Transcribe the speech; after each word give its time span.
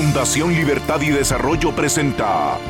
Fundación 0.00 0.54
Libertad 0.54 1.00
y 1.00 1.10
Desarrollo 1.10 1.74
presenta 1.74 2.60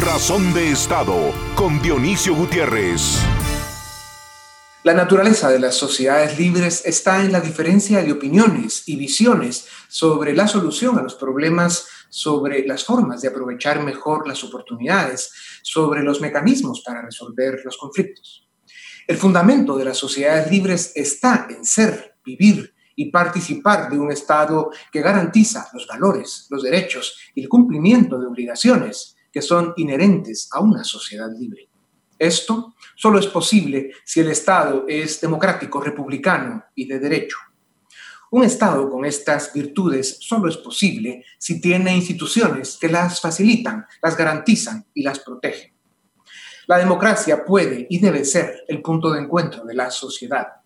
Razón 0.00 0.54
de 0.54 0.70
Estado 0.70 1.34
con 1.56 1.82
Dionisio 1.82 2.36
Gutiérrez. 2.36 3.18
La 4.84 4.94
naturaleza 4.94 5.50
de 5.50 5.58
las 5.58 5.74
sociedades 5.74 6.38
libres 6.38 6.86
está 6.86 7.24
en 7.24 7.32
la 7.32 7.40
diferencia 7.40 8.00
de 8.04 8.12
opiniones 8.12 8.84
y 8.86 8.94
visiones 8.94 9.66
sobre 9.88 10.36
la 10.36 10.46
solución 10.46 10.96
a 11.00 11.02
los 11.02 11.16
problemas, 11.16 11.88
sobre 12.08 12.64
las 12.64 12.84
formas 12.84 13.22
de 13.22 13.28
aprovechar 13.28 13.82
mejor 13.82 14.28
las 14.28 14.44
oportunidades, 14.44 15.32
sobre 15.62 16.04
los 16.04 16.20
mecanismos 16.20 16.84
para 16.86 17.02
resolver 17.02 17.60
los 17.64 17.76
conflictos. 17.76 18.48
El 19.08 19.16
fundamento 19.16 19.76
de 19.76 19.86
las 19.86 19.98
sociedades 19.98 20.48
libres 20.48 20.92
está 20.94 21.48
en 21.50 21.64
ser, 21.64 22.14
vivir, 22.24 22.72
y 23.02 23.10
participar 23.10 23.90
de 23.90 23.98
un 23.98 24.12
Estado 24.12 24.70
que 24.92 25.02
garantiza 25.02 25.68
los 25.72 25.88
valores, 25.88 26.46
los 26.50 26.62
derechos 26.62 27.18
y 27.34 27.42
el 27.42 27.48
cumplimiento 27.48 28.16
de 28.16 28.28
obligaciones 28.28 29.16
que 29.32 29.42
son 29.42 29.74
inherentes 29.76 30.48
a 30.52 30.60
una 30.60 30.84
sociedad 30.84 31.28
libre. 31.36 31.68
Esto 32.16 32.74
solo 32.94 33.18
es 33.18 33.26
posible 33.26 33.90
si 34.04 34.20
el 34.20 34.28
Estado 34.28 34.84
es 34.86 35.20
democrático, 35.20 35.80
republicano 35.80 36.64
y 36.76 36.86
de 36.86 37.00
derecho. 37.00 37.38
Un 38.30 38.44
Estado 38.44 38.88
con 38.88 39.04
estas 39.04 39.52
virtudes 39.52 40.18
solo 40.20 40.48
es 40.48 40.56
posible 40.56 41.24
si 41.38 41.60
tiene 41.60 41.96
instituciones 41.96 42.78
que 42.80 42.88
las 42.88 43.20
facilitan, 43.20 43.84
las 44.00 44.16
garantizan 44.16 44.86
y 44.94 45.02
las 45.02 45.18
protegen. 45.18 45.72
La 46.68 46.78
democracia 46.78 47.44
puede 47.44 47.84
y 47.90 47.98
debe 47.98 48.24
ser 48.24 48.62
el 48.68 48.80
punto 48.80 49.10
de 49.10 49.22
encuentro 49.22 49.64
de 49.64 49.74
la 49.74 49.90
sociedad 49.90 50.61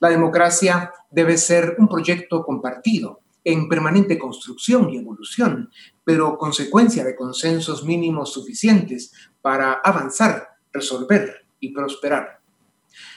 la 0.00 0.08
democracia 0.08 0.92
debe 1.10 1.36
ser 1.36 1.76
un 1.78 1.88
proyecto 1.88 2.42
compartido, 2.42 3.20
en 3.44 3.68
permanente 3.68 4.18
construcción 4.18 4.90
y 4.90 4.98
evolución, 4.98 5.70
pero 6.04 6.36
consecuencia 6.36 7.04
de 7.04 7.16
consensos 7.16 7.84
mínimos 7.84 8.32
suficientes 8.32 9.12
para 9.40 9.74
avanzar, 9.74 10.56
resolver 10.72 11.46
y 11.58 11.72
prosperar. 11.72 12.40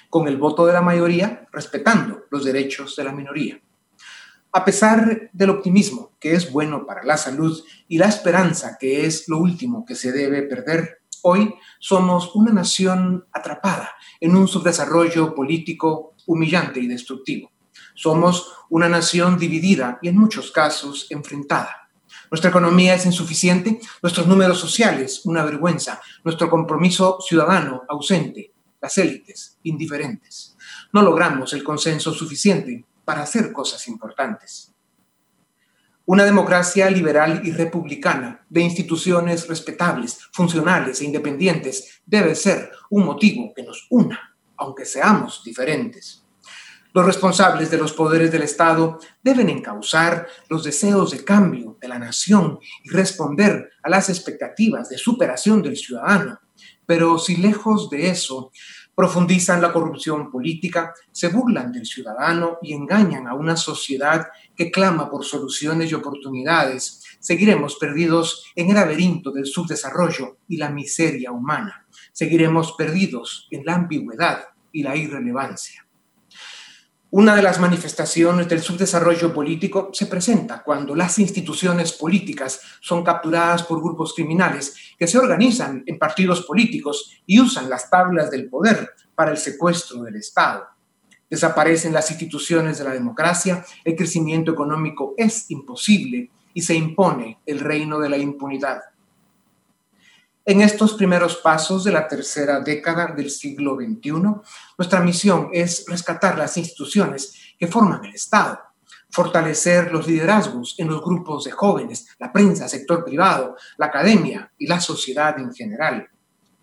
Con 0.09 0.27
el 0.27 0.37
voto 0.37 0.65
de 0.65 0.73
la 0.73 0.81
mayoría, 0.81 1.47
respetando 1.51 2.25
los 2.29 2.43
derechos 2.43 2.95
de 2.95 3.03
la 3.03 3.11
minoría. 3.11 3.59
A 4.51 4.63
pesar 4.63 5.31
del 5.33 5.49
optimismo, 5.49 6.11
que 6.19 6.33
es 6.35 6.51
bueno 6.51 6.85
para 6.85 7.03
la 7.03 7.17
salud, 7.17 7.63
y 7.87 7.97
la 7.97 8.07
esperanza, 8.07 8.77
que 8.79 9.05
es 9.05 9.27
lo 9.27 9.39
último 9.39 9.83
que 9.85 9.95
se 9.95 10.11
debe 10.11 10.43
perder, 10.43 10.99
hoy 11.23 11.55
somos 11.79 12.35
una 12.35 12.53
nación 12.53 13.25
atrapada 13.31 13.91
en 14.19 14.35
un 14.35 14.47
subdesarrollo 14.47 15.33
político 15.33 16.12
humillante 16.25 16.79
y 16.79 16.87
destructivo. 16.87 17.51
Somos 17.95 18.51
una 18.69 18.89
nación 18.89 19.37
dividida 19.37 19.99
y 20.01 20.09
en 20.09 20.17
muchos 20.17 20.51
casos 20.51 21.07
enfrentada. 21.09 21.89
Nuestra 22.31 22.49
economía 22.49 22.95
es 22.95 23.05
insuficiente, 23.05 23.79
nuestros 24.01 24.27
números 24.27 24.59
sociales 24.59 25.21
una 25.25 25.43
vergüenza, 25.43 26.01
nuestro 26.23 26.49
compromiso 26.49 27.19
ciudadano 27.21 27.83
ausente, 27.87 28.51
las 28.81 28.97
élites 28.97 29.57
indiferentes. 29.63 30.55
No 30.91 31.01
logramos 31.03 31.53
el 31.53 31.63
consenso 31.63 32.13
suficiente 32.13 32.85
para 33.05 33.23
hacer 33.23 33.51
cosas 33.51 33.87
importantes. 33.87 34.73
Una 36.05 36.25
democracia 36.25 36.89
liberal 36.89 37.41
y 37.45 37.51
republicana 37.51 38.45
de 38.49 38.61
instituciones 38.61 39.47
respetables, 39.47 40.19
funcionales 40.33 40.99
e 40.99 41.05
independientes 41.05 42.01
debe 42.05 42.35
ser 42.35 42.71
un 42.89 43.05
motivo 43.05 43.53
que 43.55 43.63
nos 43.63 43.87
una 43.89 44.32
aunque 44.57 44.85
seamos 44.85 45.43
diferentes. 45.43 46.23
Los 46.93 47.07
responsables 47.07 47.71
de 47.71 47.79
los 47.79 47.91
poderes 47.93 48.31
del 48.31 48.43
Estado 48.43 48.99
deben 49.23 49.49
encauzar 49.49 50.27
los 50.47 50.63
deseos 50.63 51.09
de 51.09 51.23
cambio 51.23 51.75
de 51.81 51.87
la 51.87 51.97
nación 51.97 52.59
y 52.83 52.89
responder 52.89 53.71
a 53.81 53.89
las 53.89 54.09
expectativas 54.09 54.89
de 54.89 54.99
superación 54.99 55.63
del 55.63 55.75
ciudadano. 55.75 56.39
Pero 56.85 57.17
si 57.17 57.37
lejos 57.37 57.89
de 57.89 58.09
eso 58.09 58.51
profundizan 58.93 59.59
la 59.59 59.73
corrupción 59.73 60.29
política, 60.29 60.93
se 61.11 61.29
burlan 61.29 61.71
del 61.71 61.87
ciudadano 61.87 62.59
y 62.61 62.73
engañan 62.73 63.27
a 63.27 63.33
una 63.33 63.57
sociedad 63.57 64.27
que 64.55 64.69
clama 64.69 65.09
por 65.09 65.25
soluciones 65.25 65.89
y 65.89 65.95
oportunidades, 65.95 67.01
seguiremos 67.19 67.77
perdidos 67.77 68.45
en 68.55 68.69
el 68.69 68.75
laberinto 68.75 69.31
del 69.31 69.47
subdesarrollo 69.47 70.37
y 70.47 70.57
la 70.57 70.69
miseria 70.69 71.31
humana. 71.31 71.87
Seguiremos 72.11 72.73
perdidos 72.73 73.47
en 73.49 73.65
la 73.65 73.73
ambigüedad 73.73 74.52
y 74.73 74.83
la 74.83 74.97
irrelevancia. 74.97 75.87
Una 77.15 77.35
de 77.35 77.43
las 77.43 77.59
manifestaciones 77.59 78.49
del 78.49 78.61
subdesarrollo 78.61 79.31
político 79.31 79.91
se 79.93 80.07
presenta 80.07 80.63
cuando 80.63 80.95
las 80.95 81.19
instituciones 81.19 81.93
políticas 81.93 82.59
son 82.81 83.03
capturadas 83.03 83.61
por 83.61 83.83
grupos 83.83 84.15
criminales 84.15 84.75
que 84.97 85.05
se 85.05 85.19
organizan 85.19 85.83
en 85.85 85.99
partidos 85.99 86.41
políticos 86.41 87.21
y 87.27 87.39
usan 87.39 87.69
las 87.69 87.87
tablas 87.87 88.31
del 88.31 88.49
poder 88.49 88.89
para 89.13 89.29
el 89.29 89.37
secuestro 89.37 90.01
del 90.01 90.15
Estado. 90.15 90.65
Desaparecen 91.29 91.93
las 91.93 92.09
instituciones 92.09 92.79
de 92.79 92.83
la 92.85 92.93
democracia, 92.93 93.63
el 93.83 93.95
crecimiento 93.95 94.51
económico 94.51 95.13
es 95.15 95.51
imposible 95.51 96.31
y 96.55 96.63
se 96.63 96.73
impone 96.73 97.37
el 97.45 97.59
reino 97.59 97.99
de 97.99 98.09
la 98.09 98.17
impunidad. 98.17 98.81
En 100.45 100.59
estos 100.59 100.95
primeros 100.95 101.37
pasos 101.37 101.85
de 101.85 101.93
la 101.93 102.05
tercera 102.05 102.59
década 102.59 103.13
del 103.15 103.29
siglo 103.29 103.77
XXI, 103.77 104.11
nuestra 104.77 104.99
misión 104.99 105.47
es 105.53 105.85
rescatar 105.87 106.37
las 106.37 106.57
instituciones 106.57 107.55
que 107.57 107.67
forman 107.67 108.03
el 108.03 108.13
Estado, 108.13 108.59
fortalecer 109.09 109.93
los 109.93 110.05
liderazgos 110.05 110.75
en 110.79 110.89
los 110.89 111.01
grupos 111.01 111.45
de 111.45 111.51
jóvenes, 111.51 112.07
la 112.19 112.33
prensa, 112.33 112.67
sector 112.67 113.05
privado, 113.05 113.55
la 113.77 113.85
academia 113.85 114.51
y 114.57 114.67
la 114.67 114.81
sociedad 114.81 115.39
en 115.39 115.53
general. 115.53 116.09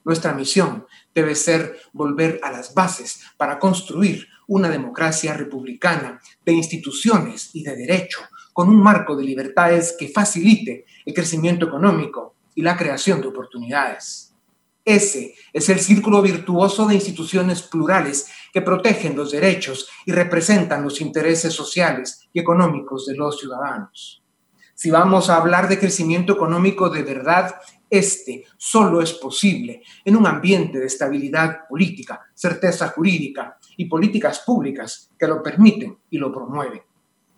Nuestra 0.05 0.35
misión 0.35 0.87
debe 1.15 1.35
ser 1.35 1.81
volver 1.95 2.39
a 2.43 2.53
las 2.53 2.75
bases 2.75 3.23
para 3.39 3.59
construir 3.59 4.29
una 4.47 4.69
democracia 4.69 5.33
republicana 5.33 6.21
de 6.45 6.53
instituciones 6.53 7.49
y 7.55 7.63
de 7.63 7.77
derecho, 7.77 8.21
con 8.53 8.69
un 8.69 8.83
marco 8.83 9.17
de 9.17 9.25
libertades 9.25 9.97
que 9.99 10.09
facilite 10.09 10.85
el 11.07 11.15
crecimiento 11.15 11.65
económico, 11.65 12.35
y 12.55 12.63
la 12.63 12.77
creación 12.77 13.21
de 13.21 13.29
oportunidades. 13.29 14.35
Ese 14.85 15.35
es 15.53 15.69
el 15.69 15.79
círculo 15.79 16.23
virtuoso 16.23 16.87
de 16.87 16.95
instituciones 16.95 17.63
plurales 17.63 18.29
que 18.53 18.63
protegen 18.63 19.15
los 19.17 19.31
derechos 19.31 19.89
y 20.07 20.13
representan 20.13 20.83
los 20.83 21.01
intereses 21.01 21.53
sociales 21.53 22.29
y 22.33 22.41
económicos 22.41 23.07
de 23.07 23.15
los 23.15 23.39
ciudadanos. 23.39 24.23
Si 24.75 24.91
vamos 24.91 25.29
a 25.29 25.37
hablar 25.37 25.69
de 25.69 25.79
crecimiento 25.79 26.33
económico 26.33 26.89
de 26.89 27.03
verdad, 27.03 27.55
este 27.91 28.45
solo 28.57 29.03
es 29.03 29.13
posible 29.13 29.83
en 30.05 30.17
un 30.17 30.27
ambiente 30.27 30.79
de 30.79 30.87
estabilidad 30.87 31.69
política, 31.69 32.21
certeza 32.33 32.89
jurídica 32.89 33.59
y 33.77 33.85
políticas 33.85 34.41
públicas 34.41 35.11
que 35.19 35.27
lo 35.27 35.43
permiten 35.43 35.99
y 36.09 36.17
lo 36.17 36.33
promueven. 36.33 36.81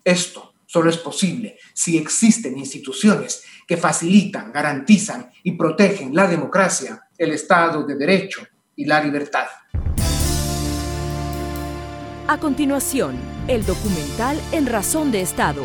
Esto 0.03 0.52
Solo 0.73 0.89
es 0.89 0.97
posible 0.97 1.59
si 1.75 1.99
existen 1.99 2.57
instituciones 2.57 3.43
que 3.67 3.77
facilitan, 3.77 4.51
garantizan 4.51 5.29
y 5.43 5.51
protegen 5.51 6.15
la 6.15 6.25
democracia, 6.25 6.99
el 7.15 7.31
Estado 7.31 7.83
de 7.83 7.95
Derecho 7.95 8.41
y 8.75 8.85
la 8.85 8.99
libertad. 9.03 9.45
A 12.27 12.39
continuación, 12.39 13.15
el 13.47 13.63
documental 13.63 14.41
En 14.51 14.65
Razón 14.65 15.11
de 15.11 15.21
Estado. 15.21 15.63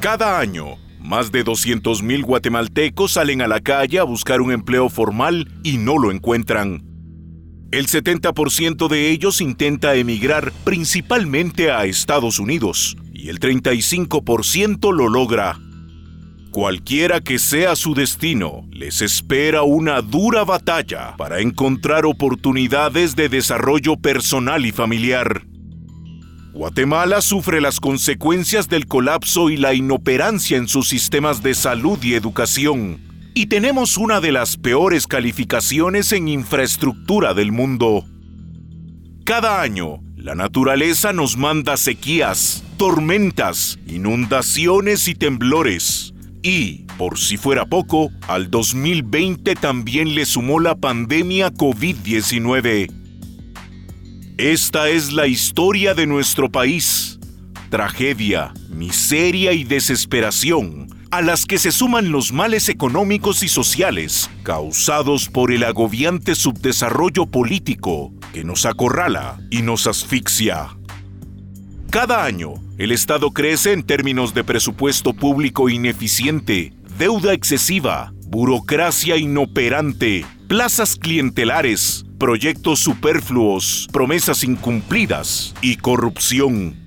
Cada 0.00 0.40
año, 0.40 0.74
más 0.98 1.30
de 1.30 1.44
200.000 1.44 2.24
guatemaltecos 2.24 3.12
salen 3.12 3.42
a 3.42 3.46
la 3.46 3.60
calle 3.60 4.00
a 4.00 4.02
buscar 4.02 4.40
un 4.40 4.50
empleo 4.50 4.88
formal 4.88 5.46
y 5.62 5.78
no 5.78 5.98
lo 5.98 6.10
encuentran. 6.10 6.91
El 7.72 7.86
70% 7.86 8.86
de 8.86 9.10
ellos 9.10 9.40
intenta 9.40 9.94
emigrar 9.94 10.52
principalmente 10.62 11.70
a 11.70 11.86
Estados 11.86 12.38
Unidos 12.38 12.98
y 13.14 13.30
el 13.30 13.40
35% 13.40 14.92
lo 14.92 15.08
logra. 15.08 15.58
Cualquiera 16.50 17.22
que 17.22 17.38
sea 17.38 17.74
su 17.74 17.94
destino, 17.94 18.68
les 18.70 19.00
espera 19.00 19.62
una 19.62 20.02
dura 20.02 20.44
batalla 20.44 21.16
para 21.16 21.40
encontrar 21.40 22.04
oportunidades 22.04 23.16
de 23.16 23.30
desarrollo 23.30 23.96
personal 23.96 24.66
y 24.66 24.72
familiar. 24.72 25.46
Guatemala 26.52 27.22
sufre 27.22 27.62
las 27.62 27.80
consecuencias 27.80 28.68
del 28.68 28.86
colapso 28.86 29.48
y 29.48 29.56
la 29.56 29.72
inoperancia 29.72 30.58
en 30.58 30.68
sus 30.68 30.90
sistemas 30.90 31.42
de 31.42 31.54
salud 31.54 31.98
y 32.02 32.12
educación 32.12 33.11
y 33.34 33.46
tenemos 33.46 33.96
una 33.96 34.20
de 34.20 34.32
las 34.32 34.56
peores 34.56 35.06
calificaciones 35.06 36.12
en 36.12 36.28
infraestructura 36.28 37.34
del 37.34 37.52
mundo. 37.52 38.04
Cada 39.24 39.62
año, 39.62 40.00
la 40.16 40.34
naturaleza 40.34 41.12
nos 41.12 41.36
manda 41.36 41.76
sequías, 41.76 42.62
tormentas, 42.76 43.78
inundaciones 43.86 45.08
y 45.08 45.14
temblores. 45.14 46.14
Y, 46.42 46.86
por 46.98 47.18
si 47.18 47.36
fuera 47.36 47.66
poco, 47.66 48.10
al 48.28 48.50
2020 48.50 49.54
también 49.54 50.14
le 50.14 50.26
sumó 50.26 50.60
la 50.60 50.74
pandemia 50.74 51.52
COVID-19. 51.52 52.90
Esta 54.38 54.88
es 54.88 55.12
la 55.12 55.26
historia 55.26 55.94
de 55.94 56.06
nuestro 56.06 56.50
país 56.50 57.18
tragedia, 57.72 58.52
miseria 58.68 59.54
y 59.54 59.64
desesperación, 59.64 60.88
a 61.12 61.20
las 61.20 61.44
que 61.44 61.58
se 61.58 61.72
suman 61.72 62.10
los 62.10 62.32
males 62.32 62.70
económicos 62.70 63.42
y 63.42 63.48
sociales 63.48 64.30
causados 64.42 65.28
por 65.28 65.52
el 65.52 65.62
agobiante 65.62 66.34
subdesarrollo 66.34 67.26
político 67.26 68.14
que 68.32 68.44
nos 68.44 68.64
acorrala 68.64 69.38
y 69.50 69.60
nos 69.60 69.86
asfixia. 69.86 70.74
Cada 71.90 72.24
año, 72.24 72.54
el 72.78 72.92
Estado 72.92 73.30
crece 73.30 73.72
en 73.72 73.82
términos 73.82 74.32
de 74.32 74.42
presupuesto 74.42 75.12
público 75.12 75.68
ineficiente, 75.68 76.72
deuda 76.96 77.34
excesiva, 77.34 78.14
burocracia 78.28 79.18
inoperante, 79.18 80.24
plazas 80.48 80.96
clientelares, 80.96 82.06
proyectos 82.18 82.80
superfluos, 82.80 83.86
promesas 83.92 84.44
incumplidas 84.44 85.54
y 85.60 85.76
corrupción. 85.76 86.81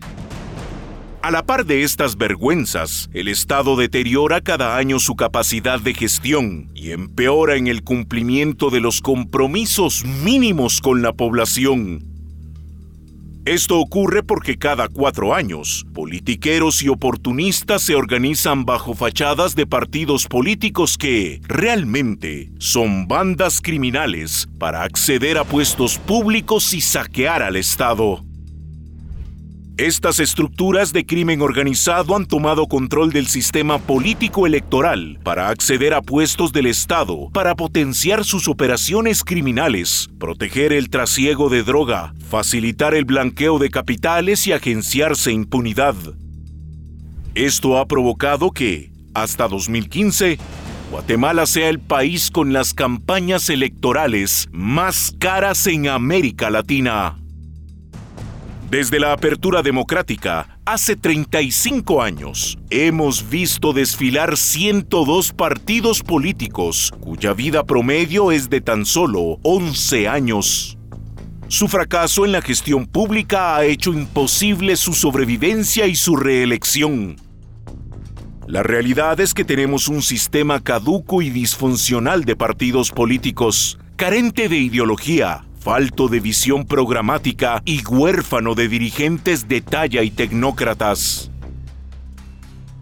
A 1.25 1.31
la 1.31 1.43
par 1.43 1.65
de 1.65 1.81
estas 1.81 2.17
vergüenzas, 2.17 3.09
el 3.11 3.29
Estado 3.29 3.75
deteriora 3.75 4.41
cada 4.41 4.77
año 4.77 4.99
su 4.99 5.15
capacidad 5.15 5.79
de 5.79 5.95
gestión 5.95 6.69
y 6.75 6.91
empeora 6.91 7.55
en 7.55 7.65
el 7.65 7.83
cumplimiento 7.83 8.69
de 8.69 8.79
los 8.79 9.01
compromisos 9.01 10.05
mínimos 10.05 10.81
con 10.81 11.01
la 11.01 11.13
población 11.13 12.15
esto 13.45 13.79
ocurre 13.79 14.23
porque 14.23 14.57
cada 14.57 14.87
cuatro 14.87 15.35
años, 15.35 15.85
politiqueros 15.93 16.81
y 16.81 16.89
oportunistas 16.89 17.83
se 17.83 17.93
organizan 17.93 18.65
bajo 18.65 18.95
fachadas 18.95 19.55
de 19.55 19.67
partidos 19.67 20.25
políticos 20.25 20.97
que, 20.97 21.41
realmente, 21.43 22.49
son 22.57 23.07
bandas 23.07 23.61
criminales 23.61 24.47
para 24.57 24.81
acceder 24.81 25.37
a 25.37 25.43
puestos 25.43 25.99
públicos 25.99 26.73
y 26.73 26.81
saquear 26.81 27.43
al 27.43 27.55
Estado. 27.55 28.23
Estas 29.77 30.21
estructuras 30.21 30.93
de 30.93 31.05
crimen 31.05 31.41
organizado 31.41 32.15
han 32.15 32.25
tomado 32.27 32.67
control 32.67 33.11
del 33.11 33.27
sistema 33.27 33.77
político 33.77 34.47
electoral 34.47 35.19
para 35.21 35.49
acceder 35.49 35.93
a 35.93 36.01
puestos 36.01 36.53
del 36.53 36.67
Estado, 36.67 37.29
para 37.33 37.55
potenciar 37.55 38.23
sus 38.23 38.47
operaciones 38.47 39.21
criminales, 39.21 40.09
proteger 40.17 40.71
el 40.71 40.89
trasiego 40.89 41.49
de 41.49 41.63
droga, 41.63 42.13
facilitar 42.29 42.93
el 42.93 43.03
blanqueo 43.03 43.59
de 43.59 43.69
capitales 43.69 44.47
y 44.47 44.53
agenciarse 44.53 45.33
impunidad. 45.33 45.95
Esto 47.33 47.77
ha 47.77 47.85
provocado 47.85 48.51
que, 48.51 48.93
hasta 49.13 49.49
2015, 49.49 50.39
Guatemala 50.89 51.45
sea 51.45 51.67
el 51.67 51.79
país 51.79 52.31
con 52.31 52.53
las 52.53 52.73
campañas 52.73 53.49
electorales 53.49 54.47
más 54.53 55.13
caras 55.19 55.67
en 55.67 55.89
América 55.89 56.49
Latina. 56.49 57.17
Desde 58.69 58.99
la 58.99 59.13
apertura 59.13 59.61
democrática, 59.61 60.57
hace 60.65 60.95
35 60.95 62.01
años, 62.01 62.57
hemos 62.71 63.29
visto 63.29 63.73
desfilar 63.73 64.37
102 64.37 65.33
partidos 65.33 66.01
políticos 66.01 66.91
cuya 66.99 67.33
vida 67.33 67.63
promedio 67.63 68.31
es 68.31 68.49
de 68.49 68.61
tan 68.61 68.87
solo 68.87 69.37
11 69.43 70.07
años. 70.07 70.79
Su 71.47 71.67
fracaso 71.67 72.25
en 72.25 72.31
la 72.31 72.41
gestión 72.41 72.87
pública 72.87 73.55
ha 73.55 73.65
hecho 73.65 73.93
imposible 73.93 74.75
su 74.77 74.93
sobrevivencia 74.93 75.85
y 75.85 75.95
su 75.95 76.15
reelección. 76.15 77.17
La 78.47 78.63
realidad 78.63 79.19
es 79.19 79.35
que 79.35 79.45
tenemos 79.45 79.87
un 79.87 80.01
sistema 80.01 80.59
caduco 80.59 81.21
y 81.21 81.29
disfuncional 81.29 82.25
de 82.25 82.35
partidos 82.35 82.89
políticos, 82.89 83.77
carente 83.95 84.49
de 84.49 84.57
ideología, 84.57 85.44
falto 85.65 86.07
de 86.09 86.19
visión 86.19 86.63
programática 86.63 87.63
y 87.65 87.83
huérfano 87.83 88.53
de 88.53 88.67
dirigentes 88.67 89.47
de 89.47 89.61
talla 89.61 90.03
y 90.03 90.11
tecnócratas. 90.11 91.31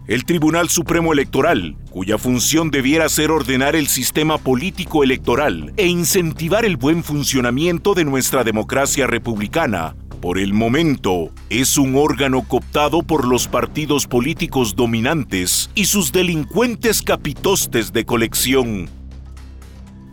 El 0.06 0.26
Tribunal 0.26 0.68
Supremo 0.68 1.14
Electoral, 1.14 1.78
cuya 1.88 2.18
función 2.18 2.70
debiera 2.70 3.08
ser 3.08 3.30
ordenar 3.30 3.74
el 3.74 3.86
sistema 3.86 4.36
político 4.36 5.02
electoral 5.02 5.72
e 5.78 5.86
incentivar 5.86 6.66
el 6.66 6.76
buen 6.76 7.02
funcionamiento 7.02 7.94
de 7.94 8.04
nuestra 8.04 8.44
democracia 8.44 9.06
republicana, 9.06 9.96
por 10.20 10.38
el 10.38 10.52
momento 10.52 11.30
es 11.48 11.78
un 11.78 11.96
órgano 11.96 12.42
cooptado 12.42 13.02
por 13.02 13.26
los 13.26 13.48
partidos 13.48 14.06
políticos 14.06 14.76
dominantes 14.76 15.70
y 15.74 15.86
sus 15.86 16.12
delincuentes 16.12 17.00
capitostes 17.00 17.94
de 17.94 18.04
colección. 18.04 18.90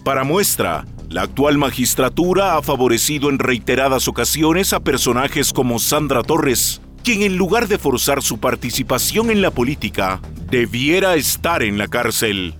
Para 0.06 0.24
muestra, 0.24 0.86
la 1.12 1.24
actual 1.24 1.58
magistratura 1.58 2.56
ha 2.56 2.62
favorecido 2.62 3.30
en 3.30 3.38
reiteradas 3.38 4.08
ocasiones 4.08 4.72
a 4.72 4.80
personajes 4.80 5.52
como 5.52 5.78
Sandra 5.78 6.24
Torres, 6.24 6.82
quien 7.04 7.22
en 7.24 7.36
lugar 7.36 7.68
de 7.68 7.78
forzar 7.78 8.22
su 8.22 8.40
participación 8.40 9.30
en 9.30 9.42
la 9.42 9.52
política, 9.52 10.22
debiera 10.50 11.16
estar 11.16 11.64
en 11.64 11.78
la 11.78 11.90
cárcel. 11.90 12.56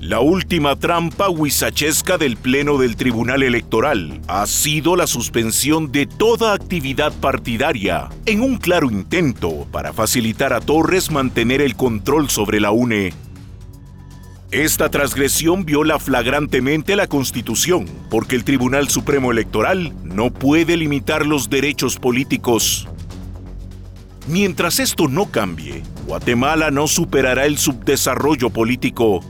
La 0.00 0.18
última 0.18 0.74
trampa 0.74 1.28
huizachesca 1.28 2.18
del 2.18 2.36
Pleno 2.36 2.78
del 2.78 2.96
Tribunal 2.96 3.44
Electoral 3.44 4.20
ha 4.26 4.46
sido 4.46 4.96
la 4.96 5.06
suspensión 5.06 5.92
de 5.92 6.06
toda 6.06 6.52
actividad 6.52 7.12
partidaria, 7.12 8.08
en 8.26 8.40
un 8.40 8.56
claro 8.56 8.90
intento 8.90 9.68
para 9.70 9.92
facilitar 9.92 10.52
a 10.52 10.60
Torres 10.60 11.12
mantener 11.12 11.60
el 11.60 11.76
control 11.76 12.28
sobre 12.28 12.58
la 12.58 12.72
UNE 12.72 13.12
esta 14.50 14.88
transgresión 14.88 15.66
viola 15.66 15.98
flagrantemente 15.98 16.96
la 16.96 17.06
Constitución, 17.06 17.84
porque 18.08 18.34
el 18.34 18.44
Tribunal 18.44 18.88
Supremo 18.88 19.30
Electoral 19.30 19.92
no 20.04 20.32
puede 20.32 20.78
limitar 20.78 21.26
los 21.26 21.50
derechos 21.50 21.98
políticos. 21.98 22.88
Mientras 24.26 24.78
esto 24.78 25.06
no 25.06 25.26
cambie, 25.26 25.82
Guatemala 26.06 26.70
no 26.70 26.86
superará 26.86 27.44
el 27.44 27.58
subdesarrollo 27.58 28.48
político. 28.48 29.20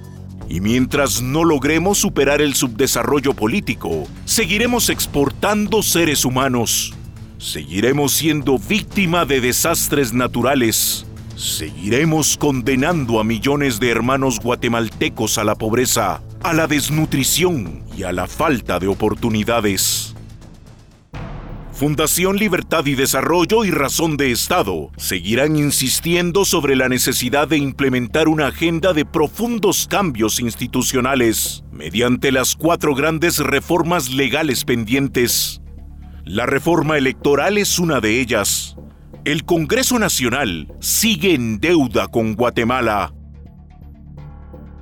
Y 0.48 0.60
mientras 0.60 1.20
no 1.20 1.42
logremos 1.42 1.98
superar 1.98 2.40
el 2.40 2.54
subdesarrollo 2.54 3.34
político, 3.34 4.06
seguiremos 4.24 4.88
exportando 4.88 5.82
seres 5.82 6.24
humanos. 6.24 6.94
Seguiremos 7.38 8.12
siendo 8.12 8.56
víctima 8.56 9.24
de 9.24 9.40
desastres 9.40 10.12
naturales 10.12 11.07
Seguiremos 11.38 12.36
condenando 12.36 13.20
a 13.20 13.24
millones 13.24 13.78
de 13.78 13.90
hermanos 13.90 14.40
guatemaltecos 14.40 15.38
a 15.38 15.44
la 15.44 15.54
pobreza, 15.54 16.20
a 16.42 16.52
la 16.52 16.66
desnutrición 16.66 17.84
y 17.96 18.02
a 18.02 18.10
la 18.10 18.26
falta 18.26 18.80
de 18.80 18.88
oportunidades. 18.88 20.16
Fundación 21.70 22.38
Libertad 22.38 22.84
y 22.86 22.96
Desarrollo 22.96 23.64
y 23.64 23.70
Razón 23.70 24.16
de 24.16 24.32
Estado 24.32 24.90
seguirán 24.96 25.54
insistiendo 25.54 26.44
sobre 26.44 26.74
la 26.74 26.88
necesidad 26.88 27.46
de 27.46 27.58
implementar 27.58 28.26
una 28.26 28.48
agenda 28.48 28.92
de 28.92 29.04
profundos 29.04 29.86
cambios 29.88 30.40
institucionales 30.40 31.62
mediante 31.70 32.32
las 32.32 32.56
cuatro 32.56 32.96
grandes 32.96 33.38
reformas 33.38 34.10
legales 34.10 34.64
pendientes. 34.64 35.60
La 36.24 36.46
reforma 36.46 36.98
electoral 36.98 37.58
es 37.58 37.78
una 37.78 38.00
de 38.00 38.20
ellas 38.20 38.74
el 39.32 39.44
Congreso 39.44 39.98
Nacional 39.98 40.72
sigue 40.80 41.34
en 41.34 41.60
deuda 41.60 42.08
con 42.08 42.34
Guatemala. 42.34 43.12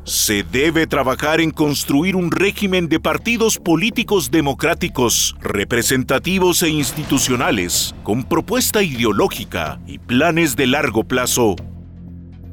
Se 0.05 0.45
debe 0.45 0.87
trabajar 0.87 1.41
en 1.41 1.51
construir 1.51 2.15
un 2.15 2.31
régimen 2.31 2.89
de 2.89 3.01
partidos 3.01 3.59
políticos 3.59 4.31
democráticos, 4.31 5.35
representativos 5.41 6.63
e 6.63 6.69
institucionales, 6.69 7.93
con 8.05 8.23
propuesta 8.23 8.85
ideológica 8.85 9.81
y 9.85 9.99
planes 9.99 10.55
de 10.55 10.69
largo 10.69 11.03
plazo. 11.03 11.57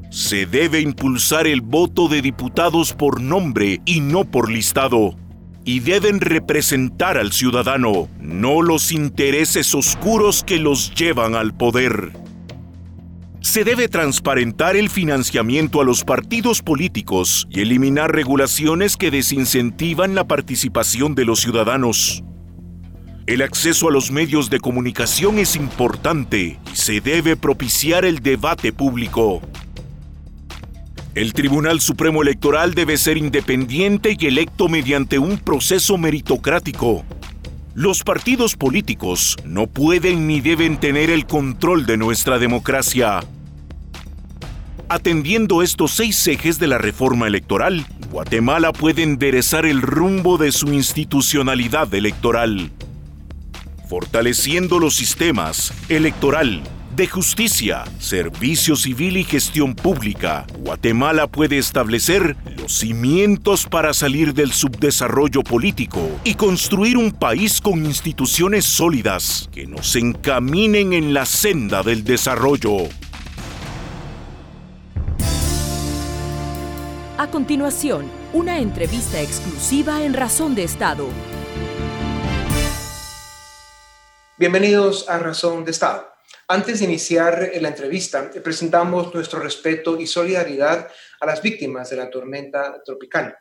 Se 0.10 0.48
debe 0.48 0.82
impulsar 0.82 1.46
el 1.46 1.62
voto 1.62 2.08
de 2.08 2.24
diputados 2.24 2.94
por 2.94 3.22
nombre 3.22 3.82
y 3.86 4.00
no 4.00 4.26
por 4.26 4.50
listado 4.50 5.16
y 5.66 5.80
deben 5.80 6.20
representar 6.20 7.18
al 7.18 7.32
ciudadano, 7.32 8.10
no 8.20 8.62
los 8.62 8.92
intereses 8.92 9.74
oscuros 9.76 10.44
que 10.44 10.60
los 10.60 10.94
llevan 10.94 11.36
al 11.36 11.56
poder. 11.56 12.12
Se 13.42 13.64
debe 13.64 13.90
transparentar 13.90 14.78
el 14.78 14.90
financiamiento 14.90 15.82
a 15.82 15.84
los 15.84 16.04
partidos 16.04 16.62
políticos 16.62 17.46
y 17.50 17.62
eliminar 17.62 18.14
regulaciones 18.14 18.96
que 18.96 19.12
desincentivan 19.12 20.16
la 20.16 20.28
participación 20.28 21.14
de 21.14 21.26
los 21.26 21.42
ciudadanos. 21.42 22.24
El 23.26 23.42
acceso 23.42 23.88
a 23.88 23.92
los 23.92 24.12
medios 24.12 24.50
de 24.50 24.60
comunicación 24.60 25.40
es 25.40 25.56
importante 25.56 26.60
y 26.72 26.76
se 26.76 27.00
debe 27.00 27.38
propiciar 27.38 28.06
el 28.06 28.20
debate 28.20 28.74
público. 28.74 29.42
El 31.16 31.34
Tribunal 31.34 31.80
Supremo 31.80 32.24
Electoral 32.24 32.74
debe 32.74 32.98
ser 32.98 33.18
independiente 33.18 34.18
y 34.20 34.26
electo 34.26 34.68
mediante 34.68 35.20
un 35.20 35.38
proceso 35.38 35.96
meritocrático. 36.00 37.06
Los 37.76 38.04
partidos 38.04 38.56
políticos 38.56 39.38
no 39.46 39.68
pueden 39.68 40.26
ni 40.26 40.42
deben 40.42 40.78
tener 40.78 41.12
el 41.12 41.28
control 41.28 41.86
de 41.86 41.98
nuestra 41.98 42.40
democracia. 42.40 43.20
Atendiendo 44.90 45.62
estos 45.62 45.92
seis 45.92 46.26
ejes 46.28 46.58
de 46.58 46.66
la 46.66 46.80
reforma 46.80 47.28
electoral, 47.28 47.86
Guatemala 48.10 48.74
puede 48.74 49.04
enderezar 49.04 49.68
el 49.68 49.84
rumbo 49.84 50.40
de 50.40 50.52
su 50.52 50.74
institucionalidad 50.74 51.94
electoral, 51.94 52.72
fortaleciendo 53.88 54.80
los 54.80 54.96
sistemas 54.96 55.74
electoral, 55.90 56.64
de 56.96 57.08
justicia, 57.08 57.86
servicio 57.98 58.76
civil 58.76 59.18
y 59.18 59.24
gestión 59.24 59.74
pública, 59.74 60.46
Guatemala 60.60 61.28
puede 61.28 61.58
establecer 61.58 62.36
los 62.58 62.74
cimientos 62.74 63.66
para 63.66 63.94
salir 63.94 64.34
del 64.34 64.52
subdesarrollo 64.52 65.42
político 65.42 66.00
y 66.24 66.36
construir 66.36 66.98
un 66.98 67.12
país 67.12 67.62
con 67.62 67.84
instituciones 67.86 68.66
sólidas 68.66 69.50
que 69.52 69.66
nos 69.66 69.96
encaminen 69.96 70.94
en 70.94 71.14
la 71.14 71.26
senda 71.26 71.82
del 71.82 72.04
desarrollo. 72.04 72.90
A 77.18 77.28
continuación, 77.32 78.06
una 78.34 78.60
entrevista 78.60 79.20
exclusiva 79.20 80.04
en 80.04 80.14
Razón 80.14 80.54
de 80.54 80.64
Estado. 80.64 81.08
Bienvenidos 84.38 85.10
a 85.10 85.18
Razón 85.18 85.66
de 85.66 85.72
Estado. 85.72 86.13
Antes 86.50 86.80
de 86.80 86.86
iniciar 86.86 87.52
la 87.62 87.70
entrevista, 87.70 88.30
presentamos 88.44 89.14
nuestro 89.14 89.40
respeto 89.40 89.98
y 89.98 90.06
solidaridad 90.06 90.90
a 91.22 91.26
las 91.26 91.42
víctimas 91.42 91.90
de 91.90 91.96
la 91.96 92.10
tormenta 92.10 92.82
tropical. 92.84 93.38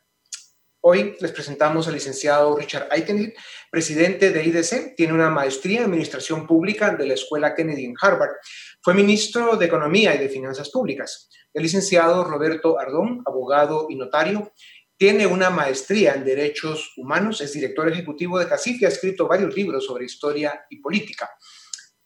Hoy 0.83 1.17
les 1.21 1.33
presentamos 1.33 1.89
al 1.89 1.95
licenciado 1.95 2.57
Richard 2.57 2.89
Eichenhill, 2.93 3.35
presidente 3.73 4.31
de 4.31 4.45
IDC, 4.45 4.95
tiene 4.97 5.13
una 5.15 5.31
maestría 5.31 5.79
en 5.79 5.87
Administración 5.87 6.47
Pública 6.47 6.95
de 6.95 7.07
la 7.07 7.15
Escuela 7.15 7.57
Kennedy 7.57 7.87
en 7.87 7.95
Harvard, 8.01 8.37
fue 8.81 8.95
ministro 8.95 9.57
de 9.57 9.67
Economía 9.67 10.15
y 10.15 10.19
de 10.19 10.29
Finanzas 10.29 10.71
Públicas. 10.71 11.29
El 11.53 11.65
licenciado 11.65 12.23
Roberto 12.23 12.79
Ardón, 12.79 13.23
abogado 13.27 13.89
y 13.91 13.97
notario, 13.97 14.53
tiene 14.97 15.27
una 15.27 15.51
maestría 15.51 16.15
en 16.15 16.25
Derechos 16.25 16.93
Humanos, 16.97 17.41
es 17.41 17.53
director 17.53 17.89
ejecutivo 17.89 18.39
de 18.39 18.47
CACIF 18.47 18.81
y 18.81 18.85
ha 18.85 18.89
escrito 18.89 19.27
varios 19.27 19.57
libros 19.57 19.87
sobre 19.87 20.05
historia 20.05 20.67
y 20.71 20.81
política. 20.81 21.29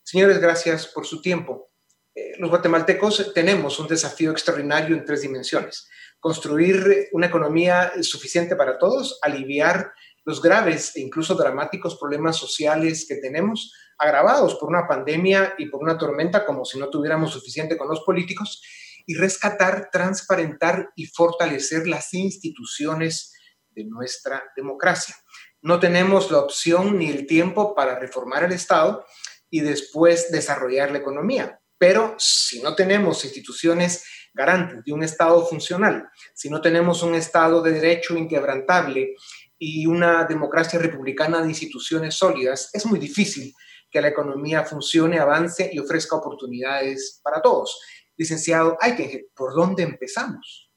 Señores, 0.07 0.39
gracias 0.39 0.87
por 0.87 1.05
su 1.05 1.21
tiempo. 1.21 1.73
Eh, 2.15 2.35
los 2.39 2.49
guatemaltecos 2.49 3.33
tenemos 3.35 3.81
un 3.81 3.89
desafío 3.89 4.31
extraordinario 4.31 4.95
en 4.95 5.05
tres 5.05 5.23
dimensiones. 5.23 5.89
Construir 6.21 7.09
una 7.11 7.27
economía 7.27 7.93
suficiente 8.03 8.55
para 8.55 8.79
todos, 8.79 9.19
aliviar 9.21 9.93
los 10.25 10.41
graves 10.41 10.95
e 10.95 11.01
incluso 11.01 11.35
dramáticos 11.35 11.99
problemas 11.99 12.37
sociales 12.37 13.05
que 13.09 13.17
tenemos, 13.17 13.73
agravados 13.99 14.55
por 14.55 14.69
una 14.69 14.87
pandemia 14.87 15.57
y 15.59 15.67
por 15.67 15.83
una 15.83 15.99
tormenta 15.99 16.47
como 16.47 16.65
si 16.65 16.79
no 16.79 16.89
tuviéramos 16.89 17.33
suficiente 17.33 17.77
con 17.77 17.89
los 17.89 18.03
políticos, 18.03 18.63
y 19.07 19.17
rescatar, 19.17 19.91
transparentar 19.91 20.91
y 20.95 21.07
fortalecer 21.07 21.89
las 21.89 22.15
instituciones 22.15 23.33
de 23.71 23.83
nuestra 23.87 24.45
democracia. 24.55 25.17
No 25.63 25.81
tenemos 25.81 26.31
la 26.31 26.39
opción 26.39 26.97
ni 26.97 27.11
el 27.11 27.27
tiempo 27.27 27.75
para 27.75 27.99
reformar 27.99 28.45
el 28.45 28.53
Estado, 28.53 29.05
y 29.51 29.61
después 29.61 30.31
desarrollar 30.31 30.91
la 30.91 30.99
economía. 30.99 31.61
Pero 31.79 32.15
si 32.19 32.63
no 32.63 32.75
tenemos 32.75 33.25
instituciones 33.25 34.05
garantes 34.33 34.85
de 34.85 34.93
un 34.93 35.03
Estado 35.03 35.45
funcional, 35.47 36.09
si 36.35 36.49
no 36.49 36.61
tenemos 36.61 37.03
un 37.03 37.15
Estado 37.15 37.63
de 37.63 37.73
derecho 37.73 38.17
inquebrantable 38.17 39.15
y 39.59 39.87
una 39.87 40.25
democracia 40.25 40.79
republicana 40.79 41.43
de 41.43 41.49
instituciones 41.49 42.15
sólidas, 42.15 42.71
es 42.73 42.87
muy 42.87 42.99
difícil 42.99 43.55
que 43.91 44.01
la 44.01 44.09
economía 44.09 44.65
funcione, 44.65 45.19
avance 45.19 45.71
y 45.73 45.79
ofrezca 45.79 46.17
oportunidades 46.17 47.21
para 47.23 47.41
todos. 47.41 47.81
Licenciado 48.17 48.79
que 48.97 49.27
¿por 49.35 49.55
dónde 49.55 49.83
empezamos? 49.83 50.71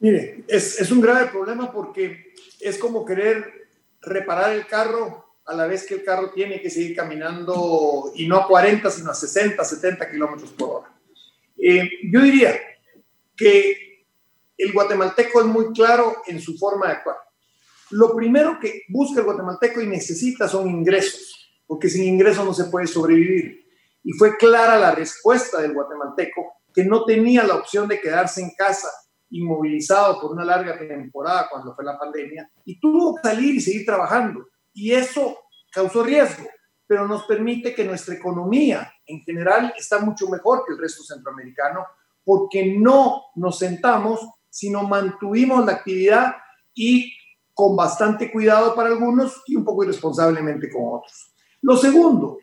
Mire, 0.00 0.44
es, 0.48 0.80
es 0.80 0.90
un 0.90 1.00
grave 1.00 1.28
problema 1.28 1.72
porque 1.72 2.34
es 2.60 2.78
como 2.78 3.04
querer 3.04 3.68
reparar 4.00 4.52
el 4.52 4.66
carro 4.66 5.23
a 5.46 5.54
la 5.54 5.66
vez 5.66 5.86
que 5.86 5.94
el 5.94 6.04
carro 6.04 6.30
tiene 6.30 6.60
que 6.60 6.70
seguir 6.70 6.96
caminando 6.96 8.12
y 8.14 8.26
no 8.26 8.36
a 8.36 8.48
40, 8.48 8.90
sino 8.90 9.10
a 9.10 9.14
60, 9.14 9.62
70 9.62 10.10
kilómetros 10.10 10.50
por 10.52 10.70
hora. 10.70 10.92
Eh, 11.56 11.88
yo 12.10 12.22
diría 12.22 12.58
que 13.36 14.06
el 14.56 14.72
guatemalteco 14.72 15.40
es 15.40 15.46
muy 15.46 15.72
claro 15.72 16.22
en 16.26 16.40
su 16.40 16.56
forma 16.56 16.86
de 16.86 16.92
actuar. 16.92 17.16
Lo 17.90 18.14
primero 18.16 18.58
que 18.58 18.82
busca 18.88 19.20
el 19.20 19.26
guatemalteco 19.26 19.80
y 19.80 19.86
necesita 19.86 20.48
son 20.48 20.68
ingresos, 20.68 21.52
porque 21.66 21.88
sin 21.88 22.04
ingresos 22.04 22.44
no 22.44 22.54
se 22.54 22.64
puede 22.64 22.86
sobrevivir. 22.86 23.64
Y 24.02 24.12
fue 24.12 24.36
clara 24.36 24.78
la 24.78 24.94
respuesta 24.94 25.60
del 25.60 25.74
guatemalteco, 25.74 26.54
que 26.72 26.84
no 26.84 27.04
tenía 27.04 27.44
la 27.44 27.56
opción 27.56 27.86
de 27.86 28.00
quedarse 28.00 28.40
en 28.40 28.50
casa 28.56 28.88
inmovilizado 29.30 30.20
por 30.20 30.32
una 30.32 30.44
larga 30.44 30.78
temporada 30.78 31.48
cuando 31.50 31.74
fue 31.74 31.84
la 31.84 31.98
pandemia, 31.98 32.50
y 32.64 32.78
tuvo 32.78 33.16
que 33.16 33.28
salir 33.28 33.54
y 33.56 33.60
seguir 33.60 33.84
trabajando 33.84 34.46
y 34.74 34.92
eso 34.92 35.38
causó 35.72 36.02
riesgo, 36.02 36.44
pero 36.86 37.08
nos 37.08 37.24
permite 37.24 37.74
que 37.74 37.84
nuestra 37.84 38.14
economía 38.14 38.92
en 39.06 39.22
general 39.22 39.72
está 39.78 40.00
mucho 40.00 40.28
mejor 40.28 40.64
que 40.66 40.72
el 40.74 40.78
resto 40.78 41.02
centroamericano 41.02 41.86
porque 42.24 42.76
no 42.78 43.22
nos 43.36 43.58
sentamos, 43.58 44.20
sino 44.50 44.82
mantuvimos 44.82 45.64
la 45.64 45.72
actividad 45.72 46.36
y 46.74 47.12
con 47.54 47.76
bastante 47.76 48.32
cuidado 48.32 48.74
para 48.74 48.88
algunos 48.90 49.42
y 49.46 49.56
un 49.56 49.64
poco 49.64 49.84
irresponsablemente 49.84 50.70
con 50.70 50.98
otros. 50.98 51.32
Lo 51.62 51.76
segundo, 51.76 52.38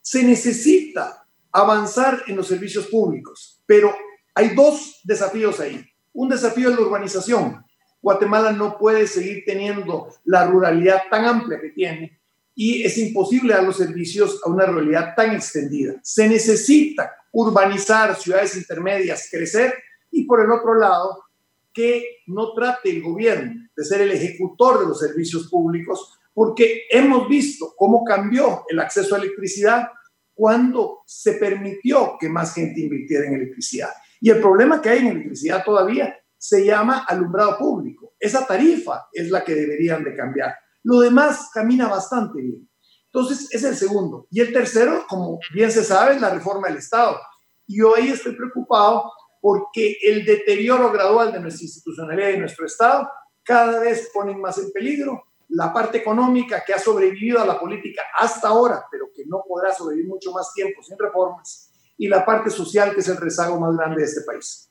se 0.00 0.22
necesita 0.22 1.26
avanzar 1.50 2.22
en 2.28 2.36
los 2.36 2.46
servicios 2.46 2.86
públicos, 2.86 3.60
pero 3.66 3.94
hay 4.34 4.54
dos 4.54 5.00
desafíos 5.02 5.58
ahí. 5.58 5.84
Un 6.12 6.28
desafío 6.28 6.70
es 6.70 6.76
la 6.76 6.82
urbanización, 6.82 7.65
Guatemala 8.06 8.52
no 8.52 8.78
puede 8.78 9.08
seguir 9.08 9.42
teniendo 9.44 10.14
la 10.26 10.46
ruralidad 10.46 11.08
tan 11.10 11.24
amplia 11.24 11.60
que 11.60 11.70
tiene 11.70 12.20
y 12.54 12.84
es 12.84 12.96
imposible 12.98 13.52
dar 13.52 13.64
los 13.64 13.78
servicios 13.78 14.40
a 14.44 14.48
una 14.48 14.64
ruralidad 14.64 15.16
tan 15.16 15.34
extendida. 15.34 15.94
Se 16.04 16.28
necesita 16.28 17.16
urbanizar 17.32 18.14
ciudades 18.14 18.56
intermedias, 18.56 19.26
crecer 19.28 19.74
y 20.12 20.22
por 20.22 20.40
el 20.40 20.52
otro 20.52 20.76
lado, 20.78 21.24
que 21.72 22.18
no 22.28 22.54
trate 22.54 22.90
el 22.90 23.02
gobierno 23.02 23.68
de 23.76 23.84
ser 23.84 24.02
el 24.02 24.12
ejecutor 24.12 24.78
de 24.78 24.86
los 24.86 25.00
servicios 25.00 25.48
públicos, 25.48 26.16
porque 26.32 26.82
hemos 26.88 27.28
visto 27.28 27.74
cómo 27.76 28.04
cambió 28.04 28.62
el 28.68 28.78
acceso 28.78 29.16
a 29.16 29.18
electricidad 29.18 29.88
cuando 30.32 31.00
se 31.06 31.32
permitió 31.32 32.16
que 32.20 32.28
más 32.28 32.54
gente 32.54 32.82
invirtiera 32.82 33.26
en 33.26 33.34
electricidad. 33.34 33.90
Y 34.20 34.30
el 34.30 34.40
problema 34.40 34.80
que 34.80 34.90
hay 34.90 34.98
en 35.00 35.08
electricidad 35.08 35.64
todavía 35.64 36.16
se 36.48 36.64
llama 36.64 37.04
alumbrado 37.08 37.58
público. 37.58 38.14
Esa 38.20 38.46
tarifa 38.46 39.08
es 39.12 39.30
la 39.30 39.42
que 39.42 39.52
deberían 39.52 40.04
de 40.04 40.14
cambiar. 40.14 40.54
Lo 40.84 41.00
demás 41.00 41.50
camina 41.52 41.88
bastante 41.88 42.40
bien. 42.40 42.70
Entonces, 43.06 43.52
es 43.52 43.64
el 43.64 43.74
segundo. 43.74 44.28
Y 44.30 44.40
el 44.40 44.52
tercero, 44.52 45.06
como 45.08 45.40
bien 45.52 45.72
se 45.72 45.82
sabe, 45.82 46.14
es 46.14 46.20
la 46.20 46.30
reforma 46.30 46.68
del 46.68 46.76
Estado. 46.76 47.18
Y 47.66 47.80
ahí 47.96 48.10
estoy 48.10 48.36
preocupado 48.36 49.10
porque 49.40 49.96
el 50.04 50.24
deterioro 50.24 50.92
gradual 50.92 51.32
de 51.32 51.40
nuestra 51.40 51.64
institucionalidad 51.64 52.28
y 52.28 52.38
nuestro 52.38 52.64
Estado 52.64 53.10
cada 53.42 53.80
vez 53.80 54.08
ponen 54.14 54.40
más 54.40 54.58
en 54.58 54.70
peligro 54.70 55.24
la 55.48 55.72
parte 55.72 55.98
económica 55.98 56.62
que 56.64 56.74
ha 56.74 56.78
sobrevivido 56.78 57.40
a 57.40 57.46
la 57.46 57.58
política 57.58 58.02
hasta 58.16 58.48
ahora, 58.48 58.84
pero 58.90 59.06
que 59.12 59.24
no 59.26 59.42
podrá 59.48 59.74
sobrevivir 59.74 60.08
mucho 60.08 60.30
más 60.30 60.52
tiempo 60.52 60.80
sin 60.82 60.98
reformas, 60.98 61.72
y 61.96 62.08
la 62.08 62.24
parte 62.24 62.50
social 62.50 62.92
que 62.92 63.00
es 63.00 63.08
el 63.08 63.16
rezago 63.16 63.58
más 63.58 63.76
grande 63.76 64.02
de 64.02 64.04
este 64.04 64.22
país 64.22 64.70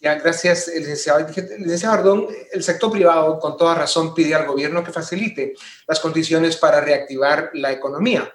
gracias, 0.00 0.68
licenciado. 0.68 1.26
Licenciado 1.58 1.94
Ardón, 1.94 2.28
el 2.52 2.62
sector 2.62 2.90
privado, 2.90 3.38
con 3.38 3.56
toda 3.56 3.74
razón, 3.74 4.14
pide 4.14 4.34
al 4.34 4.46
gobierno 4.46 4.84
que 4.84 4.92
facilite 4.92 5.54
las 5.86 6.00
condiciones 6.00 6.56
para 6.56 6.80
reactivar 6.80 7.50
la 7.54 7.72
economía. 7.72 8.32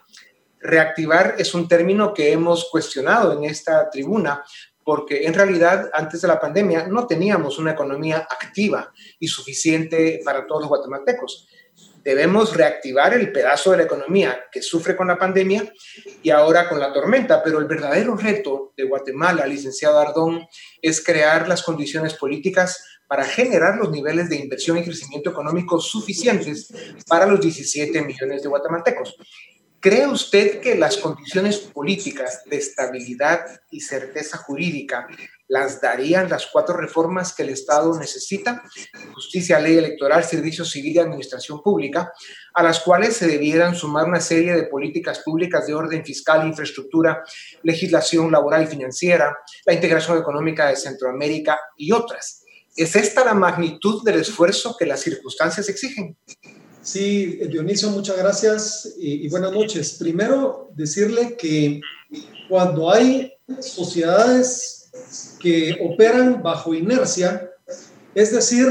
Reactivar 0.60 1.36
es 1.38 1.54
un 1.54 1.68
término 1.68 2.14
que 2.14 2.32
hemos 2.32 2.70
cuestionado 2.70 3.34
en 3.34 3.46
esta 3.46 3.90
tribuna, 3.90 4.44
porque 4.84 5.26
en 5.26 5.34
realidad 5.34 5.90
antes 5.94 6.22
de 6.22 6.28
la 6.28 6.40
pandemia 6.40 6.88
no 6.88 7.06
teníamos 7.06 7.60
una 7.60 7.72
economía 7.72 8.28
activa 8.30 8.92
y 9.20 9.28
suficiente 9.28 10.22
para 10.26 10.48
todos 10.48 10.62
los 10.62 10.70
guatemaltecos 10.70 11.48
debemos 12.04 12.56
reactivar 12.56 13.14
el 13.14 13.32
pedazo 13.32 13.72
de 13.72 13.78
la 13.78 13.84
economía 13.84 14.40
que 14.52 14.62
sufre 14.62 14.96
con 14.96 15.08
la 15.08 15.18
pandemia 15.18 15.72
y 16.24 16.30
ahora 16.30 16.68
con 16.70 16.80
la 16.80 16.94
tormenta. 16.94 17.44
Pero 17.44 17.60
el 17.60 17.66
verdadero 17.66 18.16
reto 18.16 18.74
de 18.76 18.84
Guatemala, 18.84 19.46
licenciado 19.46 20.00
Ardón, 20.00 20.48
es 20.82 21.04
crear 21.04 21.48
las 21.48 21.64
condiciones 21.64 22.14
políticas 22.14 22.84
para 23.08 23.26
generar 23.26 23.78
los 23.78 23.90
niveles 23.90 24.30
de 24.30 24.36
inversión 24.36 24.78
y 24.78 24.84
crecimiento 24.84 25.32
económico 25.32 25.80
suficientes 25.80 26.72
para 27.08 27.26
los 27.26 27.42
17 27.42 28.02
millones 28.04 28.44
de 28.44 28.50
guatemaltecos. 28.50 29.18
¿Cree 29.82 30.08
usted 30.08 30.60
que 30.60 30.76
las 30.76 30.98
condiciones 30.98 31.58
políticas 31.58 32.44
de 32.46 32.58
estabilidad 32.58 33.62
y 33.72 33.80
certeza 33.80 34.38
jurídica 34.38 35.08
las 35.48 35.80
darían 35.80 36.30
las 36.30 36.48
cuatro 36.48 36.76
reformas 36.76 37.34
que 37.34 37.44
el 37.44 37.50
Estado 37.50 37.98
necesita, 37.98 38.62
justicia, 39.14 39.58
ley 39.58 39.78
electoral, 39.78 40.26
servicio 40.26 40.66
civil 40.66 40.96
y 40.96 41.00
administración 41.00 41.64
pública, 41.64 42.12
a 42.54 42.62
las 42.62 42.82
cuales 42.82 43.16
se 43.16 43.28
debieran 43.28 43.74
sumar 43.74 44.06
una 44.06 44.20
serie 44.20 44.54
de 44.54 44.64
políticas 44.64 45.20
públicas 45.20 45.66
de 45.66 45.74
orden 45.74 46.04
fiscal, 46.04 46.46
infraestructura, 46.46 47.24
legislación 47.64 48.34
laboral 48.34 48.64
y 48.64 48.68
financiera, 48.68 49.38
la 49.66 49.74
integración 49.74 50.18
económica 50.18 50.68
de 50.68 50.76
Centroamérica 50.76 51.58
y 51.78 51.94
otras. 51.94 52.44
¿Es 52.76 52.98
esta 52.98 53.24
la 53.24 53.34
magnitud 53.34 54.04
del 54.04 54.20
esfuerzo 54.20 54.76
que 54.78 54.86
las 54.86 55.00
circunstancias 55.00 55.70
exigen? 55.70 56.18
Sí, 56.92 57.36
Dionisio, 57.52 57.92
muchas 57.92 58.18
gracias 58.18 58.96
y, 58.98 59.30
buenas 59.30 59.52
noches. 59.52 59.92
Primero, 60.00 60.72
decirle 60.76 61.38
que 61.38 61.80
cuando 62.50 62.92
hay 62.92 63.32
sociedades 63.60 64.90
que 65.40 65.78
operan 65.84 66.42
bajo 66.42 66.74
inercia, 66.74 67.48
es 68.16 68.32
decir, 68.32 68.66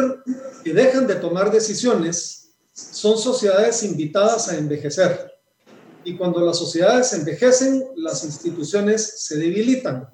que 0.64 0.74
dejan 0.74 1.06
de 1.06 1.14
tomar 1.14 1.52
decisiones, 1.52 2.48
son 2.72 3.16
sociedades 3.18 3.84
invitadas 3.84 4.48
a 4.48 4.58
envejecer. 4.58 5.32
Y 6.02 6.16
cuando 6.16 6.40
las 6.40 6.58
sociedades 6.58 7.12
envejecen, 7.12 7.84
las 7.94 8.24
instituciones 8.24 9.22
se 9.22 9.36
debilitan. 9.36 10.08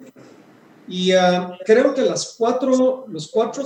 Y 0.87 1.11
uh, 1.15 1.57
creo 1.65 1.95
que 1.95 2.03
los 2.03 2.35
cuatro 2.37 3.07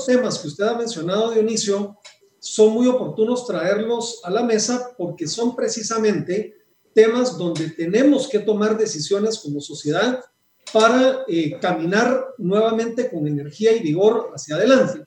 temas 0.08 0.40
que 0.40 0.48
usted 0.48 0.64
ha 0.64 0.78
mencionado, 0.78 1.32
Dionisio, 1.32 2.00
son 2.40 2.74
muy 2.74 2.88
oportunos 2.88 3.46
traerlos 3.46 4.22
a 4.24 4.30
la 4.30 4.44
mesa 4.44 4.94
porque 4.98 5.28
son 5.28 5.56
precisamente 5.56 6.56
temas 6.94 7.38
donde 7.38 7.70
tenemos 7.70 8.28
que 8.28 8.40
tomar 8.40 8.78
decisiones 8.78 9.40
como 9.40 9.62
sociedad 9.62 10.24
para 10.72 11.24
eh, 11.28 11.60
caminar 11.60 12.34
nuevamente 12.38 13.10
con 13.10 13.28
energía 13.28 13.72
y 13.74 13.80
vigor 13.80 14.32
hacia 14.34 14.56
adelante. 14.56 15.06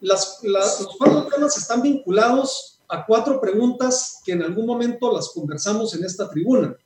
Los 0.00 0.40
cuatro 0.98 1.28
temas 1.28 1.56
están 1.56 1.82
vinculados 1.82 2.80
a 2.88 3.06
cuatro 3.06 3.40
preguntas 3.40 4.20
que 4.24 4.32
en 4.32 4.42
algún 4.42 4.66
momento 4.66 5.12
las 5.12 5.30
conversamos 5.30 5.94
en 5.94 6.04
esta 6.04 6.28
tribuna. 6.28 6.76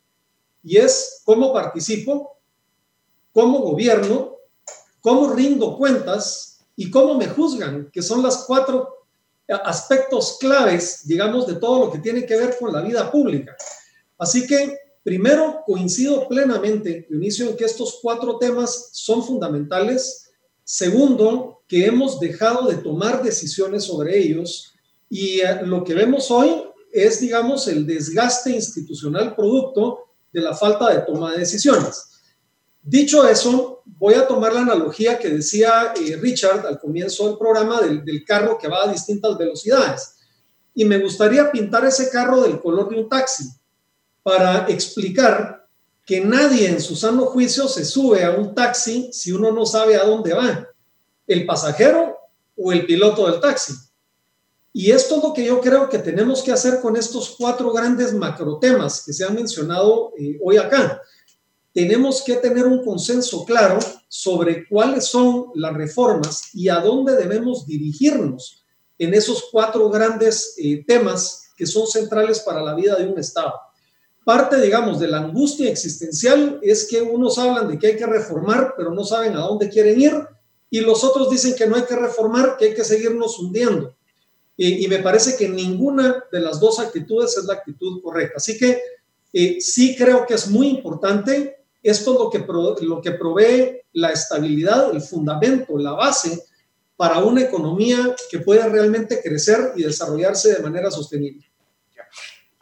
Y 0.63 0.77
es 0.77 1.23
cómo 1.25 1.53
participo, 1.53 2.39
cómo 3.33 3.61
gobierno, 3.61 4.37
cómo 5.01 5.33
rindo 5.33 5.77
cuentas 5.77 6.61
y 6.75 6.91
cómo 6.91 7.15
me 7.15 7.29
juzgan, 7.29 7.91
que 7.93 8.03
son 8.03 8.23
las 8.23 8.45
cuatro 8.47 8.96
aspectos 9.49 10.39
claves, 10.41 11.07
digamos, 11.07 11.47
de 11.47 11.55
todo 11.57 11.87
lo 11.87 11.93
que 11.93 11.99
tiene 11.99 12.27
que 12.27 12.37
ver 12.37 12.57
con 12.59 12.73
la 12.73 12.83
vida 12.83 13.11
pública. 13.11 13.57
Así 14.19 14.47
que, 14.47 14.77
primero, 15.03 15.63
coincido 15.67 16.27
plenamente, 16.29 17.07
Dionisio, 17.09 17.51
en 17.51 17.57
que 17.57 17.65
estos 17.65 17.99
cuatro 18.03 18.39
temas 18.39 18.91
son 18.93 19.25
fundamentales. 19.25 20.31
Segundo, 20.65 21.63
que 21.69 21.87
hemos 21.87 22.19
dejado 22.21 22.69
de 22.69 22.77
tomar 22.77 23.23
decisiones 23.23 23.85
sobre 23.85 24.19
ellos 24.19 24.75
y 25.09 25.41
eh, 25.41 25.61
lo 25.63 25.85
que 25.85 25.95
vemos 25.95 26.31
hoy 26.31 26.65
es, 26.93 27.21
digamos, 27.21 27.69
el 27.69 27.87
desgaste 27.87 28.51
institucional 28.51 29.35
producto 29.35 30.07
de 30.33 30.41
la 30.41 30.55
falta 30.55 30.93
de 30.93 31.03
toma 31.03 31.33
de 31.33 31.39
decisiones. 31.39 32.03
Dicho 32.83 33.27
eso, 33.29 33.76
voy 33.87 34.15
a 34.15 34.27
tomar 34.27 34.53
la 34.53 34.61
analogía 34.61 35.19
que 35.19 35.29
decía 35.29 35.95
eh, 35.97 36.17
Richard 36.17 36.67
al 36.67 36.79
comienzo 36.79 37.29
del 37.29 37.39
programa 37.39 37.81
del, 37.81 38.25
carro 38.25 38.59
que 38.59 38.69
va 38.69 38.85
a 38.85 38.93
distintas 38.93 39.39
velocidades. 39.39 40.17
Y 40.75 40.85
me 40.85 40.99
gustaría 40.99 41.51
pintar 41.51 41.85
ese 41.87 42.11
carro 42.11 42.43
del 42.43 42.61
color 42.61 42.91
de 42.91 43.01
un 43.01 43.09
taxi 43.09 43.45
para 44.23 44.67
explicar 44.69 45.67
que 46.05 46.21
nadie 46.21 46.69
en 46.69 46.81
su 46.81 46.95
sano 46.95 47.27
juicio 47.27 47.69
se 47.69 47.85
sube 47.85 48.25
a 48.25 48.33
un 48.33 48.55
taxi 48.55 49.09
si 49.13 49.33
uno 49.33 49.53
no 49.53 49.65
sabe 49.65 49.97
a 49.97 50.05
dónde 50.05 50.35
va, 50.35 50.69
el 51.27 51.47
pasajero 51.47 52.17
o 52.57 52.73
el 52.73 52.85
piloto 52.87 53.31
del 53.31 53.41
taxi. 53.41 53.73
Y 54.73 54.91
esto 54.91 55.17
es 55.17 55.23
lo 55.23 55.33
que 55.33 55.45
yo 55.45 55.61
creo 55.61 55.89
que 55.89 55.99
tenemos 55.99 56.43
que 56.43 56.53
hacer 56.53 56.81
con 56.81 56.97
estos 56.97 57.35
cuatro 57.39 57.73
grandes 57.73 58.13
macrotemas 58.13 59.03
que 59.05 59.15
se 59.15 59.25
han 59.25 59.35
mencionado 59.35 60.13
eh, 60.19 60.39
hoy 60.45 60.59
acá 60.59 61.01
tenemos 61.77 62.23
que 62.23 62.37
tener 62.37 62.65
un 62.65 62.83
consenso 62.83 63.45
claro 63.45 63.79
sobre 64.09 64.67
cuáles 64.67 65.05
son 65.05 65.49
las 65.55 65.75
reformas 65.75 66.45
y 66.55 66.71
a 66.71 66.77
dónde 66.77 67.15
debemos 67.15 67.67
dirigirnos 67.67 68.65
en 68.97 69.13
esos 69.13 69.51
cuatro 69.53 69.91
grandes 69.91 70.55
eh, 70.57 70.83
temas 70.87 71.51
que 71.55 71.67
son 71.67 71.87
centrales 71.87 72.41
para 72.41 72.63
la 72.63 72.75
vida 72.75 72.97
de 72.97 73.07
un 73.07 73.19
Estado. 73.19 73.53
Parte, 74.25 74.59
digamos, 74.59 74.99
de 74.99 75.09
la 75.09 75.19
angustia 75.19 75.71
existencial 75.71 76.59
es 76.63 76.89
que 76.89 77.03
unos 77.03 77.37
hablan 77.37 77.69
de 77.69 77.79
que 77.79 77.89
hay 77.89 77.97
que 77.97 78.07
reformar, 78.07 78.73
pero 78.75 78.95
no 78.95 79.05
saben 79.05 79.37
a 79.37 79.41
dónde 79.41 79.69
quieren 79.69 80.01
ir, 80.01 80.15
y 80.71 80.81
los 80.81 81.05
otros 81.05 81.29
dicen 81.29 81.55
que 81.57 81.67
no 81.67 81.77
hay 81.77 81.83
que 81.83 81.97
reformar, 81.97 82.57
que 82.57 82.69
hay 82.69 82.75
que 82.75 82.85
seguirnos 82.85 83.39
hundiendo. 83.39 83.95
Y, 84.57 84.83
y 84.83 84.89
me 84.89 85.01
parece 85.01 85.37
que 85.37 85.47
ninguna 85.47 86.25
de 86.33 86.41
las 86.41 86.59
dos 86.59 86.79
actitudes 86.79 87.37
es 87.37 87.45
la 87.45 87.53
actitud 87.53 88.01
correcta. 88.01 88.39
Así 88.39 88.57
que 88.57 88.81
eh, 89.35 89.61
sí 89.61 89.95
creo 89.95 90.25
que 90.27 90.33
es 90.33 90.49
muy 90.49 90.69
importante 90.69 91.66
esto 91.89 92.13
es 92.13 92.19
lo 92.19 92.31
que, 92.31 92.41
pro, 92.41 92.77
lo 92.81 93.01
que 93.01 93.13
provee 93.13 93.81
la 93.93 94.11
estabilidad, 94.11 94.91
el 94.93 95.01
fundamento, 95.01 95.79
la 95.79 95.93
base 95.93 96.45
para 96.97 97.19
una 97.19 97.43
economía 97.43 98.15
que 98.31 98.39
pueda 98.39 98.69
realmente 98.69 99.21
crecer 99.23 99.73
y 99.77 99.83
desarrollarse 99.83 100.55
de 100.55 100.63
manera 100.63 100.91
sostenible. 100.91 101.47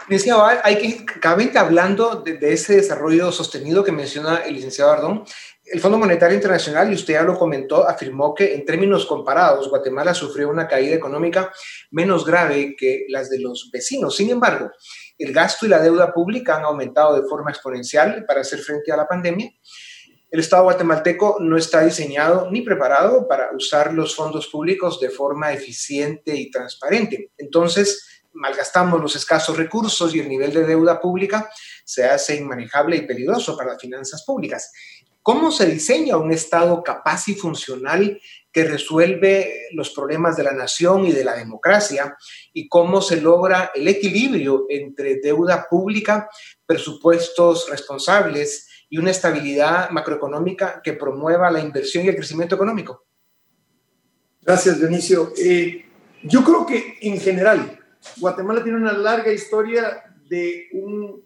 Decía, 0.09 0.37
hay 0.63 0.77
que, 0.77 1.05
cabamente 1.21 1.59
hablando 1.59 2.17
de, 2.17 2.37
de, 2.37 2.53
ese 2.53 2.77
desarrollo 2.77 3.33
sostenido 3.33 3.83
que 3.83 3.93
menciona 3.93 4.39
el 4.39 4.55
licenciado 4.55 4.91
Ardón, 4.91 5.25
el 5.65 5.81
Fondo 5.81 5.97
Monetario 5.97 6.37
Internacional, 6.37 6.91
y 6.91 6.95
usted 6.95 7.15
ya 7.15 7.23
lo 7.23 7.39
comentó, 7.39 7.89
afirmó 7.89 8.35
que 8.35 8.55
en 8.55 8.67
términos 8.67 9.07
comparados, 9.07 9.71
Guatemala 9.71 10.13
sufrió 10.13 10.51
una 10.51 10.69
caída 10.69 10.95
económica 10.95 11.51
menos 11.91 12.27
grave 12.27 12.77
que 12.77 13.07
las 13.09 13.31
de 13.31 13.41
los 13.41 13.71
vecinos. 13.73 14.15
Sin 14.15 14.29
embargo, 14.29 14.71
el 15.19 15.33
gasto 15.33 15.67
y 15.67 15.69
la 15.69 15.81
deuda 15.81 16.13
pública 16.13 16.57
han 16.57 16.65
aumentado 16.65 17.21
de 17.21 17.29
forma 17.29 17.51
exponencial 17.51 18.25
para 18.27 18.41
hacer 18.41 18.59
frente 18.61 18.93
a 18.93 18.97
la 18.97 19.07
pandemia. 19.07 19.51
El 20.31 20.41
Estado 20.41 20.65
guatemalteco 20.65 21.37
no 21.41 21.57
está 21.57 21.83
diseñado 21.83 22.51
ni 22.51 22.63
preparado 22.63 23.29
para 23.29 23.51
usar 23.55 23.95
los 23.95 24.17
fondos 24.17 24.49
públicos 24.49 24.99
de 25.01 25.11
forma 25.11 25.53
eficiente 25.53 26.35
y 26.35 26.51
transparente. 26.51 27.31
Entonces, 27.39 28.23
malgastamos 28.33 29.01
los 29.01 29.15
escasos 29.15 29.57
recursos 29.57 30.13
y 30.15 30.19
el 30.19 30.29
nivel 30.29 30.53
de 30.53 30.67
deuda 30.67 31.01
pública 31.01 31.49
se 31.85 32.05
hace 32.05 32.35
inmanejable 32.35 32.97
y 32.97 33.07
peligroso 33.07 33.57
para 33.57 33.75
las 33.75 33.81
finanzas 33.81 34.25
públicas. 34.25 34.73
¿Cómo 35.23 35.53
se 35.53 35.67
diseña 35.67 36.17
un 36.17 36.33
Estado 36.33 36.83
capaz 36.83 37.29
y 37.29 37.35
funcional 37.35 38.21
que 38.55 38.63
resuelve 38.63 39.67
los 39.73 39.91
problemas 39.91 40.37
de 40.37 40.45
la 40.45 40.53
nación 40.53 41.05
y 41.05 41.13
de 41.13 41.25
la 41.25 41.35
democracia 41.35 42.17
y 42.53 42.69
cómo 42.69 43.03
se 43.03 43.21
logra 43.21 43.73
el 43.75 43.89
equilibrio 43.89 44.67
entre 44.69 45.17
deuda 45.17 45.67
pública, 45.69 46.31
presupuestos 46.65 47.69
responsables 47.69 48.69
y 48.89 48.99
una 48.99 49.11
estabilidad 49.11 49.91
macroeconómica 49.91 50.81
que 50.85 50.93
promueva 50.93 51.51
la 51.51 51.59
inversión 51.59 52.05
y 52.05 52.09
el 52.11 52.15
crecimiento 52.15 52.55
económico. 52.55 53.05
Gracias, 54.41 54.79
Dionisio. 54.79 55.33
Eh, 55.37 55.87
yo 56.23 56.45
creo 56.45 56.65
que 56.65 56.99
en 57.01 57.19
general 57.19 57.81
Guatemala 58.19 58.63
tiene 58.63 58.79
una 58.79 58.93
larga 58.93 59.33
historia 59.33 60.05
de 60.29 60.69
un 60.75 61.25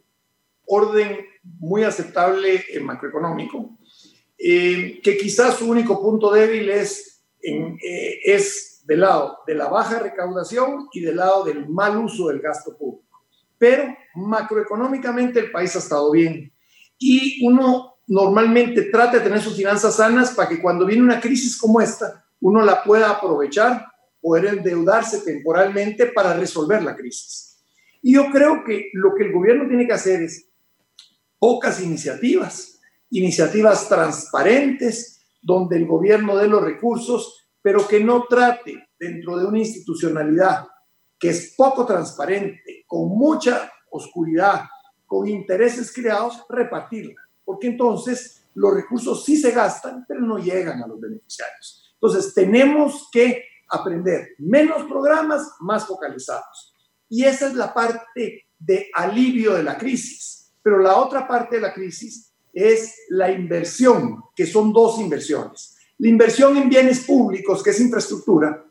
orden 0.65 1.27
muy 1.43 1.85
aceptable 1.85 2.65
en 2.73 2.87
macroeconómico, 2.87 3.77
eh, 4.39 4.99
que 5.03 5.19
quizás 5.19 5.57
su 5.57 5.69
único 5.69 6.01
punto 6.01 6.33
débil 6.33 6.71
es 6.71 7.08
eh, 7.43 8.21
es 8.25 8.83
del 8.85 9.01
lado 9.01 9.39
de 9.47 9.55
la 9.55 9.69
baja 9.69 9.99
recaudación 9.99 10.89
y 10.93 11.01
del 11.01 11.17
lado 11.17 11.45
del 11.45 11.69
mal 11.69 11.97
uso 11.99 12.29
del 12.29 12.41
gasto 12.41 12.77
público. 12.77 13.07
Pero 13.59 13.85
macroeconómicamente 14.15 15.41
el 15.41 15.51
país 15.51 15.75
ha 15.77 15.81
estado 15.81 16.11
bien 16.11 16.53
y 16.99 17.47
uno 17.47 17.99
normalmente 18.07 18.83
trata 18.83 19.19
de 19.19 19.25
tener 19.25 19.41
sus 19.41 19.57
finanzas 19.57 19.97
sanas 19.97 20.31
para 20.31 20.49
que 20.49 20.61
cuando 20.61 20.87
viene 20.87 21.03
una 21.03 21.21
crisis 21.21 21.57
como 21.59 21.81
esta, 21.81 22.25
uno 22.41 22.65
la 22.65 22.83
pueda 22.83 23.11
aprovechar, 23.11 23.87
poder 24.21 24.47
endeudarse 24.47 25.21
temporalmente 25.21 26.07
para 26.07 26.35
resolver 26.35 26.83
la 26.83 26.97
crisis. 26.97 27.59
Y 28.03 28.15
yo 28.15 28.31
creo 28.31 28.65
que 28.65 28.91
lo 28.95 29.15
que 29.15 29.25
el 29.25 29.33
gobierno 29.33 29.69
tiene 29.69 29.87
que 29.87 29.93
hacer 29.93 30.23
es 30.23 30.49
pocas 31.39 31.81
iniciativas, 31.81 32.81
iniciativas 33.11 33.89
transparentes, 33.89 35.18
donde 35.41 35.77
el 35.77 35.87
gobierno 35.87 36.37
dé 36.37 36.49
los 36.49 36.63
recursos, 36.63 37.49
pero 37.63 37.87
que 37.87 38.03
no 38.03 38.25
trate 38.29 38.89
dentro 38.99 39.37
de 39.37 39.47
una 39.47 39.59
institucionalidad 39.59 40.67
que 41.19 41.31
es 41.31 41.55
poco 41.57 41.85
transparente, 41.85 42.85
con 42.87 43.09
mucha 43.09 43.71
oscuridad, 43.91 44.63
con 45.07 45.27
intereses 45.27 45.93
creados, 45.93 46.45
repartirla. 46.49 47.21
Porque 47.45 47.69
entonces 47.69 48.49
los 48.55 48.75
recursos 48.75 49.25
sí 49.25 49.37
se 49.37 49.51
gastan, 49.51 50.05
pero 50.07 50.21
no 50.21 50.39
llegan 50.39 50.83
a 50.83 50.87
los 50.87 51.01
beneficiarios. 51.01 51.93
Entonces 51.95 52.35
tenemos 52.35 53.09
que 53.11 53.45
aprender 53.69 54.35
menos 54.39 54.85
programas 54.85 55.51
más 55.61 55.87
focalizados. 55.87 56.75
Y 57.09 57.25
esa 57.25 57.49
es 57.49 57.55
la 57.55 57.73
parte 57.73 58.47
de 58.59 58.91
alivio 58.95 59.55
de 59.55 59.63
la 59.63 59.77
crisis. 59.79 60.53
Pero 60.63 60.79
la 60.79 60.97
otra 60.97 61.27
parte 61.27 61.57
de 61.57 61.63
la 61.63 61.73
crisis 61.73 62.28
es 62.53 63.05
la 63.11 63.31
inversión, 63.31 64.25
que 64.35 64.47
son 64.47 64.73
dos 64.73 64.99
inversiones. 65.01 65.77
La 65.99 66.09
inversión 66.09 66.57
en 66.57 66.69
bienes 66.69 67.01
públicos, 67.01 67.63
que 67.63 67.71
es 67.71 67.81
infraestructura, 67.81 68.65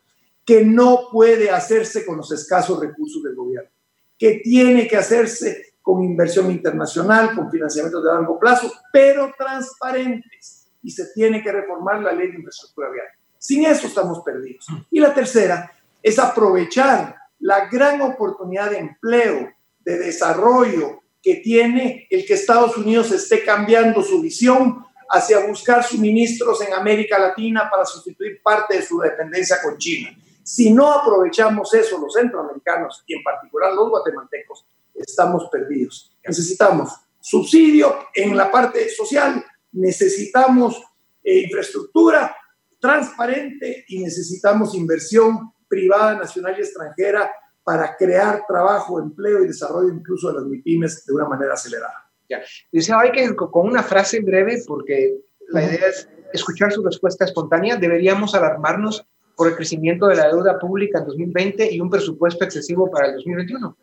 que 0.45 0.63
no 0.63 1.09
puede 1.11 1.49
hacerse 1.49 2.05
con 2.05 2.17
los 2.17 2.31
escasos 2.31 2.79
recursos 2.79 3.21
del 3.21 3.35
gobierno, 3.35 3.69
que 4.17 4.39
tiene 4.43 4.87
que 4.87 4.95
hacerse 4.95 5.73
con 5.81 6.03
inversión 6.03 6.49
internacional, 6.51 7.35
con 7.35 7.51
financiamientos 7.51 8.03
de 8.03 8.09
largo 8.09 8.39
plazo, 8.39 8.71
pero 8.91 9.33
transparentes. 9.37 10.67
Y 10.83 10.91
se 10.91 11.07
tiene 11.13 11.43
que 11.43 11.51
reformar 11.51 12.01
la 12.01 12.13
ley 12.13 12.29
de 12.29 12.37
infraestructura 12.37 12.89
vial. 12.91 13.07
Sin 13.37 13.65
eso 13.65 13.87
estamos 13.87 14.21
perdidos. 14.23 14.65
Y 14.89 14.99
la 14.99 15.13
tercera 15.13 15.71
es 16.01 16.19
aprovechar 16.19 17.15
la 17.39 17.67
gran 17.69 18.01
oportunidad 18.01 18.71
de 18.71 18.79
empleo, 18.79 19.49
de 19.79 19.97
desarrollo 19.97 21.03
que 21.27 21.35
tiene 21.35 22.07
el 22.09 22.25
que 22.25 22.35
Estados 22.35 22.77
Unidos 22.77 23.11
esté 23.11 23.43
cambiando 23.43 24.01
su 24.01 24.21
visión 24.21 24.85
hacia 25.09 25.45
buscar 25.45 25.83
suministros 25.83 26.61
en 26.61 26.71
América 26.71 27.19
Latina 27.19 27.69
para 27.69 27.83
sustituir 27.83 28.41
parte 28.41 28.77
de 28.77 28.81
su 28.81 28.97
dependencia 28.97 29.57
con 29.61 29.77
China. 29.77 30.17
Si 30.41 30.71
no 30.71 30.89
aprovechamos 30.89 31.73
eso 31.73 31.97
los 31.97 32.13
centroamericanos 32.13 33.03
y 33.05 33.15
en 33.15 33.23
particular 33.23 33.73
los 33.73 33.89
guatemaltecos, 33.89 34.65
estamos 34.95 35.49
perdidos. 35.51 36.15
Necesitamos 36.25 36.93
subsidio 37.19 38.07
en 38.15 38.37
la 38.37 38.49
parte 38.49 38.87
social, 38.87 39.45
necesitamos 39.73 40.81
eh, 41.25 41.39
infraestructura 41.39 42.37
transparente 42.79 43.83
y 43.89 43.99
necesitamos 43.99 44.73
inversión 44.75 45.51
privada, 45.67 46.15
nacional 46.15 46.55
y 46.57 46.61
extranjera 46.61 47.29
para 47.67 47.97
crear 47.97 48.45
trabajo, 48.47 48.97
empleo 48.97 49.43
y 49.43 49.47
desarrollo 49.47 49.89
incluso 49.89 50.29
de 50.29 50.35
las 50.35 50.45
MIPIMES 50.45 51.05
de 51.05 51.13
una 51.13 51.27
manera 51.27 51.53
acelerada. 51.53 52.09
Ya. 52.29 52.39
Dice, 52.71 52.93
hay 52.93 53.11
que 53.11 53.35
con 53.35 53.67
una 53.67 53.83
frase 53.83 54.21
breve, 54.21 54.63
porque 54.65 55.17
la 55.49 55.65
idea 55.65 55.89
es 55.89 56.07
escuchar 56.31 56.71
su 56.71 56.81
respuesta 56.81 57.25
espontánea, 57.25 57.75
deberíamos 57.75 58.33
alarmarnos 58.33 59.05
por 59.35 59.49
el 59.49 59.57
crecimiento 59.57 60.07
de 60.07 60.15
la 60.15 60.29
deuda 60.29 60.57
pública 60.57 60.99
en 60.99 61.07
2020 61.07 61.73
y 61.73 61.81
un 61.81 61.89
presupuesto 61.89 62.45
excesivo 62.45 62.89
para 62.89 63.07
el 63.07 63.15
2021. 63.15 63.77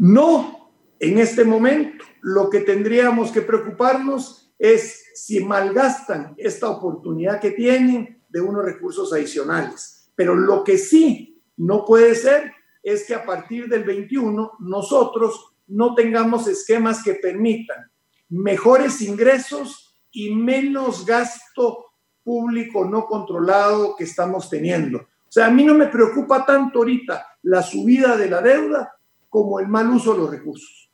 No, 0.00 0.72
en 0.98 1.18
este 1.20 1.44
momento 1.44 2.04
lo 2.22 2.50
que 2.50 2.62
tendríamos 2.62 3.30
que 3.30 3.42
preocuparnos 3.42 4.52
es 4.58 5.04
si 5.14 5.44
malgastan 5.44 6.34
esta 6.36 6.68
oportunidad 6.68 7.38
que 7.38 7.52
tienen 7.52 8.24
de 8.28 8.40
unos 8.40 8.64
recursos 8.64 9.12
adicionales. 9.12 10.10
Pero 10.16 10.34
lo 10.34 10.64
que 10.64 10.78
sí 10.78 11.27
no 11.58 11.84
puede 11.84 12.14
ser 12.14 12.52
es 12.82 13.06
que 13.06 13.14
a 13.14 13.24
partir 13.24 13.68
del 13.68 13.84
21 13.84 14.52
nosotros 14.60 15.52
no 15.66 15.94
tengamos 15.94 16.46
esquemas 16.48 17.02
que 17.02 17.14
permitan 17.14 17.90
mejores 18.30 19.02
ingresos 19.02 19.98
y 20.10 20.34
menos 20.34 21.04
gasto 21.04 21.86
público 22.22 22.84
no 22.84 23.06
controlado 23.06 23.94
que 23.96 24.04
estamos 24.04 24.48
teniendo. 24.48 24.98
O 24.98 25.30
sea, 25.30 25.46
a 25.46 25.50
mí 25.50 25.64
no 25.64 25.74
me 25.74 25.88
preocupa 25.88 26.46
tanto 26.46 26.78
ahorita 26.78 27.26
la 27.42 27.62
subida 27.62 28.16
de 28.16 28.30
la 28.30 28.40
deuda 28.40 28.96
como 29.28 29.60
el 29.60 29.68
mal 29.68 29.90
uso 29.90 30.12
de 30.12 30.18
los 30.18 30.30
recursos. 30.30 30.90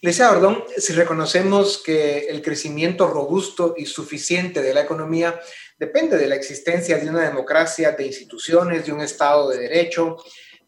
Lisa 0.00 0.30
Ordón, 0.30 0.62
si 0.76 0.92
reconocemos 0.92 1.82
que 1.84 2.28
el 2.28 2.40
crecimiento 2.40 3.08
robusto 3.08 3.74
y 3.76 3.86
suficiente 3.86 4.62
de 4.62 4.72
la 4.72 4.82
economía 4.82 5.40
depende 5.78 6.16
de 6.16 6.26
la 6.26 6.34
existencia 6.34 6.98
de 6.98 7.08
una 7.08 7.22
democracia, 7.22 7.92
de 7.92 8.06
instituciones, 8.06 8.84
de 8.84 8.92
un 8.92 9.00
Estado 9.00 9.48
de 9.48 9.58
Derecho, 9.58 10.16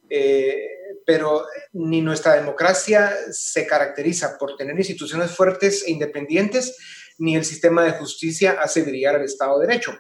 eh, 0.09 0.69
pero 1.05 1.45
ni 1.73 2.01
nuestra 2.01 2.35
democracia 2.35 3.13
se 3.31 3.67
caracteriza 3.67 4.39
por 4.39 4.57
tener 4.57 4.77
instituciones 4.77 5.31
fuertes 5.31 5.85
e 5.87 5.91
independientes, 5.91 6.77
ni 7.19 7.37
el 7.37 7.45
sistema 7.45 7.85
de 7.85 7.93
justicia 7.93 8.59
hace 8.63 8.83
brillar 8.83 9.17
al 9.17 9.25
Estado 9.25 9.59
de 9.59 9.67
Derecho. 9.67 9.99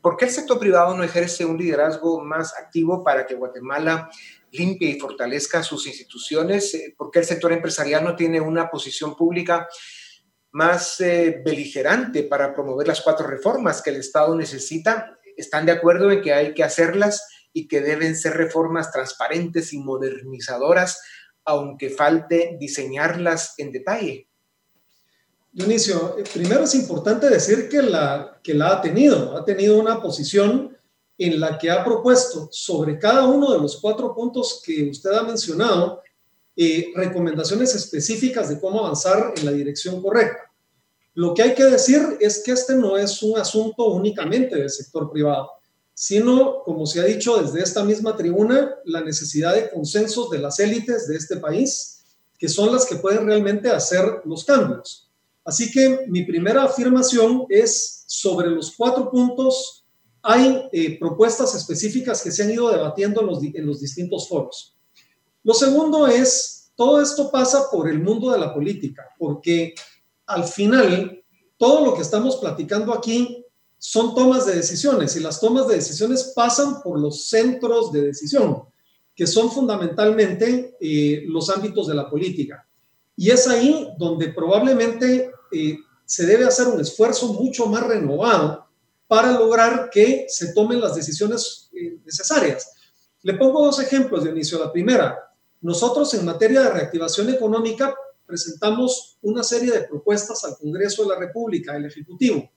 ¿Por 0.00 0.18
qué 0.18 0.26
el 0.26 0.30
sector 0.30 0.58
privado 0.58 0.94
no 0.94 1.02
ejerce 1.02 1.46
un 1.46 1.56
liderazgo 1.56 2.22
más 2.22 2.54
activo 2.58 3.02
para 3.02 3.26
que 3.26 3.34
Guatemala 3.34 4.10
limpie 4.50 4.90
y 4.90 5.00
fortalezca 5.00 5.62
sus 5.62 5.86
instituciones? 5.86 6.92
¿Por 6.98 7.10
qué 7.10 7.20
el 7.20 7.24
sector 7.24 7.52
empresarial 7.52 8.04
no 8.04 8.14
tiene 8.14 8.40
una 8.40 8.68
posición 8.70 9.16
pública 9.16 9.66
más 10.54 11.00
eh, 11.00 11.42
beligerante 11.44 12.22
para 12.22 12.54
promover 12.54 12.86
las 12.86 13.00
cuatro 13.00 13.26
reformas 13.26 13.82
que 13.82 13.90
el 13.90 13.96
Estado 13.96 14.36
necesita? 14.36 15.18
¿Están 15.36 15.66
de 15.66 15.72
acuerdo 15.72 16.12
en 16.12 16.22
que 16.22 16.32
hay 16.32 16.54
que 16.54 16.62
hacerlas 16.62 17.26
y 17.52 17.66
que 17.66 17.80
deben 17.80 18.14
ser 18.14 18.36
reformas 18.36 18.92
transparentes 18.92 19.72
y 19.72 19.78
modernizadoras, 19.78 21.02
aunque 21.44 21.90
falte 21.90 22.56
diseñarlas 22.60 23.54
en 23.58 23.72
detalle? 23.72 24.28
Dionisio, 25.50 26.16
eh, 26.18 26.24
primero 26.32 26.62
es 26.62 26.74
importante 26.76 27.28
decir 27.28 27.68
que 27.68 27.82
la, 27.82 28.38
que 28.40 28.54
la 28.54 28.74
ha 28.74 28.80
tenido, 28.80 29.36
ha 29.36 29.44
tenido 29.44 29.76
una 29.76 30.00
posición 30.00 30.78
en 31.18 31.40
la 31.40 31.58
que 31.58 31.68
ha 31.68 31.84
propuesto 31.84 32.48
sobre 32.52 32.96
cada 33.00 33.26
uno 33.26 33.52
de 33.52 33.58
los 33.58 33.80
cuatro 33.80 34.14
puntos 34.14 34.62
que 34.64 34.88
usted 34.88 35.10
ha 35.10 35.24
mencionado 35.24 36.00
eh, 36.56 36.92
recomendaciones 36.94 37.74
específicas 37.74 38.48
de 38.48 38.60
cómo 38.60 38.80
avanzar 38.80 39.34
en 39.36 39.44
la 39.44 39.52
dirección 39.52 40.00
correcta. 40.00 40.52
Lo 41.14 41.32
que 41.34 41.42
hay 41.42 41.54
que 41.54 41.64
decir 41.64 42.16
es 42.20 42.42
que 42.44 42.52
este 42.52 42.74
no 42.74 42.96
es 42.96 43.22
un 43.22 43.38
asunto 43.38 43.86
únicamente 43.86 44.56
del 44.56 44.70
sector 44.70 45.10
privado, 45.10 45.48
sino, 45.94 46.62
como 46.64 46.86
se 46.86 47.00
ha 47.00 47.04
dicho 47.04 47.40
desde 47.40 47.62
esta 47.62 47.84
misma 47.84 48.16
tribuna, 48.16 48.74
la 48.84 49.00
necesidad 49.00 49.54
de 49.54 49.70
consensos 49.70 50.28
de 50.30 50.40
las 50.40 50.58
élites 50.58 51.06
de 51.06 51.16
este 51.16 51.36
país, 51.36 52.04
que 52.36 52.48
son 52.48 52.72
las 52.72 52.84
que 52.84 52.96
pueden 52.96 53.26
realmente 53.26 53.70
hacer 53.70 54.04
los 54.24 54.44
cambios. 54.44 55.08
Así 55.44 55.70
que 55.70 56.06
mi 56.08 56.24
primera 56.24 56.64
afirmación 56.64 57.46
es 57.48 58.04
sobre 58.06 58.50
los 58.50 58.74
cuatro 58.76 59.10
puntos. 59.10 59.84
Hay 60.22 60.68
eh, 60.72 60.98
propuestas 60.98 61.54
específicas 61.54 62.22
que 62.22 62.32
se 62.32 62.42
han 62.42 62.50
ido 62.50 62.70
debatiendo 62.70 63.20
en 63.20 63.26
los, 63.26 63.42
en 63.42 63.66
los 63.66 63.80
distintos 63.80 64.28
foros. 64.28 64.73
Lo 65.44 65.54
segundo 65.54 66.06
es, 66.06 66.72
todo 66.74 67.00
esto 67.00 67.30
pasa 67.30 67.70
por 67.70 67.88
el 67.88 68.00
mundo 68.00 68.32
de 68.32 68.38
la 68.38 68.52
política, 68.52 69.08
porque 69.18 69.74
al 70.26 70.44
final 70.44 71.22
todo 71.56 71.84
lo 71.84 71.94
que 71.94 72.02
estamos 72.02 72.36
platicando 72.36 72.92
aquí 72.92 73.44
son 73.78 74.14
tomas 74.14 74.46
de 74.46 74.56
decisiones 74.56 75.14
y 75.14 75.20
las 75.20 75.38
tomas 75.40 75.68
de 75.68 75.76
decisiones 75.76 76.32
pasan 76.34 76.82
por 76.82 76.98
los 76.98 77.28
centros 77.28 77.92
de 77.92 78.00
decisión, 78.00 78.64
que 79.14 79.26
son 79.26 79.50
fundamentalmente 79.50 80.76
eh, 80.80 81.24
los 81.26 81.50
ámbitos 81.50 81.86
de 81.86 81.94
la 81.94 82.08
política. 82.08 82.66
Y 83.14 83.30
es 83.30 83.46
ahí 83.46 83.88
donde 83.98 84.28
probablemente 84.28 85.30
eh, 85.52 85.78
se 86.06 86.26
debe 86.26 86.46
hacer 86.46 86.68
un 86.68 86.80
esfuerzo 86.80 87.34
mucho 87.34 87.66
más 87.66 87.86
renovado 87.86 88.66
para 89.06 89.32
lograr 89.32 89.90
que 89.90 90.24
se 90.28 90.54
tomen 90.54 90.80
las 90.80 90.94
decisiones 90.94 91.68
eh, 91.74 91.98
necesarias. 92.04 92.72
Le 93.22 93.34
pongo 93.34 93.64
dos 93.64 93.80
ejemplos, 93.80 94.24
Dionisio. 94.24 94.58
La 94.58 94.72
primera, 94.72 95.23
nosotros 95.64 96.14
en 96.14 96.24
materia 96.24 96.62
de 96.62 96.70
reactivación 96.70 97.28
económica 97.30 97.94
presentamos 98.24 99.18
una 99.22 99.42
serie 99.42 99.72
de 99.72 99.82
propuestas 99.82 100.44
al 100.44 100.56
Congreso 100.56 101.02
de 101.02 101.08
la 101.08 101.18
República, 101.18 101.76
el 101.76 101.86
Ejecutivo. 101.86 102.48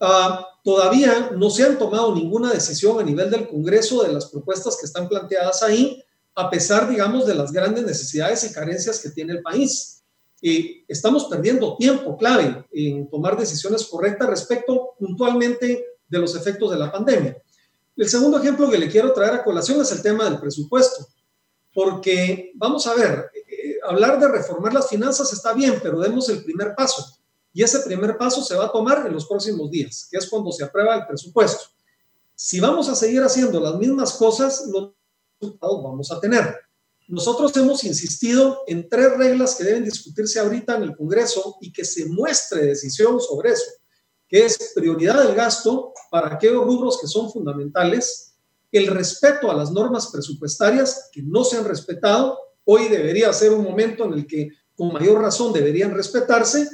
Ah, 0.00 0.46
todavía 0.64 1.30
no 1.36 1.50
se 1.50 1.64
han 1.64 1.78
tomado 1.78 2.14
ninguna 2.14 2.52
decisión 2.52 2.98
a 2.98 3.02
nivel 3.02 3.30
del 3.30 3.46
Congreso 3.46 4.02
de 4.02 4.12
las 4.12 4.26
propuestas 4.26 4.76
que 4.78 4.86
están 4.86 5.08
planteadas 5.08 5.62
ahí, 5.62 6.02
a 6.34 6.48
pesar, 6.48 6.88
digamos, 6.88 7.26
de 7.26 7.34
las 7.34 7.52
grandes 7.52 7.84
necesidades 7.84 8.42
y 8.44 8.52
carencias 8.52 9.00
que 9.00 9.10
tiene 9.10 9.34
el 9.34 9.42
país 9.42 10.02
estamos 10.88 11.26
perdiendo 11.26 11.76
tiempo 11.76 12.16
clave 12.16 12.64
en 12.72 13.08
tomar 13.08 13.38
decisiones 13.38 13.86
correctas 13.86 14.28
respecto 14.28 14.94
puntualmente 14.98 15.86
de 16.08 16.18
los 16.18 16.34
efectos 16.34 16.70
de 16.72 16.78
la 16.78 16.90
pandemia. 16.90 17.40
El 17.96 18.08
segundo 18.08 18.38
ejemplo 18.38 18.68
que 18.68 18.78
le 18.78 18.88
quiero 18.88 19.12
traer 19.12 19.34
a 19.34 19.44
colación 19.44 19.80
es 19.80 19.92
el 19.92 20.02
tema 20.02 20.24
del 20.24 20.40
presupuesto, 20.40 21.06
porque 21.74 22.52
vamos 22.54 22.86
a 22.86 22.94
ver, 22.94 23.30
eh, 23.34 23.78
hablar 23.84 24.20
de 24.20 24.28
reformar 24.28 24.74
las 24.74 24.88
finanzas 24.88 25.32
está 25.32 25.52
bien, 25.52 25.78
pero 25.82 26.00
demos 26.00 26.28
el 26.28 26.44
primer 26.44 26.74
paso. 26.74 27.18
Y 27.52 27.62
ese 27.62 27.80
primer 27.80 28.16
paso 28.16 28.42
se 28.42 28.56
va 28.56 28.66
a 28.66 28.72
tomar 28.72 29.06
en 29.06 29.12
los 29.12 29.26
próximos 29.26 29.70
días, 29.70 30.08
que 30.10 30.18
es 30.18 30.28
cuando 30.28 30.52
se 30.52 30.64
aprueba 30.64 30.96
el 30.96 31.06
presupuesto. 31.06 31.64
Si 32.34 32.60
vamos 32.60 32.88
a 32.88 32.94
seguir 32.94 33.22
haciendo 33.22 33.60
las 33.60 33.76
mismas 33.76 34.14
cosas, 34.14 34.64
los 34.68 34.92
resultados 35.40 35.82
vamos 35.82 36.10
a 36.10 36.20
tener. 36.20 36.56
Nosotros 37.08 37.54
hemos 37.56 37.84
insistido 37.84 38.62
en 38.66 38.88
tres 38.88 39.16
reglas 39.18 39.54
que 39.54 39.64
deben 39.64 39.84
discutirse 39.84 40.40
ahorita 40.40 40.76
en 40.76 40.84
el 40.84 40.96
Congreso 40.96 41.56
y 41.60 41.72
que 41.72 41.84
se 41.84 42.06
muestre 42.06 42.66
decisión 42.66 43.20
sobre 43.20 43.50
eso, 43.50 43.70
que 44.28 44.46
es 44.46 44.72
prioridad 44.74 45.22
del 45.22 45.34
gasto 45.34 45.92
para 46.10 46.34
aquellos 46.34 46.64
rubros 46.64 46.98
que 47.00 47.06
son 47.06 47.30
fundamentales, 47.30 48.31
el 48.72 48.88
respeto 48.88 49.50
a 49.50 49.54
las 49.54 49.70
normas 49.70 50.08
presupuestarias 50.08 51.10
que 51.12 51.22
no 51.22 51.44
se 51.44 51.58
han 51.58 51.64
respetado, 51.64 52.38
hoy 52.64 52.88
debería 52.88 53.32
ser 53.32 53.52
un 53.52 53.62
momento 53.62 54.04
en 54.06 54.14
el 54.14 54.26
que 54.26 54.48
con 54.74 54.92
mayor 54.92 55.20
razón 55.20 55.52
deberían 55.52 55.94
respetarse, 55.94 56.68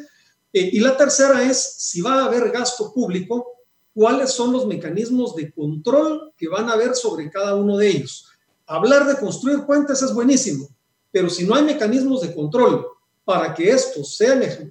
eh, 0.52 0.70
y 0.72 0.80
la 0.80 0.96
tercera 0.96 1.42
es, 1.42 1.74
si 1.78 2.00
va 2.00 2.22
a 2.22 2.24
haber 2.26 2.50
gasto 2.50 2.92
público, 2.94 3.46
cuáles 3.92 4.30
son 4.30 4.52
los 4.52 4.66
mecanismos 4.66 5.34
de 5.36 5.52
control 5.52 6.32
que 6.36 6.48
van 6.48 6.70
a 6.70 6.72
haber 6.72 6.94
sobre 6.94 7.30
cada 7.30 7.54
uno 7.56 7.76
de 7.76 7.88
ellos 7.88 8.28
hablar 8.68 9.06
de 9.06 9.16
construir 9.16 9.64
puentes 9.64 10.00
es 10.02 10.12
buenísimo, 10.12 10.68
pero 11.10 11.28
si 11.28 11.44
no 11.44 11.54
hay 11.54 11.64
mecanismos 11.64 12.20
de 12.20 12.34
control 12.34 12.86
para 13.24 13.52
que 13.54 13.70
estos 13.70 14.16
sean 14.16 14.42
eh, 14.42 14.70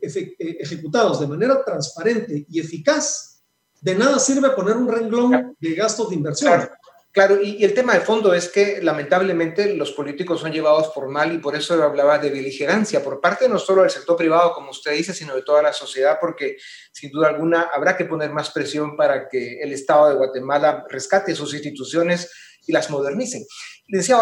ejecutados 0.59 1.19
de 1.19 1.27
manera 1.27 1.63
transparente 1.65 2.45
y 2.47 2.59
eficaz, 2.59 3.41
de 3.81 3.95
nada 3.95 4.19
sirve 4.19 4.51
poner 4.51 4.77
un 4.77 4.87
renglón 4.87 5.55
de 5.59 5.75
gastos 5.75 6.09
de 6.09 6.15
inversión. 6.15 6.69
Claro, 7.17 7.41
y, 7.41 7.63
el 7.63 7.73
tema 7.73 7.95
de 7.95 8.01
fondo 8.01 8.31
es 8.35 8.47
que 8.47 8.79
lamentablemente 8.79 9.73
los 9.73 9.91
políticos 9.91 10.39
son 10.39 10.51
llevados 10.51 10.89
por 10.89 11.09
mal 11.09 11.33
y 11.33 11.39
por 11.39 11.55
eso 11.55 11.81
hablaba 11.81 12.19
de 12.19 12.29
beligerancia 12.29 13.03
por 13.03 13.19
parte 13.19 13.49
no 13.49 13.57
solo 13.57 13.81
del 13.81 13.89
sector 13.89 14.15
privado, 14.15 14.53
como 14.53 14.69
usted 14.69 14.91
dice, 14.91 15.15
sino 15.15 15.33
de 15.33 15.41
toda 15.41 15.63
la 15.63 15.73
sociedad, 15.73 16.19
porque 16.21 16.57
sin 16.91 17.09
duda 17.09 17.29
alguna 17.29 17.71
habrá 17.73 17.97
que 17.97 18.05
poner 18.05 18.29
más 18.29 18.51
presión 18.51 18.95
para 18.95 19.27
que 19.29 19.59
el 19.59 19.73
Estado 19.73 20.09
de 20.09 20.15
Guatemala 20.15 20.85
rescate 20.91 21.33
sus 21.33 21.55
instituciones 21.55 22.31
y 22.67 22.71
las 22.71 22.91
modernicen. 22.91 23.43
Le 23.87 23.97
decía, 23.97 24.19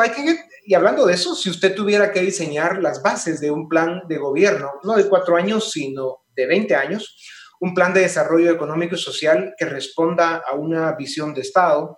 y 0.65 0.73
hablando 0.73 1.05
de 1.05 1.15
eso, 1.15 1.35
si 1.35 1.49
usted 1.49 1.75
tuviera 1.75 2.13
que 2.13 2.21
diseñar 2.21 2.81
las 2.81 3.03
bases 3.03 3.41
de 3.41 3.51
un 3.51 3.67
plan 3.67 4.03
de 4.07 4.19
gobierno, 4.19 4.71
no 4.83 4.95
de 4.95 5.09
cuatro 5.09 5.35
años, 5.35 5.69
sino 5.69 6.23
de 6.33 6.47
20 6.47 6.73
años, 6.75 7.17
un 7.59 7.73
plan 7.73 7.93
de 7.93 7.99
desarrollo 7.99 8.51
económico 8.51 8.95
y 8.95 8.99
social 8.99 9.53
que 9.57 9.65
responda 9.65 10.37
a 10.49 10.55
una 10.55 10.93
visión 10.93 11.33
de 11.33 11.41
Estado 11.41 11.97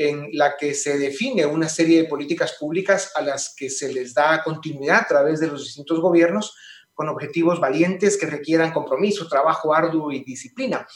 en 0.00 0.30
la 0.32 0.56
que 0.56 0.72
se 0.72 0.96
define 0.96 1.44
una 1.44 1.68
serie 1.68 2.00
de 2.00 2.08
políticas 2.08 2.56
públicas 2.58 3.12
a 3.14 3.20
las 3.20 3.54
que 3.54 3.68
se 3.68 3.92
les 3.92 4.14
da 4.14 4.42
continuidad 4.42 5.02
a 5.02 5.06
través 5.06 5.40
de 5.40 5.46
los 5.46 5.62
distintos 5.62 6.00
gobiernos 6.00 6.56
con 6.94 7.10
objetivos 7.10 7.60
valientes 7.60 8.16
que 8.16 8.24
requieran 8.24 8.72
compromiso, 8.72 9.28
trabajo 9.28 9.74
arduo 9.74 10.10
y 10.10 10.24
disciplina. 10.24 10.86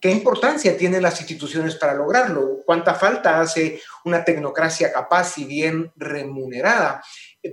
¿Qué 0.00 0.10
importancia 0.10 0.74
tienen 0.78 1.02
las 1.02 1.20
instituciones 1.20 1.76
para 1.76 1.92
lograrlo? 1.92 2.62
¿Cuánta 2.64 2.94
falta 2.94 3.42
hace 3.42 3.82
una 4.06 4.24
tecnocracia 4.24 4.90
capaz 4.90 5.36
y 5.36 5.44
bien 5.44 5.92
remunerada? 5.96 7.02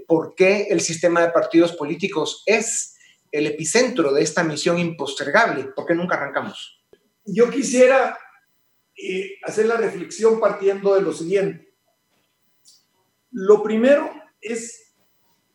¿Por 0.08 0.36
qué 0.36 0.68
el 0.70 0.80
sistema 0.80 1.20
de 1.20 1.32
partidos 1.32 1.74
políticos 1.74 2.44
es 2.46 2.96
el 3.34 3.46
epicentro 3.48 4.14
de 4.14 4.24
esta 4.24 4.46
misión 4.46 4.80
impostergable? 4.80 5.66
¿Por 5.76 5.86
qué 5.86 5.96
nunca 5.96 6.16
arrancamos? 6.16 6.82
Yo 7.26 7.50
quisiera 7.50 8.18
eh, 8.98 9.38
hacer 9.44 9.68
la 9.68 9.78
reflexión 9.78 10.40
partiendo 10.40 10.96
de 10.96 11.02
lo 11.02 11.14
siguiente. 11.14 11.74
Lo 13.32 13.62
primero 13.62 14.10
es 14.42 14.96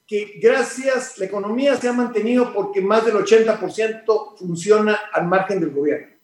que 0.07 0.39
gracias, 0.41 1.19
la 1.19 1.25
economía 1.25 1.75
se 1.77 1.89
ha 1.89 1.93
mantenido 1.93 2.53
porque 2.53 2.81
más 2.81 3.05
del 3.05 3.15
80% 3.15 4.37
funciona 4.39 5.01
al 5.13 5.27
margen 5.27 5.59
del 5.59 5.71
gobierno. 5.71 6.15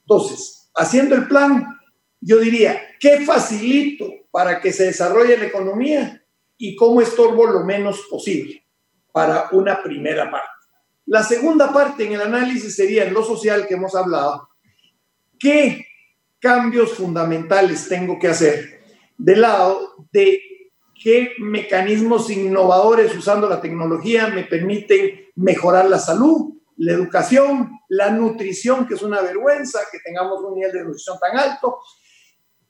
Entonces, 0.00 0.70
haciendo 0.74 1.14
el 1.14 1.26
plan, 1.28 1.78
yo 2.20 2.38
diría, 2.38 2.80
¿qué 2.98 3.26
facilito 3.26 4.08
para 4.30 4.60
que 4.60 4.72
se 4.72 4.84
desarrolle 4.84 5.36
la 5.36 5.46
economía 5.46 6.24
y 6.56 6.76
cómo 6.76 7.02
estorbo 7.02 7.46
lo 7.46 7.64
menos 7.64 8.06
posible 8.08 8.64
para 9.12 9.48
una 9.52 9.82
primera 9.82 10.30
parte? 10.30 10.48
La 11.04 11.22
segunda 11.22 11.72
parte 11.72 12.04
en 12.04 12.12
el 12.12 12.22
análisis 12.22 12.76
sería 12.76 13.04
en 13.04 13.14
lo 13.14 13.22
social 13.24 13.66
que 13.66 13.74
hemos 13.74 13.94
hablado. 13.94 14.48
¿Qué 15.38 15.87
cambios 16.40 16.94
fundamentales 16.94 17.88
tengo 17.88 18.18
que 18.18 18.28
hacer 18.28 18.80
del 19.16 19.40
lado 19.40 20.06
de 20.12 20.40
qué 21.02 21.32
mecanismos 21.38 22.30
innovadores 22.30 23.14
usando 23.16 23.48
la 23.48 23.60
tecnología 23.60 24.28
me 24.28 24.44
permiten 24.44 25.26
mejorar 25.36 25.88
la 25.88 25.98
salud, 25.98 26.54
la 26.76 26.92
educación, 26.92 27.70
la 27.88 28.10
nutrición, 28.10 28.86
que 28.86 28.94
es 28.94 29.02
una 29.02 29.20
vergüenza 29.20 29.80
que 29.90 29.98
tengamos 30.00 30.42
un 30.42 30.54
nivel 30.54 30.72
de 30.72 30.84
nutrición 30.84 31.18
tan 31.18 31.36
alto, 31.36 31.78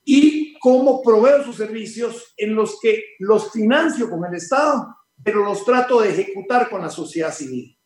y 0.05 0.59
cómo 0.59 1.03
proveo 1.03 1.45
sus 1.45 1.57
servicios 1.57 2.33
en 2.37 2.55
los 2.55 2.81
que 2.81 3.03
los 3.19 3.53
financio 3.53 4.09
con 4.09 4.25
el 4.25 4.35
Estado, 4.35 4.97
pero 5.23 5.45
los 5.45 5.65
trato 5.65 6.01
de 6.01 6.11
ejecutar 6.11 6.71
con 6.71 6.81
la 6.81 6.89
sociedad 6.89 7.33
civil. 7.33 7.79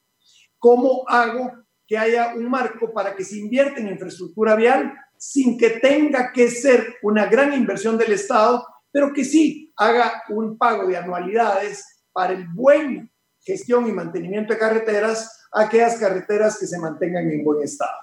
¿Cómo 0.59 1.05
hago 1.09 1.51
que 1.87 1.99
haya 1.99 2.35
un 2.37 2.49
marco 2.49 2.92
para 2.92 3.16
que 3.16 3.25
se 3.25 3.38
invierta 3.38 3.81
en 3.81 3.88
infraestructura 3.88 4.55
vial 4.55 4.95
sin 5.25 5.57
que 5.57 5.71
tenga 5.71 6.33
que 6.33 6.51
ser 6.51 6.97
una 7.01 7.27
gran 7.27 7.53
inversión 7.53 7.97
del 7.97 8.13
Estado, 8.13 8.67
pero 8.91 9.13
que 9.13 9.25
sí 9.25 9.73
haga 9.77 10.25
un 10.31 10.59
pago 10.59 10.89
de 10.89 10.97
anualidades 10.97 12.03
para 12.13 12.33
el 12.33 12.49
buen 12.49 13.09
gestión 13.39 13.87
y 13.87 13.93
mantenimiento 13.93 14.53
de 14.53 14.59
carreteras 14.59 15.47
aquellas 15.53 15.97
carreteras 15.97 16.59
que 16.59 16.67
se 16.67 16.77
mantengan 16.77 17.31
en 17.31 17.45
buen 17.45 17.63
estado. 17.63 17.97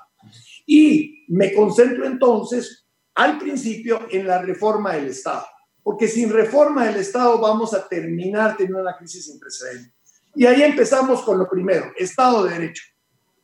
Y 0.65 1.25
me 1.27 1.53
concentro 1.53 2.05
entonces 2.05 2.87
al 3.15 3.37
principio 3.37 4.07
en 4.09 4.25
la 4.25 4.41
reforma 4.41 4.93
del 4.93 5.07
Estado, 5.07 5.45
porque 5.83 6.07
sin 6.07 6.29
reforma 6.29 6.85
del 6.85 7.01
Estado 7.01 7.37
vamos 7.37 7.73
a 7.73 7.85
terminar 7.85 8.55
teniendo 8.55 8.81
una 8.81 8.95
crisis 8.95 9.25
sin 9.25 9.39
precedentes. 9.39 9.93
Y 10.35 10.45
ahí 10.45 10.61
empezamos 10.61 11.21
con 11.23 11.37
lo 11.37 11.49
primero, 11.49 11.91
Estado 11.97 12.45
de 12.45 12.53
Derecho. 12.53 12.83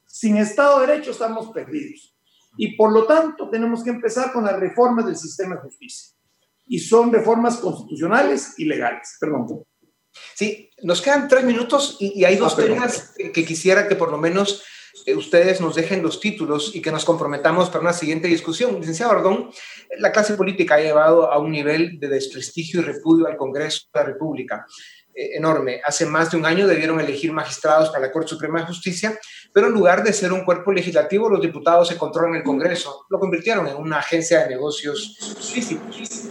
Sin 0.06 0.38
Estado 0.38 0.80
de 0.80 0.88
Derecho 0.88 1.12
estamos 1.12 1.52
perdidos. 1.52 2.15
Y 2.58 2.76
por 2.76 2.92
lo 2.92 3.06
tanto 3.06 3.50
tenemos 3.50 3.84
que 3.84 3.90
empezar 3.90 4.32
con 4.32 4.46
las 4.46 4.60
reformas 4.60 5.06
del 5.06 5.16
sistema 5.16 5.56
de 5.56 5.62
justicia. 5.62 6.16
Y 6.68 6.80
son 6.80 7.12
reformas 7.12 7.58
constitucionales 7.58 8.56
y 8.58 8.66
legales. 8.66 9.18
Perdón. 9.20 9.66
Sí, 10.34 10.70
nos 10.84 11.02
quedan 11.02 11.28
tres 11.28 11.44
minutos 11.44 11.98
y, 12.00 12.24
hay 12.24 12.38
dos 12.38 12.54
ah, 12.58 12.62
temas 12.62 13.14
que 13.34 13.46
quisiera 13.46 13.88
que 13.88 13.96
por 13.96 14.12
lo 14.12 14.18
menos 14.18 14.64
eh, 15.06 15.16
ustedes 15.16 15.60
nos 15.60 15.76
dejen 15.76 16.02
los 16.02 16.20
títulos 16.20 16.74
y 16.74 16.82
que 16.82 16.92
nos 16.92 17.04
comprometamos 17.04 17.70
para 17.70 17.82
una 17.82 17.94
siguiente 17.94 18.28
discusión. 18.28 18.80
Licenciado 18.80 19.12
Ardón, 19.12 19.52
la 19.98 20.12
clase 20.12 20.36
política 20.36 20.76
ha 20.76 20.80
llevado 20.80 21.32
a 21.32 21.38
un 21.38 21.52
nivel 21.52 22.00
de 22.00 22.08
desprestigio 22.08 22.80
y 22.80 22.84
repudio 22.84 23.28
al 23.28 23.38
Congreso 23.38 23.82
de 23.94 24.00
la 24.00 24.06
República 24.06 24.66
enorme. 25.16 25.82
Hace 25.84 26.06
más 26.06 26.32
de 26.32 26.38
un 26.38 26.46
año 26.46 26.68
debieron 26.68 27.00
elegir 27.00 27.32
magistrados 27.32 27.90
para 27.90 28.08
la 28.08 28.12
Corte 28.12 28.30
Suprema 28.30 28.60
de 28.60 28.68
Justicia, 28.68 29.18
pero 29.54 29.68
en 29.68 29.74
lugar 29.74 30.04
de 30.04 30.14
ser 30.14 30.34
un 30.34 30.44
cuerpo 30.44 30.72
legislativo, 30.72 31.30
los 31.30 31.42
diputados 31.42 31.88
se 31.88 31.98
controlan 31.98 32.36
el 32.36 32.44
Congreso. 32.44 33.06
Lo 33.10 33.20
convirtieron 33.20 33.68
en 33.68 33.76
una 33.78 34.00
agencia 34.00 34.44
de 34.44 34.50
negocios 34.50 35.18
ilícitos 35.54 36.30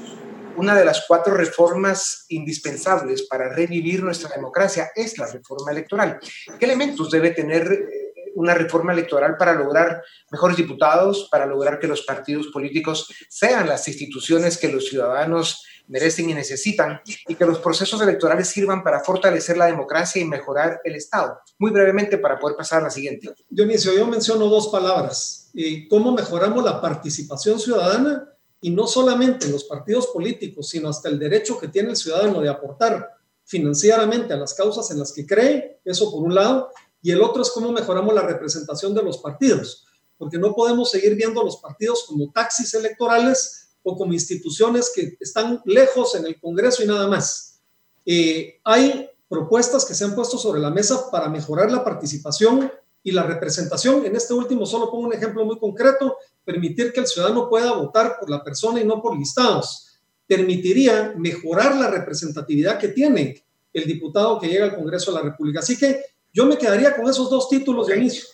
una 0.57 0.77
de 0.77 0.85
las 0.85 1.05
cuatro 1.07 1.35
reformas 1.35 2.27
indispensables 2.29 3.23
para 3.23 3.49
revivir 3.49 4.03
nuestra 4.03 4.31
democracia 4.35 4.91
es 4.95 5.19
la 5.19 5.27
reforma 5.27 5.73
electoral. 5.73 6.19
¿Qué 6.59 6.65
elementos 6.65 7.11
debe 7.11 7.33
tener 7.33 7.73
eh, 7.73 8.05
una 8.35 8.55
reforma 8.55 8.93
electoral 8.93 9.37
para 9.37 9.55
lograr 9.55 10.03
mejores 10.31 10.57
diputados, 10.57 11.29
para 11.31 11.47
lograr 11.47 11.79
que 11.79 11.87
los 11.87 12.03
partidos 12.03 12.49
políticos 12.49 13.13
sean 13.29 13.69
las 13.69 13.87
instituciones 13.89 14.59
que 14.59 14.73
los 14.73 14.89
ciudadanos 14.89 15.65
merecen 15.89 16.31
y 16.31 16.35
necesitan 16.35 17.01
y 17.05 17.35
que 17.35 17.45
los 17.45 17.59
procesos 17.59 18.01
electorales 18.01 18.49
sirvan 18.49 18.83
para 18.83 19.01
fortalecer 19.01 19.57
la 19.57 19.67
democracia 19.67 20.21
y 20.21 20.25
mejorar 20.25 20.81
el 20.85 20.95
Estado. 20.95 21.39
Muy 21.59 21.71
brevemente 21.71 22.19
para 22.19 22.39
poder 22.39 22.57
pasar 22.57 22.81
a 22.81 22.85
la 22.85 22.91
siguiente. 22.91 23.35
Dionisio, 23.49 23.93
yo 23.95 24.07
menciono 24.07 24.47
dos 24.47 24.69
palabras. 24.69 25.51
¿Cómo 25.89 26.13
mejoramos 26.13 26.65
la 26.65 26.81
participación 26.81 27.59
ciudadana? 27.59 28.31
y 28.65 28.71
no 28.71 28.87
solamente 28.87 29.45
en 29.45 29.53
los 29.53 29.65
partidos 29.65 30.07
políticos, 30.07 30.71
sino 30.71 30.89
hasta 30.89 31.11
el 31.11 31.19
derecho 31.19 31.59
que 31.59 31.69
tiene 31.69 31.91
el 31.91 31.97
ciudadano 31.97 32.41
de 32.41 32.49
aportar 32.49 33.11
financieramente 33.45 34.33
a 34.33 34.39
las 34.39 34.55
causas 34.55 34.91
en 34.91 35.01
las 35.01 35.13
que 35.13 35.27
cree, 35.27 35.81
eso 35.85 36.11
por 36.11 36.23
un 36.23 36.35
lado, 36.35 36.71
y 37.03 37.11
el 37.11 37.21
otro 37.21 37.43
es 37.43 37.51
cómo 37.51 37.73
mejoramos 37.73 38.15
la 38.15 38.23
representación 38.23 38.95
de 38.95 39.03
los 39.03 39.19
partidos, 39.19 39.85
porque 40.17 40.39
no 40.39 40.55
podemos 40.55 40.91
seguir 40.91 41.15
viendo 41.15 41.43
a 41.43 41.45
los 41.45 41.59
partidos 41.59 42.05
como 42.09 42.33
taxis 42.33 42.73
electorales 42.73 43.64
o 43.85 43.97
como 43.97 44.13
instituciones 44.13 44.91
que 44.93 45.17
están 45.21 45.61
lejos 45.67 46.17
en 46.17 46.27
el 46.27 46.41
Congreso 46.41 46.83
y 46.83 46.87
nada 46.87 47.07
más. 47.07 47.61
Eh, 48.05 48.59
hay 48.65 49.09
propuestas 49.29 49.85
que 49.85 49.95
se 49.95 50.05
han 50.05 50.15
puesto 50.15 50.39
sobre 50.39 50.61
la 50.61 50.71
mesa 50.71 51.11
para 51.11 51.29
mejorar 51.29 51.71
la 51.71 51.85
participación 51.85 52.73
y 53.03 53.13
la 53.13 53.23
representación. 53.23 54.05
En 54.07 54.17
este 54.17 54.33
último 54.33 54.65
solo 54.65 54.91
pongo 54.91 55.07
un 55.07 55.13
ejemplo 55.13 55.45
muy 55.45 55.59
concreto, 55.59 56.17
permitir 56.45 56.93
que 56.93 57.01
el 57.01 57.07
ciudadano 57.07 57.49
pueda 57.49 57.73
votar 57.73 58.17
por 58.19 58.31
la 58.31 58.43
persona 58.43 58.81
y 58.81 58.85
no 58.85 59.01
por 59.03 59.17
listados. 59.17 60.01
Permitiría 60.27 61.15
mejorar 61.17 61.77
la 61.77 61.91
representatividad 61.91 62.79
que 62.79 62.89
tiene 62.89 63.45
el 63.73 63.85
diputado 63.85 64.41
que 64.41 64.49
llega 64.49 64.65
al 64.65 64.77
Congreso 64.77 65.13
de 65.13 65.19
la 65.19 65.25
República. 65.25 65.61
Así 65.61 65.77
que 65.77 66.01
yo 66.33 66.47
me 66.47 66.57
quedaría 66.57 66.97
con 66.97 67.09
esos 67.09 67.29
dos 67.29 67.49
títulos 67.49 67.87
de 67.87 67.99
inicio. 67.99 68.25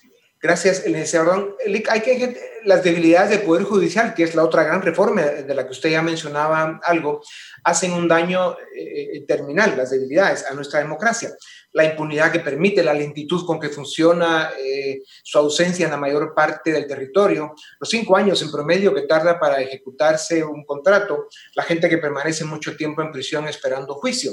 Gracias, 0.42 0.86
licenciado 0.86 1.56
Hay 1.90 2.00
que 2.00 2.50
las 2.64 2.82
debilidades 2.82 3.30
del 3.30 3.42
Poder 3.42 3.64
Judicial, 3.64 4.14
que 4.14 4.22
es 4.22 4.34
la 4.34 4.44
otra 4.44 4.64
gran 4.64 4.80
reforma 4.80 5.22
de 5.22 5.54
la 5.54 5.64
que 5.64 5.72
usted 5.72 5.90
ya 5.90 6.00
mencionaba 6.02 6.80
algo, 6.82 7.22
hacen 7.64 7.92
un 7.92 8.08
daño 8.08 8.56
eh, 8.74 9.16
eh, 9.16 9.24
terminal, 9.26 9.76
las 9.76 9.90
debilidades, 9.90 10.46
a 10.50 10.54
nuestra 10.54 10.80
democracia 10.80 11.30
la 11.72 11.84
impunidad 11.84 12.32
que 12.32 12.40
permite, 12.40 12.82
la 12.82 12.94
lentitud 12.94 13.44
con 13.46 13.60
que 13.60 13.68
funciona 13.68 14.50
eh, 14.58 15.02
su 15.22 15.38
ausencia 15.38 15.84
en 15.84 15.92
la 15.92 15.96
mayor 15.96 16.34
parte 16.34 16.72
del 16.72 16.86
territorio, 16.86 17.54
los 17.78 17.88
cinco 17.88 18.16
años 18.16 18.42
en 18.42 18.50
promedio 18.50 18.94
que 18.94 19.02
tarda 19.02 19.38
para 19.38 19.60
ejecutarse 19.60 20.42
un 20.42 20.64
contrato, 20.64 21.28
la 21.54 21.62
gente 21.62 21.88
que 21.88 21.98
permanece 21.98 22.44
mucho 22.44 22.76
tiempo 22.76 23.02
en 23.02 23.12
prisión 23.12 23.46
esperando 23.46 23.94
juicio. 23.94 24.32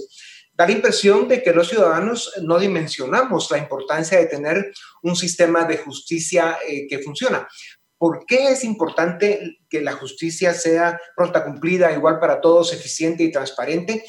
Da 0.58 0.65
la 0.65 0.72
impresión 0.72 1.28
de 1.28 1.43
que 1.43 1.54
los 1.54 1.70
ciudadanos 1.70 2.34
no 2.41 2.58
dimensionamos 2.58 3.52
la 3.52 3.60
importancia 3.60 4.17
de 4.17 4.26
tener 4.26 4.74
un 5.04 5.15
sistema 5.15 5.65
de 5.65 5.78
justicia 5.78 6.58
eh, 6.67 6.88
que 6.88 6.98
funciona. 6.98 7.48
¿Por 8.00 8.26
qué 8.26 8.50
es 8.50 8.63
importante 8.63 9.60
que 9.70 9.82
la 9.82 9.93
justicia 9.93 10.56
sea 10.56 11.00
pronta 11.15 11.43
cumplida, 11.43 11.93
igual 11.93 12.20
para 12.20 12.41
todos, 12.41 12.74
eficiente 12.74 13.24
y 13.24 13.32
transparente? 13.32 14.04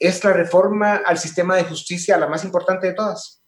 ¿Es 0.00 0.24
la 0.24 0.32
reforma 0.32 0.96
al 0.96 1.18
sistema 1.18 1.54
de 1.56 1.64
justicia 1.64 2.18
la 2.18 2.26
más 2.26 2.44
importante 2.44 2.88
de 2.88 2.94
todas? 2.94 3.40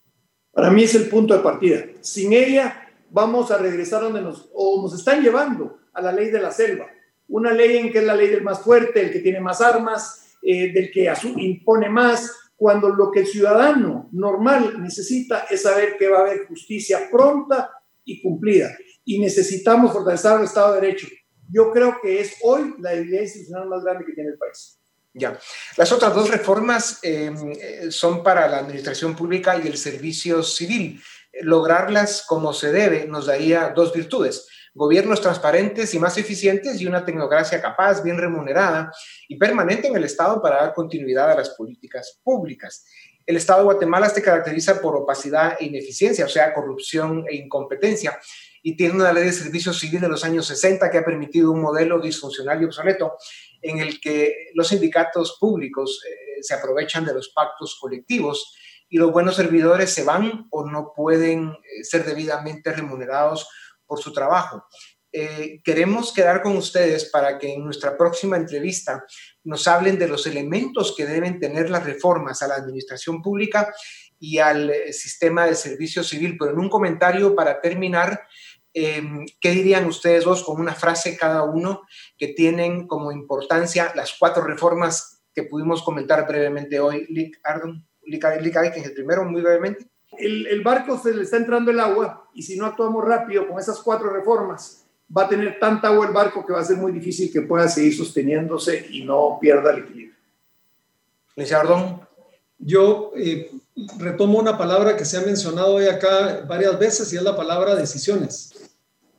Para 0.53 0.71
mí 0.71 0.85
es 0.85 0.95
el 0.95 1.09
punto 1.09 1.35
de 1.35 1.43
partida. 1.43 1.85
Sin 2.03 2.33
ella 2.33 2.89
vamos 3.11 3.51
a 3.51 3.59
regresar 3.59 4.03
donde 4.03 4.21
nos, 4.21 4.49
o 4.55 4.81
nos 4.81 4.95
están 4.95 5.23
llevando 5.23 5.81
a 5.93 6.01
la 6.01 6.13
ley 6.13 6.31
de 6.31 6.41
la 6.41 6.53
selva. 6.53 6.87
Una 7.27 7.53
ley 7.53 7.79
en 7.79 7.91
que 7.91 7.99
es 7.99 8.05
la 8.05 8.15
ley 8.15 8.29
del 8.29 8.43
más 8.43 8.61
fuerte, 8.61 9.01
el 9.01 9.13
que 9.13 9.19
tiene 9.19 9.41
más 9.41 9.61
armas, 9.61 10.37
eh, 10.41 10.73
del 10.73 10.93
que 10.93 11.13
impone 11.37 11.89
más, 11.89 12.44
cuando 12.57 12.89
lo 12.89 13.11
que 13.11 13.21
el 13.21 13.27
ciudadano 13.27 14.09
normal 14.13 14.83
necesita 14.83 15.47
es 15.51 15.63
saber 15.63 15.97
que 15.99 16.09
va 16.09 16.19
a 16.19 16.21
haber 16.23 16.47
justicia 16.47 17.09
pronta 17.11 17.71
y 18.05 18.23
cumplida 18.23 18.71
y 19.05 19.19
necesitamos 19.19 19.93
fortalecer 19.93 20.39
el 20.39 20.45
Estado 20.45 20.75
de 20.75 20.81
Derecho. 20.81 21.09
Yo 21.51 21.71
creo 21.73 21.97
que 22.03 22.21
es 22.21 22.37
hoy 22.43 22.75
la 22.79 22.91
debilidad 22.91 23.23
institucional 23.23 23.69
más 23.69 23.85
grande 23.85 24.05
que 24.07 24.13
tiene 24.13 24.31
el 24.31 24.39
país. 24.39 24.79
Ya. 25.13 25.39
Las 25.77 25.93
otras 25.93 26.15
dos 26.15 26.29
reformas 26.29 26.99
em, 27.03 27.53
eh, 27.53 27.91
son 27.91 28.23
para 28.23 28.49
la 28.49 28.59
administración 28.59 29.15
pública 29.15 29.61
y 29.63 29.69
el 29.69 29.77
servicio 29.77 30.43
civil. 30.43 31.01
Lograrlas 31.43 32.25
como 32.27 32.53
se 32.53 32.73
debe 32.73 33.07
nos 33.07 33.27
daría 33.27 33.73
dos 33.75 33.93
virtudes 33.93 34.49
gobiernos 34.75 35.21
transparentes 35.21 35.95
y 35.95 36.01
más 36.01 36.19
eficientes 36.19 36.81
y 36.81 36.87
una 36.87 37.05
tecnocracia 37.05 37.63
capaz, 37.63 38.03
bien 38.03 38.19
remunerada 38.19 38.93
y 39.29 39.37
permanente 39.37 39.87
en 39.87 39.97
el 39.97 40.05
Estado 40.05 40.43
para 40.43 40.57
dar 40.57 40.75
continuidad 40.75 41.31
a 41.31 41.37
las 41.37 41.51
políticas 41.51 42.21
públicas. 42.25 42.85
El 43.25 43.37
Estado 43.37 43.61
de 43.61 43.65
Guatemala 43.67 44.09
se 44.11 44.21
caracteriza 44.21 44.81
por 44.81 44.97
opacidad 44.97 45.57
e 45.59 45.65
ineficiencia, 45.65 46.27
o 46.27 46.29
sea, 46.29 46.53
corrupción 46.53 47.25
e 47.29 47.37
incompetencia, 47.37 48.19
y 48.63 48.77
tiene 48.77 48.97
una 48.97 49.13
ley 49.13 49.25
de 49.25 49.33
servicio 49.33 49.73
civil 49.73 50.01
de 50.01 50.09
los 50.09 50.25
años 50.25 50.47
60 50.47 50.91
que 50.91 50.99
ha 50.99 51.05
permitido 51.05 51.53
un 51.53 51.61
modelo 51.61 52.01
disfuncional 52.01 52.61
y 52.61 52.65
obsoleto 52.65 53.15
en 53.63 53.79
el 53.79 54.01
que 54.01 54.51
los 54.55 54.69
sindicatos 54.69 55.37
públicos 55.39 56.03
eh, 56.07 56.43
se 56.43 56.55
aprovechan 56.55 57.05
de 57.05 57.15
los 57.15 57.29
pactos 57.29 57.79
colectivos 57.81 58.55
y 58.89 58.99
los 58.99 59.13
buenos 59.13 59.37
servidores 59.37 59.91
se 59.91 60.05
van 60.05 60.47
o 60.51 60.69
no 60.69 60.93
pueden 60.95 61.49
eh, 61.49 61.85
ser 61.85 62.05
debidamente 62.05 62.73
remunerados 62.73 63.49
por 63.87 64.01
su 64.01 64.13
trabajo. 64.13 64.65
Eh, 65.17 65.61
queremos 65.63 66.13
quedar 66.13 66.43
con 66.43 66.57
ustedes 66.57 67.05
para 67.05 67.39
que 67.39 67.55
en 67.55 67.65
nuestra 67.65 67.97
próxima 67.97 68.37
entrevista 68.37 69.05
nos 69.45 69.69
hablen 69.69 69.97
de 69.97 70.09
los 70.09 70.27
elementos 70.27 70.93
que 70.97 71.07
deben 71.07 71.39
tener 71.39 71.71
las 71.71 71.85
reformas 71.85 72.43
a 72.43 72.49
la 72.49 72.57
administración 72.57 73.23
pública 73.23 73.73
y 74.19 74.39
al 74.39 74.71
eh, 74.71 74.93
sistema 74.93 75.47
de 75.47 75.55
servicio 75.55 76.03
civil. 76.03 76.37
Pero 76.37 76.51
en 76.51 76.59
un 76.59 76.69
comentario 76.69 77.37
para 77.37 77.61
terminar, 77.61 78.23
em, 78.73 79.25
¿qué 79.41 79.53
dirían 79.53 79.87
ustedes 79.87 80.25
dos 80.25 80.43
con 80.43 80.61
una 80.61 80.75
frase 80.75 81.17
cada 81.17 81.45
uno 81.45 81.83
que 82.19 82.29
tienen 82.29 82.89
como 82.89 83.13
importancia 83.13 83.93
las 83.95 84.17
cuatro 84.19 84.43
reformas 84.43 85.23
que 85.33 85.45
pudimos 85.45 85.85
comentar 85.85 86.27
brevemente 86.27 86.81
hoy? 86.81 87.07
Lick 87.09 87.39
Ardon, 87.45 87.87
Lick, 88.03 88.25
el 88.25 88.95
primero, 88.95 89.25
muy 89.25 89.43
brevemente 89.43 89.94
el, 90.19 90.63
barco 90.63 90.99
se 90.99 91.15
le 91.15 91.23
está 91.23 91.37
entrando 91.37 91.71
el 91.71 91.81
agua 91.81 92.29
y 92.35 92.43
si 92.43 92.57
no 92.57 92.67
actuamos 92.67 93.05
rápido 93.05 93.47
con 93.49 93.59
esas 93.59 93.81
cuatro 93.81 94.11
reformas, 94.11 94.85
va 95.17 95.25
a 95.25 95.29
tener 95.29 95.59
tanta 95.59 95.89
agua 95.89 96.07
el 96.07 96.13
barco 96.13 96.45
que 96.45 96.53
va 96.53 96.61
a 96.61 96.65
ser 96.65 96.77
muy 96.77 96.93
difícil 96.93 97.33
que 97.33 97.43
pueda 97.43 97.69
seguir 97.69 97.97
sosteniéndose 97.97 98.87
y 98.91 99.05
no 99.05 99.39
pierda 99.41 99.73
el 99.73 99.85
equilibrio. 99.85 100.15
Ardón. 101.57 102.01
Yo 102.59 103.13
eh, 103.17 103.51
retomo 103.99 104.39
una 104.39 104.57
palabra 104.57 104.97
que 104.97 105.05
se 105.05 105.17
ha 105.17 105.23
mencionado 105.23 105.75
hoy 105.75 105.87
acá 105.87 106.45
varias 106.49 106.79
veces 106.79 107.13
y 107.13 107.17
es 107.17 107.23
la 107.23 107.37
palabra 107.37 107.75
decisiones. 107.75 108.53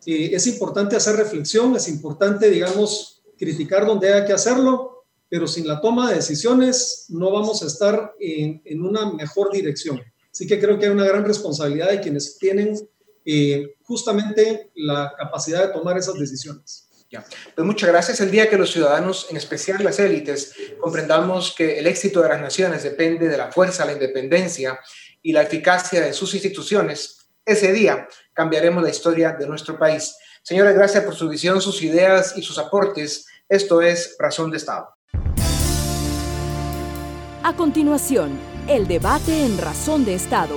Eh, 0.06 0.32
es 0.34 0.48
importante 0.48 0.96
hacer 0.96 1.16
reflexión, 1.16 1.76
es 1.76 1.88
importante, 1.90 2.50
digamos, 2.50 3.22
criticar 3.38 3.86
donde 3.86 4.12
haya 4.14 4.26
que 4.26 4.34
hacerlo, 4.34 5.04
pero 5.28 5.48
sin 5.48 5.68
la 5.68 5.82
toma 5.82 6.10
de 6.10 6.16
decisiones 6.16 7.06
no 7.10 7.32
vamos 7.32 7.62
a 7.62 7.68
estar 7.68 8.14
en, 8.20 8.62
en 8.64 8.82
una 8.82 9.12
mejor 9.12 9.52
dirección. 9.52 10.02
Así 10.36 10.46
que 10.48 10.60
creo 10.60 10.78
que 10.78 10.84
hay 10.84 10.92
una 10.92 11.06
gran 11.06 11.24
responsabilidad 11.24 11.90
de 11.90 12.02
quienes 12.02 12.38
tienen 12.38 12.78
eh, 13.24 13.76
justamente 13.84 14.70
la 14.76 15.14
capacidad 15.18 15.66
de 15.66 15.72
tomar 15.72 15.98
esas 15.98 16.16
decisiones. 16.16 16.90
Ya. 17.10 17.24
Pues 17.56 17.66
muchas 17.66 17.88
gracias. 17.88 18.20
El 18.20 18.32
día 18.32 18.50
que 18.50 18.58
los 18.58 18.70
ciudadanos, 18.70 19.28
en 19.30 19.38
especial 19.38 19.82
las 19.82 19.98
élites, 19.98 20.54
comprendamos 20.82 21.56
que 21.58 21.80
el 21.80 21.88
éxito 21.88 22.22
de 22.22 22.28
las 22.28 22.42
naciones 22.42 22.84
depende 22.84 23.30
de 23.30 23.38
la 23.38 23.50
fuerza, 23.50 23.86
la 23.86 23.94
independencia 23.94 24.78
y 25.22 25.32
la 25.32 25.44
eficacia 25.44 26.02
de 26.02 26.12
sus 26.12 26.34
instituciones, 26.34 27.30
ese 27.46 27.72
día 27.72 28.06
cambiaremos 28.34 28.84
la 28.84 28.90
historia 28.90 29.38
de 29.40 29.48
nuestro 29.48 29.80
país. 29.80 30.18
Señores, 30.44 30.76
gracias 30.76 31.06
por 31.06 31.16
su 31.16 31.30
visión, 31.30 31.62
sus 31.62 31.82
ideas 31.82 32.34
y 32.36 32.42
sus 32.42 32.58
aportes. 32.58 33.26
Esto 33.48 33.82
es 33.82 34.18
Razón 34.20 34.52
de 34.52 34.58
Estado. 34.58 34.90
A 37.42 37.56
continuación, 37.56 38.38
el 38.68 38.88
debate 38.88 39.46
en 39.46 39.60
Razón 39.60 40.06
de 40.06 40.16
Estado. 40.16 40.56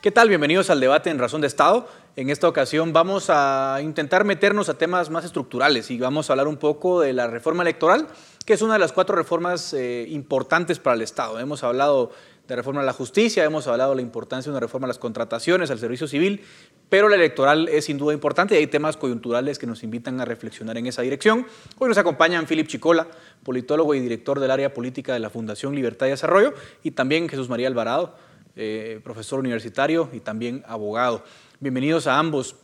¿Qué 0.00 0.10
tal? 0.10 0.28
Bienvenidos 0.28 0.70
al 0.70 0.80
debate 0.80 1.10
en 1.10 1.18
Razón 1.18 1.42
de 1.42 1.48
Estado. 1.48 1.86
En 2.14 2.30
esta 2.30 2.48
ocasión 2.48 2.94
vamos 2.94 3.26
a 3.28 3.78
intentar 3.82 4.24
meternos 4.24 4.70
a 4.70 4.78
temas 4.78 5.10
más 5.10 5.26
estructurales 5.26 5.90
y 5.90 5.98
vamos 5.98 6.30
a 6.30 6.32
hablar 6.32 6.48
un 6.48 6.56
poco 6.56 7.02
de 7.02 7.12
la 7.12 7.26
reforma 7.26 7.62
electoral, 7.62 8.06
que 8.46 8.54
es 8.54 8.62
una 8.62 8.74
de 8.74 8.78
las 8.78 8.92
cuatro 8.92 9.16
reformas 9.16 9.74
eh, 9.74 10.06
importantes 10.08 10.78
para 10.78 10.96
el 10.96 11.02
Estado. 11.02 11.38
Hemos 11.38 11.62
hablado 11.62 12.10
de 12.48 12.54
reforma 12.54 12.80
a 12.80 12.84
la 12.84 12.92
justicia, 12.92 13.44
hemos 13.44 13.66
hablado 13.66 13.90
de 13.90 13.96
la 13.96 14.02
importancia 14.02 14.50
de 14.50 14.56
una 14.56 14.60
reforma 14.60 14.86
a 14.86 14.88
las 14.88 14.98
contrataciones, 14.98 15.70
al 15.70 15.78
servicio 15.78 16.06
civil, 16.06 16.42
pero 16.88 17.08
la 17.08 17.16
electoral 17.16 17.68
es 17.68 17.86
sin 17.86 17.98
duda 17.98 18.14
importante 18.14 18.54
y 18.54 18.58
hay 18.58 18.66
temas 18.68 18.96
coyunturales 18.96 19.58
que 19.58 19.66
nos 19.66 19.82
invitan 19.82 20.20
a 20.20 20.24
reflexionar 20.24 20.78
en 20.78 20.86
esa 20.86 21.02
dirección. 21.02 21.46
Hoy 21.78 21.88
nos 21.88 21.98
acompañan 21.98 22.46
Philip 22.46 22.68
Chicola, 22.68 23.08
politólogo 23.42 23.94
y 23.94 24.00
director 24.00 24.38
del 24.38 24.52
área 24.52 24.72
política 24.72 25.12
de 25.12 25.18
la 25.18 25.30
Fundación 25.30 25.74
Libertad 25.74 26.06
y 26.06 26.10
Desarrollo, 26.10 26.54
y 26.84 26.92
también 26.92 27.28
Jesús 27.28 27.48
María 27.48 27.66
Alvarado, 27.66 28.14
eh, 28.54 29.00
profesor 29.02 29.40
universitario 29.40 30.08
y 30.12 30.20
también 30.20 30.62
abogado. 30.66 31.24
Bienvenidos 31.58 32.06
a 32.06 32.18
ambos. 32.18 32.56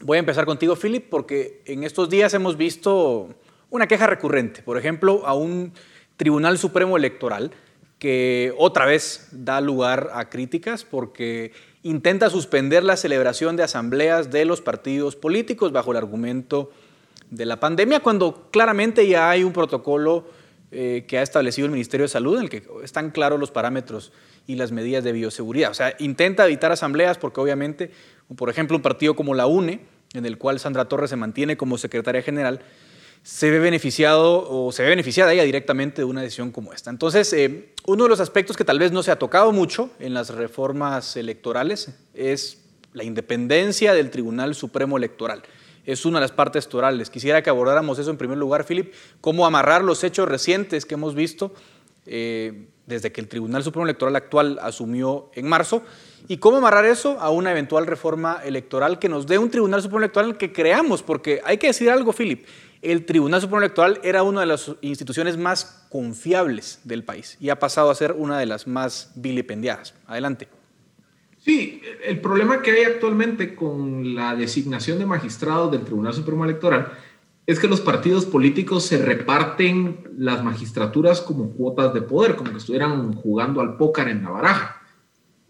Voy 0.00 0.16
a 0.16 0.20
empezar 0.20 0.44
contigo, 0.44 0.76
Philip, 0.76 1.08
porque 1.08 1.62
en 1.64 1.84
estos 1.84 2.10
días 2.10 2.34
hemos 2.34 2.56
visto 2.56 3.30
una 3.70 3.86
queja 3.86 4.06
recurrente, 4.06 4.62
por 4.62 4.76
ejemplo, 4.76 5.26
a 5.26 5.32
un 5.32 5.72
Tribunal 6.16 6.58
Supremo 6.58 6.96
Electoral 6.96 7.52
que 8.02 8.52
otra 8.58 8.84
vez 8.84 9.28
da 9.30 9.60
lugar 9.60 10.10
a 10.12 10.28
críticas 10.28 10.82
porque 10.82 11.52
intenta 11.84 12.30
suspender 12.30 12.82
la 12.82 12.96
celebración 12.96 13.54
de 13.54 13.62
asambleas 13.62 14.32
de 14.32 14.44
los 14.44 14.60
partidos 14.60 15.14
políticos 15.14 15.70
bajo 15.70 15.92
el 15.92 15.98
argumento 15.98 16.72
de 17.30 17.46
la 17.46 17.60
pandemia, 17.60 18.00
cuando 18.00 18.48
claramente 18.50 19.06
ya 19.06 19.30
hay 19.30 19.44
un 19.44 19.52
protocolo 19.52 20.24
eh, 20.72 21.04
que 21.06 21.18
ha 21.18 21.22
establecido 21.22 21.66
el 21.66 21.70
Ministerio 21.70 22.02
de 22.02 22.08
Salud 22.08 22.38
en 22.38 22.42
el 22.42 22.50
que 22.50 22.64
están 22.82 23.12
claros 23.12 23.38
los 23.38 23.52
parámetros 23.52 24.10
y 24.48 24.56
las 24.56 24.72
medidas 24.72 25.04
de 25.04 25.12
bioseguridad. 25.12 25.70
O 25.70 25.74
sea, 25.74 25.94
intenta 26.00 26.44
evitar 26.44 26.72
asambleas 26.72 27.18
porque 27.18 27.40
obviamente, 27.40 27.92
por 28.34 28.50
ejemplo, 28.50 28.76
un 28.76 28.82
partido 28.82 29.14
como 29.14 29.32
la 29.32 29.46
UNE, 29.46 29.78
en 30.12 30.26
el 30.26 30.38
cual 30.38 30.58
Sandra 30.58 30.86
Torres 30.86 31.10
se 31.10 31.16
mantiene 31.16 31.56
como 31.56 31.78
secretaria 31.78 32.22
general, 32.22 32.62
se 33.22 33.50
ve 33.50 33.60
beneficiado 33.60 34.48
o 34.50 34.72
se 34.72 34.82
ve 34.82 34.90
beneficiada 34.90 35.32
ella 35.32 35.44
directamente 35.44 36.02
de 36.02 36.04
una 36.04 36.22
decisión 36.22 36.50
como 36.50 36.72
esta. 36.72 36.90
Entonces, 36.90 37.32
eh, 37.32 37.72
uno 37.86 38.04
de 38.04 38.10
los 38.10 38.20
aspectos 38.20 38.56
que 38.56 38.64
tal 38.64 38.78
vez 38.78 38.90
no 38.90 39.02
se 39.02 39.10
ha 39.10 39.18
tocado 39.18 39.52
mucho 39.52 39.90
en 40.00 40.12
las 40.12 40.30
reformas 40.30 41.16
electorales 41.16 41.90
es 42.14 42.58
la 42.92 43.04
independencia 43.04 43.94
del 43.94 44.10
Tribunal 44.10 44.54
Supremo 44.54 44.96
Electoral. 44.96 45.42
Es 45.84 46.04
una 46.04 46.18
de 46.18 46.22
las 46.22 46.32
partes 46.32 46.68
torales. 46.68 47.10
Quisiera 47.10 47.42
que 47.42 47.50
abordáramos 47.50 47.98
eso 47.98 48.10
en 48.10 48.16
primer 48.16 48.38
lugar, 48.38 48.64
Philip, 48.64 48.92
cómo 49.20 49.46
amarrar 49.46 49.82
los 49.82 50.04
hechos 50.04 50.28
recientes 50.28 50.84
que 50.84 50.94
hemos 50.94 51.14
visto 51.14 51.52
eh, 52.06 52.66
desde 52.86 53.12
que 53.12 53.20
el 53.20 53.28
Tribunal 53.28 53.62
Supremo 53.62 53.84
Electoral 53.84 54.16
actual 54.16 54.58
asumió 54.60 55.30
en 55.34 55.48
marzo 55.48 55.82
y 56.28 56.38
cómo 56.38 56.58
amarrar 56.58 56.84
eso 56.84 57.18
a 57.20 57.30
una 57.30 57.52
eventual 57.52 57.86
reforma 57.86 58.40
electoral 58.44 58.98
que 58.98 59.08
nos 59.08 59.26
dé 59.26 59.38
un 59.38 59.50
Tribunal 59.50 59.82
Supremo 59.82 60.00
Electoral 60.00 60.36
que 60.36 60.52
creamos, 60.52 61.02
porque 61.02 61.40
hay 61.44 61.58
que 61.58 61.68
decir 61.68 61.90
algo, 61.90 62.12
Philip, 62.12 62.44
el 62.82 63.06
Tribunal 63.06 63.40
Supremo 63.40 63.60
Electoral 63.60 64.00
era 64.02 64.24
una 64.24 64.40
de 64.40 64.46
las 64.46 64.72
instituciones 64.80 65.38
más 65.38 65.86
confiables 65.88 66.80
del 66.84 67.04
país 67.04 67.36
y 67.40 67.48
ha 67.48 67.58
pasado 67.58 67.90
a 67.90 67.94
ser 67.94 68.12
una 68.12 68.38
de 68.38 68.46
las 68.46 68.66
más 68.66 69.12
vilipendiadas. 69.14 69.94
Adelante. 70.06 70.48
Sí, 71.38 71.80
el 72.04 72.20
problema 72.20 72.60
que 72.60 72.72
hay 72.72 72.84
actualmente 72.84 73.54
con 73.54 74.14
la 74.14 74.34
designación 74.34 74.98
de 74.98 75.06
magistrados 75.06 75.70
del 75.72 75.82
Tribunal 75.82 76.12
Supremo 76.12 76.44
Electoral 76.44 76.92
es 77.46 77.58
que 77.58 77.66
los 77.66 77.80
partidos 77.80 78.26
políticos 78.26 78.84
se 78.84 78.98
reparten 78.98 80.08
las 80.16 80.44
magistraturas 80.44 81.20
como 81.20 81.50
cuotas 81.50 81.94
de 81.94 82.02
poder, 82.02 82.36
como 82.36 82.52
que 82.52 82.58
estuvieran 82.58 83.14
jugando 83.14 83.60
al 83.60 83.76
póker 83.76 84.08
en 84.08 84.22
la 84.22 84.30
baraja. 84.30 84.82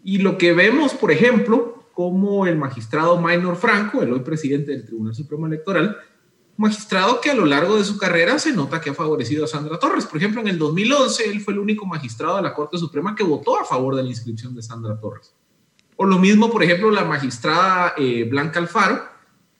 Y 0.03 0.17
lo 0.17 0.37
que 0.37 0.53
vemos, 0.53 0.93
por 0.93 1.11
ejemplo, 1.11 1.85
como 1.93 2.47
el 2.47 2.57
magistrado 2.57 3.21
Minor 3.21 3.55
Franco, 3.55 4.01
el 4.01 4.11
hoy 4.11 4.21
presidente 4.21 4.71
del 4.71 4.85
Tribunal 4.85 5.13
Supremo 5.13 5.45
Electoral, 5.45 5.97
magistrado 6.57 7.19
que 7.19 7.31
a 7.31 7.35
lo 7.35 7.45
largo 7.45 7.77
de 7.77 7.83
su 7.83 7.97
carrera 7.97 8.37
se 8.37 8.53
nota 8.53 8.79
que 8.79 8.91
ha 8.91 8.93
favorecido 8.93 9.45
a 9.45 9.47
Sandra 9.47 9.79
Torres. 9.79 10.05
Por 10.05 10.17
ejemplo, 10.17 10.41
en 10.41 10.47
el 10.47 10.59
2011 10.59 11.29
él 11.29 11.41
fue 11.41 11.53
el 11.53 11.59
único 11.59 11.85
magistrado 11.85 12.37
de 12.37 12.43
la 12.43 12.53
Corte 12.53 12.77
Suprema 12.77 13.15
que 13.15 13.23
votó 13.23 13.59
a 13.59 13.65
favor 13.65 13.95
de 13.95 14.03
la 14.03 14.09
inscripción 14.09 14.53
de 14.55 14.61
Sandra 14.61 14.99
Torres. 14.99 15.33
O 15.95 16.05
lo 16.05 16.19
mismo, 16.19 16.51
por 16.51 16.63
ejemplo, 16.63 16.91
la 16.91 17.05
magistrada 17.05 17.93
eh, 17.97 18.27
Blanca 18.29 18.59
Alfaro, 18.59 19.03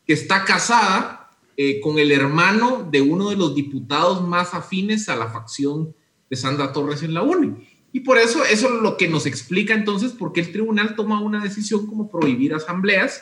que 0.06 0.14
está 0.14 0.44
casada 0.46 1.32
eh, 1.58 1.80
con 1.82 2.00
el 2.00 2.12
hermano 2.12 2.88
de 2.90 3.02
uno 3.02 3.30
de 3.30 3.38
los 3.38 3.56
diputados 3.56 4.28
más 4.28 4.54
afines 4.54 5.10
a 5.10 5.16
la 5.16 5.30
facción 5.30 5.96
de 6.30 6.36
Sandra 6.36 6.74
Torres 6.74 7.04
en 7.04 7.14
la 7.14 7.22
UNI. 7.22 7.68
Y 7.92 8.00
por 8.00 8.18
eso, 8.18 8.44
eso 8.44 8.68
es 8.74 8.82
lo 8.82 8.98
que 8.98 9.08
nos 9.08 9.28
explica 9.28 9.76
entonces 9.76 10.12
por 10.12 10.34
qué 10.34 10.42
el 10.42 10.52
tribunal 10.52 10.96
toma 10.96 11.22
una 11.22 11.44
decisión 11.44 11.86
como 11.86 12.10
prohibir 12.10 12.56
asambleas 12.56 13.22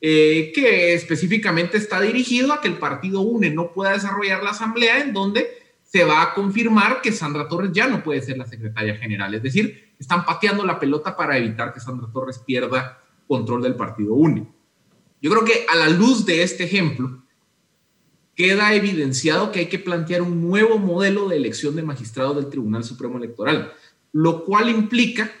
eh, 0.00 0.52
que 0.54 0.94
específicamente 0.94 1.78
está 1.78 2.00
dirigido 2.00 2.52
a 2.52 2.60
que 2.60 2.68
el 2.68 2.78
partido 2.78 3.20
UNE 3.20 3.50
no 3.50 3.72
pueda 3.72 3.92
desarrollar 3.92 4.42
la 4.42 4.50
asamblea 4.50 5.00
en 5.00 5.12
donde 5.12 5.46
se 5.82 6.04
va 6.04 6.22
a 6.22 6.34
confirmar 6.34 7.00
que 7.00 7.12
Sandra 7.12 7.48
Torres 7.48 7.70
ya 7.72 7.86
no 7.86 8.02
puede 8.02 8.20
ser 8.20 8.36
la 8.36 8.46
secretaria 8.46 8.96
general. 8.96 9.34
Es 9.34 9.42
decir, 9.42 9.94
están 9.98 10.24
pateando 10.24 10.64
la 10.64 10.78
pelota 10.78 11.16
para 11.16 11.38
evitar 11.38 11.72
que 11.72 11.80
Sandra 11.80 12.08
Torres 12.12 12.38
pierda 12.38 13.02
control 13.26 13.62
del 13.62 13.74
partido 13.74 14.14
UNE. 14.14 14.46
Yo 15.22 15.30
creo 15.30 15.44
que 15.44 15.66
a 15.68 15.76
la 15.76 15.88
luz 15.88 16.26
de 16.26 16.42
este 16.42 16.64
ejemplo, 16.64 17.22
queda 18.34 18.74
evidenciado 18.74 19.50
que 19.50 19.60
hay 19.60 19.66
que 19.66 19.78
plantear 19.78 20.22
un 20.22 20.46
nuevo 20.46 20.78
modelo 20.78 21.28
de 21.28 21.36
elección 21.36 21.74
de 21.74 21.82
magistrados 21.82 22.36
del 22.36 22.50
Tribunal 22.50 22.84
Supremo 22.84 23.16
Electoral, 23.16 23.72
lo 24.12 24.44
cual 24.44 24.68
implica 24.68 25.32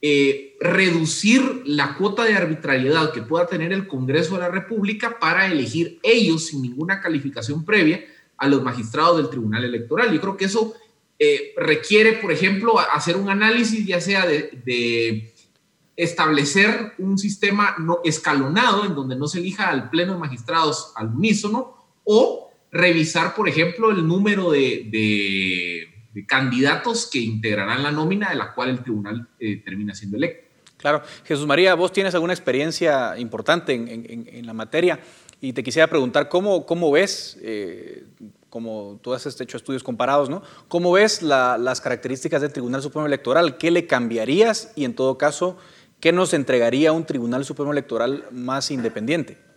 eh, 0.00 0.56
reducir 0.60 1.62
la 1.64 1.96
cuota 1.96 2.24
de 2.24 2.34
arbitrariedad 2.34 3.12
que 3.12 3.22
pueda 3.22 3.46
tener 3.46 3.72
el 3.72 3.88
Congreso 3.88 4.34
de 4.34 4.40
la 4.40 4.48
República 4.48 5.18
para 5.18 5.46
elegir 5.46 5.98
ellos 6.02 6.46
sin 6.46 6.62
ninguna 6.62 7.00
calificación 7.00 7.64
previa 7.64 8.04
a 8.36 8.48
los 8.48 8.62
magistrados 8.62 9.16
del 9.16 9.28
Tribunal 9.28 9.64
Electoral. 9.64 10.12
Yo 10.12 10.20
creo 10.20 10.36
que 10.36 10.44
eso 10.44 10.74
eh, 11.18 11.52
requiere, 11.56 12.12
por 12.12 12.30
ejemplo, 12.30 12.78
hacer 12.78 13.16
un 13.16 13.28
análisis 13.28 13.84
ya 13.84 14.00
sea 14.00 14.24
de, 14.24 15.34
establecer 15.96 16.92
un 16.98 17.18
sistema 17.18 17.74
no 17.80 17.98
escalonado 18.04 18.84
en 18.84 18.94
donde 18.94 19.16
no 19.16 19.26
se 19.26 19.40
elija 19.40 19.68
al 19.68 19.90
pleno 19.90 20.12
de 20.12 20.20
magistrados 20.20 20.92
al 20.94 21.08
unísono 21.08 21.74
o 22.04 22.52
revisar, 22.70 23.34
por 23.34 23.48
ejemplo, 23.48 23.90
el 23.90 24.06
número 24.06 24.52
de, 24.52 25.87
candidatos 26.26 27.08
que 27.10 27.18
integrarán 27.18 27.82
la 27.82 27.90
nómina 27.90 28.30
de 28.30 28.36
la 28.36 28.52
cual 28.54 28.70
el 28.70 28.82
tribunal 28.82 29.28
eh, 29.38 29.62
termina 29.64 29.94
siendo 29.94 30.16
electo. 30.16 30.48
Claro. 30.78 31.02
Jesús 31.24 31.46
María, 31.46 31.74
vos 31.74 31.92
tienes 31.92 32.14
alguna 32.14 32.32
experiencia 32.32 33.18
importante 33.18 33.74
en, 33.74 34.46
la 34.46 34.52
materia 34.54 35.00
y 35.40 35.52
te 35.52 35.62
quisiera 35.62 35.88
preguntar 35.88 36.28
cómo, 36.28 36.66
cómo 36.66 36.92
ves, 36.92 37.36
eh, 37.42 38.04
como 38.48 39.00
tú 39.02 39.12
has 39.12 39.26
hecho 39.40 39.56
estudios 39.56 39.82
comparados, 39.82 40.30
¿no? 40.30 40.42
¿Cómo 40.68 40.92
ves 40.92 41.20
las 41.22 41.80
características 41.80 42.42
del 42.42 42.52
Tribunal 42.52 42.80
Supremo 42.80 43.06
Electoral? 43.06 43.58
¿Qué 43.58 43.72
le 43.72 43.86
cambiarías 43.86 44.72
y 44.76 44.84
en 44.84 44.94
todo 44.94 45.18
caso, 45.18 45.58
qué 45.98 46.12
nos 46.12 46.32
entregaría 46.32 46.92
un 46.92 47.04
Tribunal 47.04 47.44
Supremo 47.44 47.72
Electoral 47.72 48.26
más 48.30 48.70
independiente? 48.70 49.47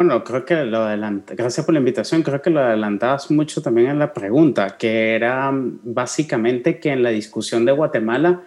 Bueno, 0.00 0.24
creo 0.24 0.46
que 0.46 0.64
lo. 0.64 0.86
Gracias 1.26 1.66
por 1.66 1.74
la 1.74 1.78
invitación. 1.78 2.22
Creo 2.22 2.40
que 2.40 2.48
lo 2.48 2.60
adelantabas 2.60 3.30
mucho 3.30 3.60
también 3.60 3.88
en 3.88 3.98
la 3.98 4.14
pregunta, 4.14 4.78
que 4.78 5.14
era 5.14 5.52
mm, 5.52 5.80
básicamente 5.82 6.80
que 6.80 6.88
en 6.88 7.02
la 7.02 7.10
discusión 7.10 7.66
de 7.66 7.72
Guatemala 7.72 8.42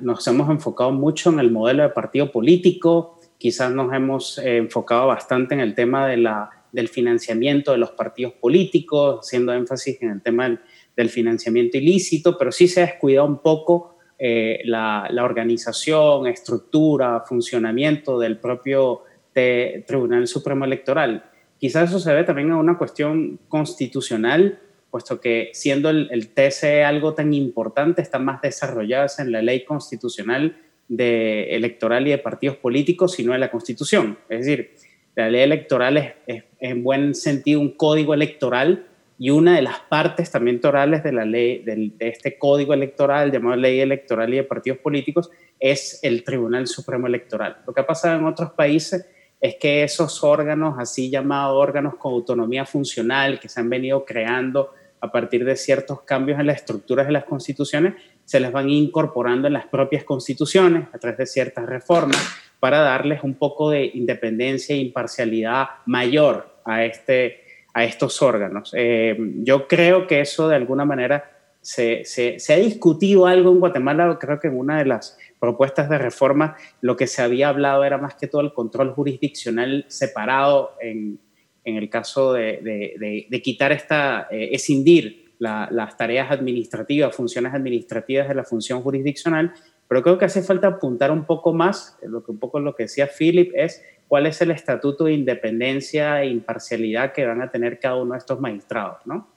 nos 0.00 0.26
hemos 0.26 0.48
enfocado 0.48 0.90
mucho 0.90 1.28
en 1.28 1.40
el 1.40 1.50
modelo 1.50 1.82
de 1.82 1.90
partido 1.90 2.32
político, 2.32 3.20
quizás 3.36 3.70
nos 3.70 3.92
hemos 3.92 4.38
eh, 4.38 4.56
enfocado 4.56 5.08
bastante 5.08 5.52
en 5.52 5.60
el 5.60 5.74
tema 5.74 6.06
de 6.06 6.16
la 6.16 6.48
del 6.72 6.88
financiamiento 6.88 7.72
de 7.72 7.76
los 7.76 7.90
partidos 7.90 8.32
políticos, 8.32 9.26
haciendo 9.26 9.52
énfasis 9.52 10.00
en 10.00 10.08
el 10.08 10.22
tema 10.22 10.58
del, 10.96 11.10
financiamiento 11.10 11.76
ilícito, 11.76 12.38
pero 12.38 12.50
sí 12.50 12.66
se 12.66 12.80
ha 12.80 12.86
descuidado 12.86 13.26
un 13.26 13.42
poco 13.42 13.96
eh, 14.18 14.62
la, 14.64 15.06
organización, 15.20 16.28
estructura, 16.28 17.24
funcionamiento 17.26 18.18
del 18.18 18.38
propio 18.38 19.02
Tribunal 19.32 20.26
Supremo 20.26 20.64
Electoral. 20.64 21.24
Quizás 21.58 21.90
eso 21.90 21.98
se 21.98 22.10
debe 22.10 22.24
también 22.24 22.50
a 22.50 22.56
una 22.56 22.76
cuestión 22.76 23.38
constitucional, 23.48 24.58
puesto 24.90 25.20
que 25.20 25.50
siendo 25.52 25.90
el, 25.90 26.08
el 26.10 26.28
TCE 26.28 26.84
algo 26.84 27.14
tan 27.14 27.32
importante, 27.32 28.02
está 28.02 28.18
más 28.18 28.42
desarrolladas 28.42 29.18
en 29.18 29.32
la 29.32 29.42
ley 29.42 29.64
constitucional 29.64 30.56
de 30.88 31.54
electoral 31.54 32.06
y 32.06 32.10
de 32.10 32.18
partidos 32.18 32.56
políticos, 32.56 33.12
sino 33.12 33.34
en 33.34 33.40
la 33.40 33.50
Constitución. 33.50 34.18
Es 34.28 34.40
decir, 34.40 34.74
la 35.14 35.30
ley 35.30 35.42
electoral 35.42 36.14
es, 36.26 36.44
en 36.60 36.82
buen 36.82 37.14
sentido 37.14 37.60
un 37.60 37.70
código 37.70 38.14
electoral 38.14 38.86
y 39.18 39.30
una 39.30 39.56
de 39.56 39.62
las 39.62 39.80
partes 39.80 40.30
también 40.30 40.60
torales 40.60 41.02
de 41.02 41.12
la 41.12 41.24
ley, 41.24 41.62
de 41.64 41.92
este 42.00 42.38
código 42.38 42.74
electoral 42.74 43.30
llamado 43.30 43.56
ley 43.56 43.80
electoral 43.80 44.32
y 44.32 44.38
de 44.38 44.44
partidos 44.44 44.78
políticos 44.78 45.30
es 45.60 46.00
el 46.02 46.24
Tribunal 46.24 46.66
Supremo 46.66 47.06
Electoral. 47.06 47.58
Lo 47.66 47.72
que 47.72 47.82
ha 47.82 47.86
pasado 47.86 48.18
en 48.18 48.24
otros 48.24 48.52
países 48.52 49.06
es 49.42 49.56
que 49.56 49.82
esos 49.82 50.22
órganos, 50.22 50.76
así 50.78 51.10
llamados 51.10 51.56
órganos 51.56 51.96
con 51.96 52.12
autonomía 52.12 52.64
funcional, 52.64 53.40
que 53.40 53.48
se 53.48 53.58
han 53.58 53.68
venido 53.68 54.04
creando 54.04 54.70
a 55.00 55.10
partir 55.10 55.44
de 55.44 55.56
ciertos 55.56 56.02
cambios 56.02 56.38
en 56.38 56.46
las 56.46 56.58
estructuras 56.58 57.08
de 57.08 57.12
las 57.12 57.24
constituciones, 57.24 57.94
se 58.24 58.38
les 58.38 58.52
van 58.52 58.70
incorporando 58.70 59.48
en 59.48 59.54
las 59.54 59.66
propias 59.66 60.04
constituciones 60.04 60.86
a 60.92 60.98
través 60.98 61.18
de 61.18 61.26
ciertas 61.26 61.66
reformas 61.66 62.22
para 62.60 62.78
darles 62.82 63.24
un 63.24 63.34
poco 63.34 63.68
de 63.68 63.90
independencia 63.94 64.76
e 64.76 64.78
imparcialidad 64.78 65.66
mayor 65.86 66.60
a, 66.64 66.84
este, 66.84 67.42
a 67.74 67.82
estos 67.82 68.22
órganos. 68.22 68.72
Eh, 68.76 69.16
yo 69.38 69.66
creo 69.66 70.06
que 70.06 70.20
eso 70.20 70.48
de 70.48 70.54
alguna 70.54 70.84
manera 70.84 71.31
se, 71.62 72.04
se, 72.04 72.52
ha 72.52 72.56
discutido 72.56 73.26
algo 73.26 73.50
en 73.50 73.60
Guatemala, 73.60 74.18
creo 74.20 74.38
que 74.38 74.48
en 74.48 74.58
una 74.58 74.78
de 74.78 74.84
las 74.84 75.16
propuestas 75.40 75.88
de 75.88 75.96
reforma 75.96 76.56
lo 76.80 76.96
que 76.96 77.06
se 77.06 77.22
había 77.22 77.48
hablado 77.48 77.84
era 77.84 77.98
más 77.98 78.14
que 78.16 78.26
todo 78.26 78.42
el 78.42 78.52
control 78.52 78.92
jurisdiccional 78.92 79.86
separado 79.88 80.72
en, 80.80 81.18
en 81.64 81.76
el 81.76 81.88
caso 81.88 82.34
de, 82.34 83.26
de, 83.30 83.42
quitar 83.42 83.72
esta, 83.72 84.28
eh, 84.30 84.50
escindir 84.52 85.32
las 85.38 85.96
tareas 85.96 86.30
administrativas, 86.30 87.16
funciones 87.16 87.54
administrativas 87.54 88.28
de 88.28 88.34
la 88.34 88.44
función 88.44 88.82
jurisdiccional 88.82 89.54
pero 89.92 90.02
creo 90.02 90.16
que 90.16 90.24
hace 90.24 90.40
falta 90.40 90.68
apuntar 90.68 91.10
un 91.10 91.26
poco 91.26 91.52
más, 91.52 91.98
lo 92.00 92.24
que 92.24 92.30
un 92.30 92.38
poco 92.38 92.58
lo 92.58 92.74
que 92.74 92.84
decía 92.84 93.06
Philip 93.06 93.52
es 93.54 93.84
cuál 94.08 94.24
es 94.24 94.40
el 94.40 94.50
estatuto 94.50 95.04
de 95.04 95.12
independencia 95.12 96.22
e 96.22 96.28
imparcialidad 96.28 97.12
que 97.12 97.26
van 97.26 97.42
a 97.42 97.50
tener 97.50 97.78
cada 97.78 97.96
uno 97.96 98.12
de 98.12 98.18
estos 98.20 98.40
magistrados, 98.40 99.04
¿no? 99.04 99.28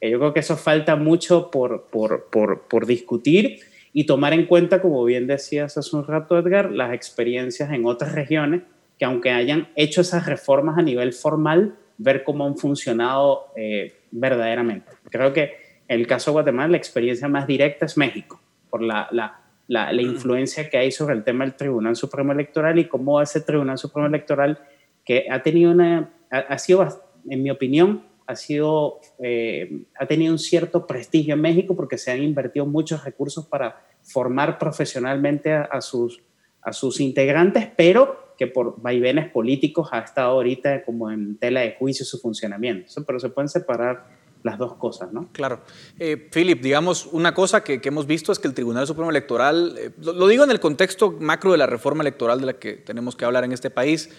Eh, 0.00 0.10
yo 0.10 0.18
creo 0.18 0.32
que 0.32 0.40
eso 0.40 0.56
falta 0.56 0.96
mucho 0.96 1.50
por, 1.50 1.84
por, 1.90 2.28
por, 2.30 2.62
por 2.62 2.86
discutir 2.86 3.60
y 3.92 4.04
tomar 4.04 4.32
en 4.32 4.46
cuenta, 4.46 4.80
como 4.80 5.04
bien 5.04 5.26
decías 5.26 5.76
hace 5.76 5.96
un 5.96 6.06
rato, 6.06 6.38
Edgar, 6.38 6.70
las 6.70 6.92
experiencias 6.92 7.72
en 7.72 7.86
otras 7.86 8.12
regiones 8.12 8.62
que 8.98 9.04
aunque 9.04 9.30
hayan 9.30 9.68
hecho 9.76 10.00
esas 10.00 10.26
reformas 10.26 10.76
a 10.76 10.82
nivel 10.82 11.12
formal, 11.12 11.76
ver 11.98 12.24
cómo 12.24 12.46
han 12.46 12.56
funcionado 12.56 13.46
eh, 13.56 13.94
verdaderamente. 14.10 14.90
Creo 15.10 15.32
que 15.32 15.52
en 15.86 16.00
el 16.00 16.06
caso 16.06 16.30
de 16.30 16.32
Guatemala 16.32 16.72
la 16.72 16.76
experiencia 16.76 17.28
más 17.28 17.46
directa 17.46 17.86
es 17.86 17.96
México, 17.96 18.40
por 18.68 18.82
la, 18.82 19.08
la 19.12 19.48
la, 19.68 19.92
influencia 20.02 20.68
que 20.68 20.78
hay 20.78 20.90
sobre 20.90 21.14
el 21.14 21.22
tema 21.22 21.44
del 21.44 21.54
Tribunal 21.54 21.94
Supremo 21.94 22.32
Electoral 22.32 22.78
y 22.78 22.86
cómo 22.86 23.20
ese 23.20 23.42
Tribunal 23.42 23.78
Supremo 23.78 24.08
Electoral, 24.08 24.58
que 25.04 25.26
ha 25.30 25.42
tenido 25.42 25.70
una, 25.70 26.10
ha, 26.30 26.58
sido, 26.58 26.88
en 27.28 27.42
mi 27.42 27.50
opinión, 27.50 28.02
ha, 28.28 28.36
sido, 28.36 29.00
eh, 29.18 29.86
ha 29.98 30.06
tenido 30.06 30.32
un 30.32 30.38
cierto 30.38 30.86
prestigio 30.86 31.34
en 31.34 31.40
México 31.40 31.74
porque 31.74 31.96
se 31.96 32.10
han 32.10 32.22
invertido 32.22 32.66
muchos 32.66 33.02
recursos 33.02 33.46
para 33.46 33.82
formar 34.02 34.58
profesionalmente 34.58 35.52
a, 35.54 35.80
sus, 35.80 36.20
a 36.60 36.74
sus 36.74 37.00
integrantes, 37.00 37.68
pero 37.74 38.34
que 38.36 38.46
por 38.46 38.80
vaivenes 38.82 39.30
políticos 39.30 39.88
ha 39.92 40.00
estado 40.00 40.32
ahorita 40.32 40.84
como 40.84 41.10
en 41.10 41.38
tela 41.38 41.60
de 41.60 41.74
juicio 41.78 42.04
su 42.04 42.18
funcionamiento. 42.18 42.92
Pero 43.06 43.18
se 43.18 43.30
pueden 43.30 43.48
separar 43.48 44.06
las 44.42 44.58
dos 44.58 44.74
cosas, 44.74 45.10
¿no? 45.10 45.30
Claro. 45.32 45.62
Eh, 45.98 46.16
Philip, 46.16 46.60
digamos, 46.60 47.08
una 47.10 47.32
cosa 47.32 47.64
que, 47.64 47.80
hemos 47.82 48.06
visto 48.06 48.30
es 48.30 48.38
que 48.38 48.46
el 48.46 48.54
Tribunal 48.54 48.86
Supremo 48.86 49.10
Electoral, 49.10 49.74
eh, 49.78 49.90
lo, 50.00 50.28
digo 50.28 50.44
en 50.44 50.50
el 50.50 50.60
contexto 50.60 51.16
macro 51.18 51.52
de 51.52 51.58
la 51.58 51.66
reforma 51.66 52.02
electoral 52.02 52.40
de 52.40 52.46
la 52.46 52.52
que 52.52 52.74
tenemos 52.74 53.16
que 53.16 53.24
hablar 53.24 53.44
en 53.44 53.52
este 53.52 53.70
país, 53.70 54.10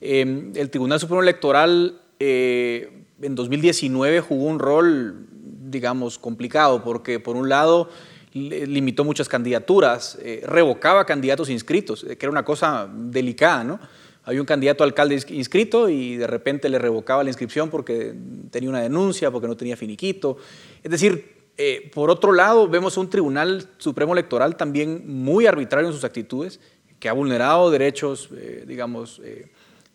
eh, 0.00 0.52
el 0.54 0.70
Tribunal 0.70 0.98
Supremo 0.98 1.22
Electoral 1.22 2.00
en 3.22 3.34
2019 3.34 4.20
jugó 4.20 4.46
un 4.46 4.58
rol, 4.58 5.26
digamos, 5.70 6.18
complicado, 6.18 6.82
porque 6.82 7.20
por 7.20 7.36
un 7.36 7.48
lado 7.48 7.88
limitó 8.32 9.04
muchas 9.04 9.28
candidaturas, 9.28 10.18
revocaba 10.42 11.04
candidatos 11.04 11.48
inscritos, 11.48 12.04
que 12.04 12.18
era 12.20 12.30
una 12.30 12.44
cosa 12.44 12.88
delicada, 12.92 13.64
¿no? 13.64 13.80
había 14.28 14.42
un 14.42 14.46
candidato 14.46 14.84
a 14.84 14.86
alcalde 14.86 15.18
inscrito 15.30 15.88
y 15.88 16.16
de 16.16 16.26
repente 16.26 16.68
le 16.68 16.78
revocaba 16.78 17.24
la 17.24 17.30
inscripción 17.30 17.70
porque 17.70 18.14
tenía 18.50 18.68
una 18.68 18.82
denuncia, 18.82 19.30
porque 19.30 19.48
no 19.48 19.56
tenía 19.56 19.74
finiquito. 19.74 20.36
Es 20.82 20.90
decir, 20.90 21.38
eh, 21.56 21.90
por 21.94 22.10
otro 22.10 22.32
lado, 22.32 22.68
vemos 22.68 22.98
un 22.98 23.08
Tribunal 23.08 23.66
Supremo 23.78 24.12
Electoral 24.12 24.54
también 24.56 25.02
muy 25.06 25.46
arbitrario 25.46 25.88
en 25.88 25.94
sus 25.94 26.04
actitudes, 26.04 26.60
que 27.00 27.08
ha 27.08 27.14
vulnerado 27.14 27.70
derechos, 27.70 28.28
eh, 28.36 28.64
digamos, 28.66 29.22
eh, 29.24 29.50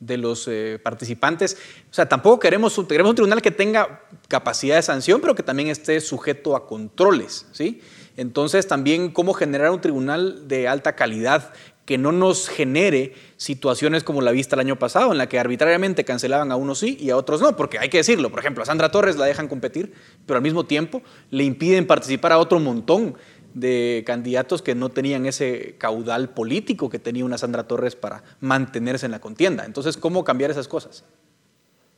de 0.06 0.18
los 0.18 0.50
participantes. 0.82 1.58
O 1.90 1.94
sea, 1.94 2.08
tampoco 2.08 2.40
queremos 2.40 2.80
queremos 2.88 3.10
un 3.12 3.16
tribunal 3.16 3.42
que 3.42 3.52
tenga 3.52 4.02
capacidad 4.28 4.76
de 4.76 4.82
sanción, 4.82 5.22
pero 5.22 5.36
que 5.36 5.44
también 5.44 5.70
esté 5.70 6.00
sujeto 6.02 6.56
a 6.56 6.68
controles, 6.68 7.48
¿sí? 7.52 7.82
Entonces, 8.16 8.68
también 8.68 9.10
cómo 9.10 9.34
generar 9.34 9.72
un 9.72 9.82
tribunal 9.82 10.48
de 10.48 10.68
alta 10.68 10.96
calidad 10.96 11.52
que 11.86 11.98
no 11.98 12.12
nos 12.12 12.48
genere 12.48 13.14
situaciones 13.36 14.04
como 14.04 14.22
la 14.22 14.32
vista 14.32 14.56
el 14.56 14.62
año 14.62 14.80
pasado, 14.80 15.12
en 15.12 15.18
la 15.18 15.28
que 15.28 15.40
arbitrariamente 15.40 16.06
cancelaban 16.06 16.52
a 16.52 16.56
unos 16.56 16.80
sí 16.80 16.98
y 17.00 17.10
a 17.10 17.18
otros 17.18 17.42
no, 17.42 17.56
porque 17.58 17.78
hay 17.78 17.90
que 17.90 17.98
decirlo, 17.98 18.30
por 18.30 18.40
ejemplo, 18.40 18.64
a 18.64 18.66
Sandra 18.66 18.90
Torres 18.90 19.18
la 19.18 19.26
dejan 19.26 19.48
competir, 19.48 19.94
pero 20.26 20.38
al 20.38 20.44
mismo 20.44 20.66
tiempo 20.66 21.02
le 21.30 21.44
impiden 21.44 21.86
participar 21.86 22.32
a 22.32 22.38
otro 22.38 22.60
montón 22.60 23.16
de 23.54 24.04
candidatos 24.06 24.62
que 24.62 24.76
no 24.76 24.90
tenían 24.90 25.26
ese 25.26 25.76
caudal 25.78 26.30
político 26.30 26.90
que 26.90 27.00
tenía 27.00 27.26
una 27.26 27.38
Sandra 27.38 27.68
Torres 27.68 27.96
para 27.96 28.24
mantenerse 28.40 29.06
en 29.06 29.12
la 29.12 29.20
contienda. 29.20 29.66
Entonces, 29.66 29.98
¿cómo 29.98 30.24
cambiar 30.24 30.52
esas 30.52 30.68
cosas? 30.68 31.04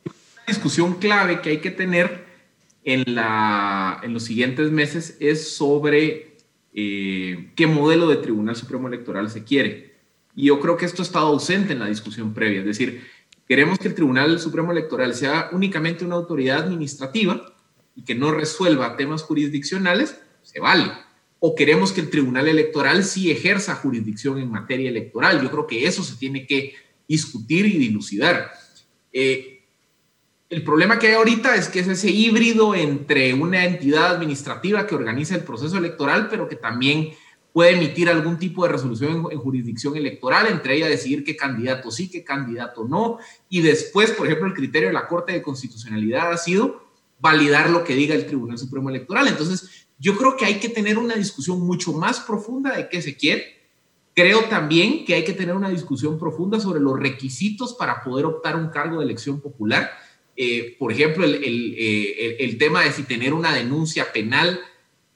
Una 0.04 0.46
discusión 0.48 0.94
clave 0.94 1.40
que 1.40 1.50
hay 1.50 1.58
que 1.58 1.70
tener 1.70 2.24
en, 2.84 3.14
la, 3.14 4.00
en 4.02 4.12
los 4.12 4.24
siguientes 4.24 4.70
meses 4.70 5.16
es 5.18 5.54
sobre 5.54 6.36
eh, 6.72 7.52
qué 7.56 7.66
modelo 7.66 8.08
de 8.08 8.16
Tribunal 8.16 8.54
Supremo 8.54 8.88
Electoral 8.88 9.30
se 9.30 9.44
quiere. 9.44 9.96
Y 10.34 10.46
yo 10.46 10.60
creo 10.60 10.76
que 10.76 10.84
esto 10.84 11.02
estado 11.02 11.28
ausente 11.28 11.72
en 11.72 11.78
la 11.78 11.86
discusión 11.86 12.34
previa. 12.34 12.60
Es 12.60 12.66
decir, 12.66 13.04
queremos 13.48 13.78
que 13.78 13.88
el 13.88 13.94
Tribunal 13.94 14.38
Supremo 14.38 14.72
Electoral 14.72 15.14
sea 15.14 15.48
únicamente 15.52 16.04
una 16.04 16.16
autoridad 16.16 16.58
administrativa 16.64 17.54
y 17.96 18.02
que 18.02 18.14
no 18.14 18.30
resuelva 18.30 18.96
temas 18.96 19.22
jurisdiccionales, 19.22 20.20
se 20.42 20.60
vale. 20.60 20.92
O 21.38 21.54
queremos 21.54 21.92
que 21.92 22.00
el 22.00 22.10
Tribunal 22.10 22.48
Electoral 22.48 23.04
sí 23.04 23.30
ejerza 23.30 23.74
jurisdicción 23.76 24.38
en 24.38 24.50
materia 24.50 24.88
electoral. 24.88 25.42
Yo 25.42 25.50
creo 25.50 25.66
que 25.66 25.86
eso 25.86 26.02
se 26.02 26.16
tiene 26.16 26.46
que 26.46 26.74
discutir 27.06 27.66
y 27.66 27.78
dilucidar. 27.78 28.50
Eh, 29.12 29.56
el 30.48 30.62
problema 30.62 30.98
que 30.98 31.08
hay 31.08 31.14
ahorita 31.14 31.56
es 31.56 31.68
que 31.68 31.80
es 31.80 31.88
ese 31.88 32.10
híbrido 32.10 32.74
entre 32.74 33.34
una 33.34 33.64
entidad 33.64 34.14
administrativa 34.14 34.86
que 34.86 34.94
organiza 34.94 35.34
el 35.34 35.42
proceso 35.42 35.76
electoral, 35.76 36.28
pero 36.28 36.48
que 36.48 36.56
también 36.56 37.10
puede 37.52 37.72
emitir 37.72 38.08
algún 38.08 38.38
tipo 38.38 38.64
de 38.64 38.72
resolución 38.72 39.26
en, 39.30 39.38
jurisdicción 39.38 39.96
electoral, 39.96 40.46
entre 40.46 40.76
ella 40.76 40.88
decidir 40.88 41.24
qué 41.24 41.36
candidato 41.36 41.90
sí, 41.90 42.10
qué 42.10 42.22
candidato 42.22 42.84
no, 42.86 43.18
y 43.48 43.62
después, 43.62 44.12
por 44.12 44.26
ejemplo, 44.26 44.46
el 44.46 44.52
criterio 44.52 44.88
de 44.88 44.92
la 44.92 45.08
Corte 45.08 45.32
de 45.32 45.42
Constitucionalidad 45.42 46.30
ha 46.30 46.36
sido 46.36 46.84
validar 47.18 47.70
lo 47.70 47.82
que 47.82 47.94
diga 47.94 48.14
el 48.14 48.26
Tribunal 48.26 48.58
Supremo 48.58 48.90
Electoral. 48.90 49.26
Entonces, 49.26 49.85
yo 49.98 50.16
creo 50.16 50.36
que 50.36 50.44
hay 50.44 50.56
que 50.56 50.68
tener 50.68 50.98
una 50.98 51.14
discusión 51.14 51.60
mucho 51.60 51.92
más 51.92 52.20
profunda 52.20 52.76
de 52.76 52.88
qué 52.88 53.00
se 53.00 53.16
quiere. 53.16 53.56
Creo 54.14 54.44
también 54.44 55.04
que 55.04 55.14
hay 55.14 55.24
que 55.24 55.32
tener 55.32 55.54
una 55.54 55.68
discusión 55.68 56.18
profunda 56.18 56.60
sobre 56.60 56.80
los 56.80 56.98
requisitos 56.98 57.74
para 57.74 58.02
poder 58.02 58.24
optar 58.24 58.56
un 58.56 58.68
cargo 58.68 58.98
de 58.98 59.04
elección 59.04 59.40
popular. 59.40 59.90
Eh, 60.36 60.76
por 60.78 60.92
ejemplo, 60.92 61.24
el, 61.24 61.74
eh, 61.78 62.36
el 62.40 62.58
tema 62.58 62.82
de 62.82 62.92
si 62.92 63.04
tener 63.04 63.32
una 63.32 63.54
denuncia 63.54 64.12
penal 64.12 64.60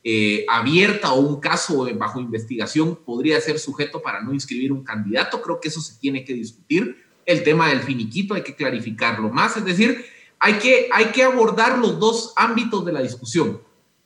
eh, 0.02 0.46
abierta 0.48 1.12
o 1.12 1.20
un 1.20 1.40
caso 1.40 1.86
bajo 1.94 2.20
investigación 2.20 2.96
podría 3.04 3.38
ser 3.38 3.58
sujeto 3.58 4.00
para 4.00 4.22
no 4.22 4.32
inscribir 4.32 4.72
un 4.72 4.82
candidato. 4.82 5.42
Creo 5.42 5.60
que 5.60 5.68
eso 5.68 5.80
se 5.80 5.98
tiene 5.98 6.24
que 6.24 6.32
discutir. 6.32 7.04
El 7.26 7.42
tema 7.42 7.68
del 7.68 7.80
finiquito 7.80 8.34
hay 8.34 8.42
que 8.42 8.54
clarificarlo 8.54 9.28
más. 9.28 9.58
Es 9.58 9.64
decir, 9.64 10.04
hay 10.38 10.54
que, 10.54 10.88
hay 10.90 11.06
que 11.06 11.22
abordar 11.22 11.78
los 11.78 11.98
dos 11.98 12.32
ámbitos 12.36 12.84
de 12.86 12.92
la 12.92 13.02
discusión. 13.02 13.60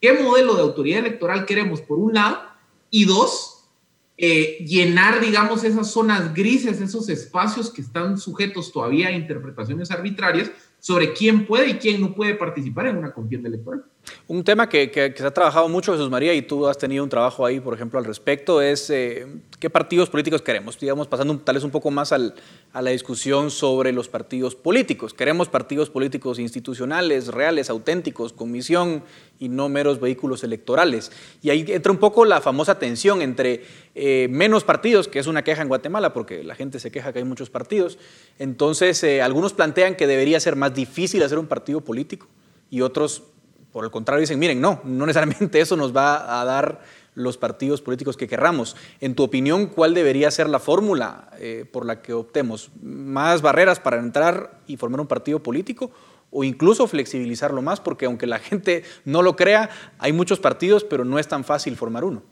¿Qué 0.05 0.13
modelo 0.13 0.53
de 0.53 0.61
autoridad 0.61 0.99
electoral 0.99 1.47
queremos 1.47 1.81
por 1.81 1.97
un 1.97 2.13
lado? 2.13 2.37
Y 2.91 3.05
dos, 3.05 3.65
eh, 4.19 4.63
llenar, 4.63 5.19
digamos, 5.19 5.63
esas 5.63 5.89
zonas 5.89 6.31
grises, 6.31 6.79
esos 6.79 7.09
espacios 7.09 7.71
que 7.71 7.81
están 7.81 8.19
sujetos 8.19 8.71
todavía 8.71 9.07
a 9.07 9.13
interpretaciones 9.13 9.89
arbitrarias 9.89 10.51
sobre 10.77 11.13
quién 11.13 11.47
puede 11.47 11.69
y 11.69 11.73
quién 11.79 12.01
no 12.01 12.13
puede 12.13 12.35
participar 12.35 12.85
en 12.85 12.97
una 12.97 13.13
contienda 13.13 13.49
electoral. 13.49 13.83
Un 14.27 14.43
tema 14.43 14.67
que, 14.67 15.13
se 15.15 15.25
ha 15.25 15.31
trabajado 15.31 15.67
mucho, 15.69 15.91
Jesús 15.91 16.09
María, 16.09 16.33
y 16.33 16.41
tú 16.41 16.67
has 16.67 16.77
tenido 16.77 17.03
un 17.03 17.09
trabajo 17.09 17.45
ahí, 17.45 17.59
por 17.59 17.73
ejemplo, 17.73 17.99
al 17.99 18.05
respecto, 18.05 18.61
es 18.61 18.89
eh, 18.89 19.27
qué 19.59 19.69
partidos 19.69 20.09
políticos 20.09 20.41
queremos. 20.41 20.79
Digamos, 20.79 21.07
pasando 21.07 21.37
tal 21.37 21.55
vez 21.55 21.63
un 21.63 21.71
poco 21.71 21.91
más 21.91 22.11
a 22.11 22.17
la 22.17 22.89
discusión 22.91 23.51
sobre 23.51 23.91
los 23.91 24.07
partidos 24.09 24.55
políticos. 24.55 25.13
Queremos 25.13 25.47
partidos 25.47 25.89
políticos 25.89 26.39
institucionales, 26.39 27.27
reales, 27.27 27.69
auténticos, 27.69 28.33
con 28.33 28.51
misión 28.51 29.03
y 29.39 29.49
no 29.49 29.69
meros 29.69 29.99
vehículos 29.99 30.43
electorales. 30.43 31.11
Y 31.41 31.49
ahí 31.49 31.65
entra 31.67 31.91
un 31.91 31.99
poco 31.99 32.25
la 32.25 32.41
famosa 32.41 32.79
tensión 32.79 33.21
entre 33.21 33.63
eh, 33.93 34.27
menos 34.29 34.63
partidos, 34.63 35.07
que 35.07 35.19
es 35.19 35.27
una 35.27 35.43
queja 35.43 35.61
en 35.61 35.67
Guatemala, 35.67 36.13
porque 36.13 36.43
la 36.43 36.55
gente 36.55 36.79
se 36.79 36.91
queja 36.91 37.13
que 37.13 37.19
hay 37.19 37.25
muchos 37.25 37.49
partidos. 37.49 37.97
Entonces, 38.39 39.03
eh, 39.03 39.21
algunos 39.21 39.53
plantean 39.53 39.95
que 39.95 40.07
debería 40.07 40.39
ser 40.39 40.55
más 40.55 40.73
difícil 40.73 41.23
hacer 41.23 41.37
un 41.37 41.47
partido 41.47 41.81
político 41.81 42.27
y 42.69 42.81
otros 42.81 43.23
por 43.75 43.83
el 43.83 43.91
contrario, 43.91 44.21
dicen, 44.21 44.39
miren, 44.39 44.61
no, 44.61 44.79
no 44.85 45.05
necesariamente 45.05 45.59
eso 45.59 45.75
nos 45.75 45.93
va 45.93 46.39
a 46.39 46.45
dar 46.45 46.79
los 47.13 47.37
partidos 47.37 47.81
políticos 47.81 48.15
que 48.15 48.25
querramos. 48.25 48.77
En 49.01 49.15
tu 49.15 49.23
opinión, 49.23 49.65
¿cuál 49.65 49.93
debería 49.93 50.31
ser 50.31 50.47
la 50.47 50.59
fórmula 50.59 51.27
eh, 51.39 51.65
por 51.69 51.85
la 51.85 52.01
que 52.01 52.13
optemos? 52.13 52.71
¿Más 52.81 53.41
barreras 53.41 53.81
para 53.81 53.99
entrar 53.99 54.61
y 54.65 54.77
formar 54.77 55.01
un 55.01 55.07
partido 55.07 55.43
político? 55.43 55.91
¿O 56.31 56.45
incluso 56.45 56.87
flexibilizarlo 56.87 57.61
más? 57.61 57.81
Porque 57.81 58.05
aunque 58.05 58.27
la 58.27 58.39
gente 58.39 58.85
no 59.03 59.21
lo 59.21 59.35
crea, 59.35 59.69
hay 59.99 60.13
muchos 60.13 60.39
partidos, 60.39 60.85
pero 60.85 61.03
no 61.03 61.19
es 61.19 61.27
tan 61.27 61.43
fácil 61.43 61.75
formar 61.75 62.05
uno. 62.05 62.23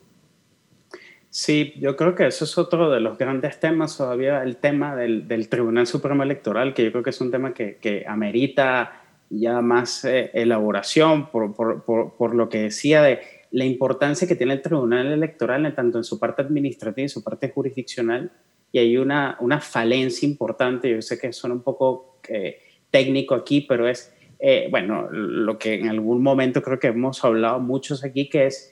Sí, 1.29 1.73
yo 1.77 1.97
creo 1.97 2.15
que 2.15 2.27
eso 2.27 2.45
es 2.45 2.57
otro 2.57 2.89
de 2.89 3.01
los 3.01 3.17
grandes 3.17 3.59
temas 3.59 3.97
todavía, 3.97 4.43
el 4.43 4.55
tema 4.55 4.95
del, 4.95 5.49
Tribunal 5.49 5.87
Supremo 5.87 6.23
Electoral, 6.23 6.73
que 6.73 6.85
yo 6.85 6.91
creo 6.93 7.03
que 7.03 7.09
es 7.09 7.19
un 7.19 7.31
tema 7.31 7.53
que, 7.53 7.79
que 7.81 8.05
amerita 8.07 9.02
ya 9.39 9.61
más 9.61 10.05
eh, 10.05 10.31
elaboración 10.33 11.29
por, 11.29 11.55
por, 11.55 11.83
por, 12.15 12.35
lo 12.35 12.49
que 12.49 12.63
decía 12.63 13.01
de 13.01 13.19
la 13.51 13.65
importancia 13.65 14.27
que 14.27 14.35
tiene 14.35 14.53
el 14.53 14.61
Tribunal 14.61 15.11
Electoral 15.11 15.73
tanto 15.75 15.97
en 15.97 16.03
su 16.03 16.19
parte 16.19 16.41
administrativa 16.41 17.01
y 17.01 17.03
en 17.03 17.09
su 17.09 17.23
parte 17.23 17.49
jurisdiccional. 17.49 18.31
Y 18.71 18.79
hay 18.79 18.97
una, 18.97 19.37
una 19.39 19.59
falencia 19.59 20.27
importante, 20.27 20.89
yo 20.89 21.01
sé 21.01 21.19
que 21.19 21.31
suena 21.31 21.55
un 21.55 21.61
poco 21.61 22.19
eh, 22.27 22.59
técnico 22.89 23.35
aquí, 23.35 23.61
pero 23.61 23.87
es, 23.87 24.13
eh, 24.39 24.67
bueno, 24.71 25.09
lo 25.11 25.57
que 25.59 25.75
en 25.75 25.89
algún 25.89 26.23
momento 26.23 26.61
creo 26.61 26.79
que 26.79 26.87
hemos 26.87 27.23
hablado 27.23 27.59
muchos 27.59 28.03
aquí, 28.03 28.29
que 28.29 28.47
es 28.47 28.71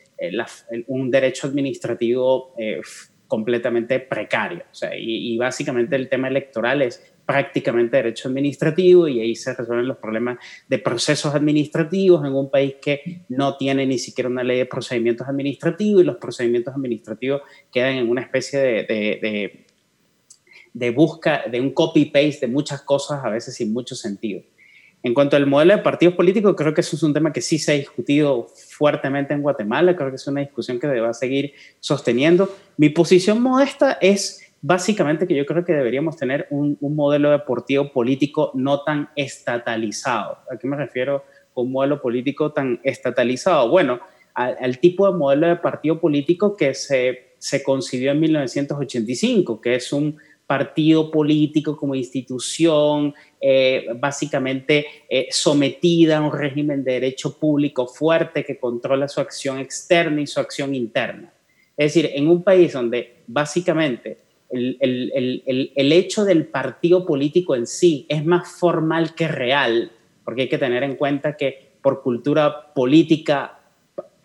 un 0.87 1.09
derecho 1.09 1.47
administrativo 1.47 2.53
completamente 3.27 3.99
precario. 3.99 4.65
O 4.69 4.75
sea, 4.75 4.95
y, 4.95 5.33
y, 5.33 5.37
básicamente 5.37 5.95
el 5.95 6.09
tema 6.09 6.27
electoral 6.27 6.81
es 6.81 7.11
prácticamente 7.31 7.95
derecho 7.95 8.27
administrativo 8.27 9.07
y 9.07 9.21
ahí 9.21 9.35
se 9.37 9.53
resuelven 9.53 9.87
los 9.87 9.95
problemas 9.95 10.37
de 10.67 10.79
procesos 10.79 11.33
administrativos 11.33 12.25
en 12.25 12.33
un 12.33 12.51
país 12.51 12.75
que 12.81 13.21
no 13.29 13.55
tiene 13.55 13.85
ni 13.85 13.97
siquiera 13.99 14.29
una 14.29 14.43
ley 14.43 14.57
de 14.57 14.65
procedimientos 14.65 15.29
administrativos 15.29 16.01
y 16.01 16.05
los 16.05 16.17
procedimientos 16.17 16.75
administrativos 16.75 17.41
quedan 17.71 17.93
en 17.95 18.09
una 18.09 18.19
especie 18.19 18.59
de, 18.59 19.65
de, 20.73 20.89
busca, 20.89 21.43
de 21.49 21.61
un 21.61 21.71
copy-paste 21.71 22.47
de 22.47 22.47
muchas 22.47 22.81
cosas 22.81 23.23
a 23.23 23.29
veces 23.29 23.55
sin 23.55 23.71
mucho 23.71 23.95
sentido. 23.95 24.41
En 25.01 25.13
cuanto 25.13 25.37
al 25.37 25.47
modelo 25.47 25.77
de 25.77 25.81
partidos 25.81 26.15
políticos, 26.15 26.53
creo 26.57 26.73
que 26.73 26.81
eso 26.81 26.97
es 26.97 27.03
un 27.03 27.13
tema 27.13 27.31
que 27.31 27.39
sí 27.39 27.59
se 27.59 27.71
ha 27.71 27.75
discutido 27.75 28.49
fuertemente 28.71 29.33
en 29.33 29.41
Guatemala, 29.41 29.95
creo 29.95 30.09
que 30.09 30.17
es 30.17 30.27
una 30.27 30.41
discusión 30.41 30.81
que 30.81 30.87
deba 30.87 31.13
seguir 31.13 31.53
sosteniendo. 31.79 32.53
Mi 32.75 32.89
posición 32.89 33.41
modesta 33.41 33.97
es 34.01 34.50
básicamente 34.61 35.27
que 35.27 35.35
yo 35.35 35.45
creo 35.45 35.65
que 35.65 35.73
deberíamos 35.73 36.15
tener 36.17 36.47
un, 36.51 36.77
modelo 36.79 37.31
deportivo 37.31 37.91
político 37.91 38.51
no 38.53 38.83
tan 38.83 39.09
estatalizado. 39.15 40.37
¿A 40.51 40.57
qué 40.57 40.67
me 40.67 40.77
refiero 40.77 41.25
con 41.53 41.65
un 41.65 41.71
modelo 41.71 42.01
político 42.01 42.51
tan 42.51 42.79
estatalizado? 42.83 43.69
Bueno, 43.69 43.99
al, 44.33 44.77
tipo 44.79 45.11
de 45.11 45.17
modelo 45.17 45.47
de 45.47 45.55
partido 45.57 45.99
político 45.99 46.55
que 46.55 46.73
se, 46.73 47.33
se 47.39 47.63
concibió 47.63 48.11
en 48.11 48.19
1985, 48.19 49.59
que 49.59 49.75
es 49.75 49.91
un 49.91 50.17
partido 50.45 51.09
político 51.09 51.77
como 51.77 51.95
institución 51.95 53.13
eh, 53.39 53.87
básicamente 53.95 54.85
eh, 55.09 55.27
sometida 55.31 56.17
a 56.17 56.21
un 56.21 56.37
régimen 56.37 56.83
de 56.83 56.93
derecho 56.93 57.39
público 57.39 57.87
fuerte 57.87 58.43
que 58.43 58.59
controla 58.59 59.07
su 59.07 59.21
acción 59.21 59.59
externa 59.59 60.21
y 60.21 60.27
su 60.27 60.41
acción 60.41 60.75
interna. 60.75 61.33
Es 61.77 61.93
decir, 61.93 62.11
en 62.13 62.27
un 62.27 62.43
país 62.43 62.73
donde 62.73 63.23
básicamente 63.27 64.17
el, 64.51 65.91
hecho 65.91 66.25
del 66.25 66.47
partido 66.47 67.05
político 67.05 67.55
en 67.55 67.67
sí 67.67 68.05
es 68.09 68.25
más 68.25 68.49
formal 68.49 69.15
que 69.15 69.27
real, 69.27 69.91
porque 70.23 70.43
hay 70.43 70.49
que 70.49 70.57
tener 70.57 70.83
en 70.83 70.95
cuenta 70.95 71.37
que 71.37 71.71
por 71.81 72.01
cultura 72.01 72.73
política 72.73 73.59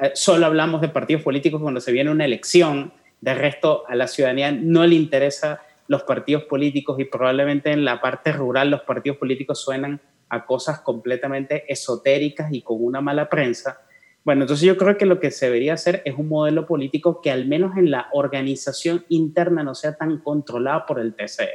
eh, 0.01 0.11
solo 0.15 0.47
hablamos 0.47 0.81
de 0.81 0.89
partidos 0.89 1.23
políticos 1.23 1.61
cuando 1.63 1.81
se 1.81 1.93
viene 1.93 2.11
una 2.11 2.25
elección, 2.25 2.93
de 3.21 3.35
resto 3.35 3.85
a 3.89 3.95
la 3.95 4.07
ciudadanía 4.07 4.53
no 4.53 4.87
le 4.87 4.95
interesa 4.95 5.63
los 5.89 6.03
partidos 6.03 6.45
políticos 6.45 6.99
y 7.01 7.05
probablemente 7.05 7.71
en 7.71 7.85
la 7.85 8.01
parte 8.01 8.33
rural 8.33 8.71
los 8.71 8.83
partidos 8.83 9.19
políticos 9.19 9.61
suenan 9.61 10.01
a 10.29 10.45
cosas 10.45 10.81
completamente 10.81 11.65
esotéricas 11.73 12.53
y 12.53 12.63
con 12.63 12.79
una 12.81 13.01
mala 13.01 13.29
prensa, 13.29 13.81
bueno, 14.27 14.43
entonces 14.43 14.67
yo 14.67 14.77
creo 14.77 14.99
que 14.99 15.07
lo 15.07 15.21
que 15.21 15.31
se 15.31 15.47
debería 15.47 15.75
hacer 15.75 16.03
es 16.05 16.19
un 16.19 16.27
modelo 16.27 16.67
político 16.67 17.21
que 17.21 17.31
al 17.31 17.47
menos 17.47 17.77
en 17.77 17.93
la 17.93 18.09
organización 18.13 19.05
interna 19.09 19.63
no 19.63 19.73
sea 19.77 19.97
tan 19.97 20.19
controlado 20.19 20.83
por 20.85 20.99
el 20.99 21.15
TCE. 21.15 21.53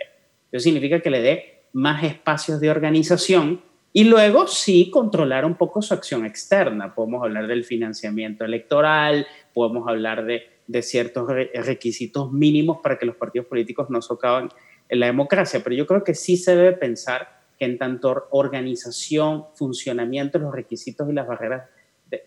Eso 0.53 0.63
significa 0.63 1.01
que 1.01 1.09
le 1.09 1.21
dé 1.21 1.63
más 1.73 2.01
espacios 2.05 2.61
de 2.61 2.69
organización 2.71 3.61
y 3.91 4.05
luego 4.05 4.47
sí 4.47 4.89
controlar 4.89 5.43
un 5.43 5.55
poco 5.55 5.81
su 5.81 5.93
acción 5.93 6.25
externa. 6.25 6.95
Podemos 6.95 7.21
hablar 7.23 7.45
del 7.47 7.65
financiamiento 7.65 8.45
electoral, 8.45 9.27
podemos 9.53 9.85
hablar 9.89 10.23
de, 10.23 10.43
de 10.65 10.81
ciertos 10.81 11.27
requisitos 11.27 12.31
mínimos 12.31 12.77
para 12.81 12.97
que 12.97 13.05
los 13.05 13.17
partidos 13.17 13.47
políticos 13.47 13.89
no 13.89 14.01
socavan 14.01 14.47
en 14.87 14.99
la 15.01 15.07
democracia, 15.07 15.59
pero 15.61 15.75
yo 15.75 15.85
creo 15.85 16.05
que 16.05 16.15
sí 16.15 16.37
se 16.37 16.55
debe 16.55 16.71
pensar 16.71 17.41
que 17.59 17.65
en 17.65 17.77
tanto 17.77 18.29
organización, 18.31 19.47
funcionamiento, 19.55 20.39
los 20.39 20.55
requisitos 20.55 21.09
y 21.09 21.13
las 21.13 21.27
barreras 21.27 21.63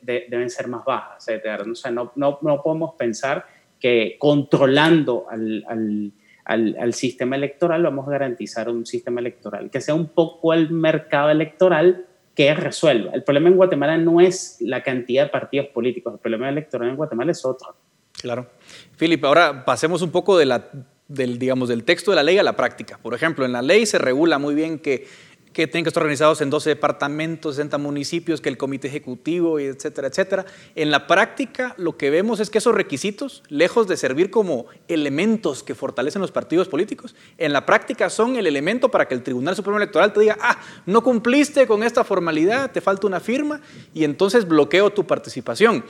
deben 0.02 0.50
ser 0.50 0.68
más 0.68 0.84
bajas. 0.84 1.28
O 1.28 1.74
sea, 1.74 1.90
no, 1.90 2.40
podemos 2.62 2.94
pensar 2.94 3.46
que 3.78 4.16
controlando 4.18 5.26
al, 5.28 6.92
sistema 6.92 7.36
electoral 7.36 7.82
vamos 7.82 8.08
a 8.08 8.12
garantizar 8.12 8.68
un 8.68 8.86
sistema 8.86 9.20
electoral 9.20 9.70
que 9.70 9.80
sea 9.80 9.94
un 9.94 10.08
poco 10.08 10.52
el 10.52 10.70
mercado 10.70 11.30
electoral 11.30 12.06
que 12.34 12.52
resuelva. 12.54 13.12
El 13.12 13.22
problema 13.22 13.48
en 13.48 13.56
Guatemala 13.56 13.96
no 13.96 14.20
es 14.20 14.56
la 14.60 14.82
cantidad 14.82 15.24
de 15.24 15.30
partidos 15.30 15.68
políticos, 15.68 16.14
el 16.14 16.20
problema 16.20 16.48
electoral 16.48 16.88
en 16.88 16.96
Guatemala 16.96 17.30
es 17.32 17.44
otro. 17.44 17.76
Claro. 18.20 18.48
Filipe, 18.96 19.26
ahora 19.26 19.64
pasemos 19.64 20.02
un 20.02 20.10
poco 20.10 20.38
del, 20.38 21.38
digamos, 21.38 21.68
del 21.68 21.84
texto 21.84 22.10
de 22.10 22.16
la 22.16 22.22
ley 22.22 22.38
a 22.38 22.42
la 22.42 22.56
práctica. 22.56 22.98
Por 23.02 23.14
ejemplo, 23.14 23.44
en 23.44 23.52
la 23.52 23.62
ley 23.62 23.86
se 23.86 23.98
regula 23.98 24.38
muy 24.38 24.54
bien 24.54 24.78
que 24.78 25.06
que 25.54 25.68
tienen 25.68 25.84
que 25.84 25.88
estar 25.88 26.02
organizados 26.02 26.40
en 26.40 26.50
12 26.50 26.70
departamentos, 26.70 27.54
60 27.54 27.78
municipios, 27.78 28.40
que 28.40 28.48
el 28.48 28.58
comité 28.58 28.88
ejecutivo, 28.88 29.60
etcétera, 29.60 30.08
etcétera. 30.08 30.44
En 30.74 30.90
la 30.90 31.06
práctica, 31.06 31.74
lo 31.78 31.96
que 31.96 32.10
vemos 32.10 32.40
es 32.40 32.50
que 32.50 32.58
esos 32.58 32.74
requisitos, 32.74 33.44
lejos 33.48 33.86
de 33.86 33.96
servir 33.96 34.30
como 34.30 34.66
elementos 34.88 35.62
que 35.62 35.76
fortalecen 35.76 36.20
los 36.20 36.32
partidos 36.32 36.68
políticos, 36.68 37.14
en 37.38 37.52
la 37.52 37.64
práctica 37.64 38.10
son 38.10 38.36
el 38.36 38.48
elemento 38.48 38.90
para 38.90 39.06
que 39.06 39.14
el 39.14 39.22
Tribunal 39.22 39.54
Supremo 39.54 39.78
Electoral 39.78 40.12
te 40.12 40.20
diga, 40.20 40.36
ah, 40.40 40.60
no 40.86 41.04
cumpliste 41.04 41.68
con 41.68 41.84
esta 41.84 42.02
formalidad, 42.02 42.72
te 42.72 42.80
falta 42.80 43.06
una 43.06 43.20
firma, 43.20 43.60
y 43.94 44.02
entonces 44.02 44.48
bloqueo 44.48 44.90
tu 44.90 45.06
participación. 45.06 45.84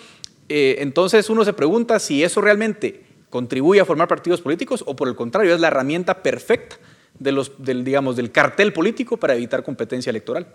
Eh, 0.50 0.76
entonces 0.80 1.30
uno 1.30 1.42
se 1.42 1.54
pregunta 1.54 1.98
si 1.98 2.22
eso 2.22 2.42
realmente 2.42 3.06
contribuye 3.30 3.80
a 3.80 3.86
formar 3.86 4.08
partidos 4.08 4.42
políticos 4.42 4.84
o 4.86 4.94
por 4.94 5.08
el 5.08 5.16
contrario, 5.16 5.54
es 5.54 5.60
la 5.60 5.68
herramienta 5.68 6.22
perfecta 6.22 6.76
de 7.18 7.32
los, 7.32 7.52
del, 7.58 7.84
digamos, 7.84 8.16
del 8.16 8.30
cartel 8.32 8.72
político 8.72 9.16
para 9.16 9.34
evitar 9.34 9.62
competencia 9.62 10.10
electoral. 10.10 10.46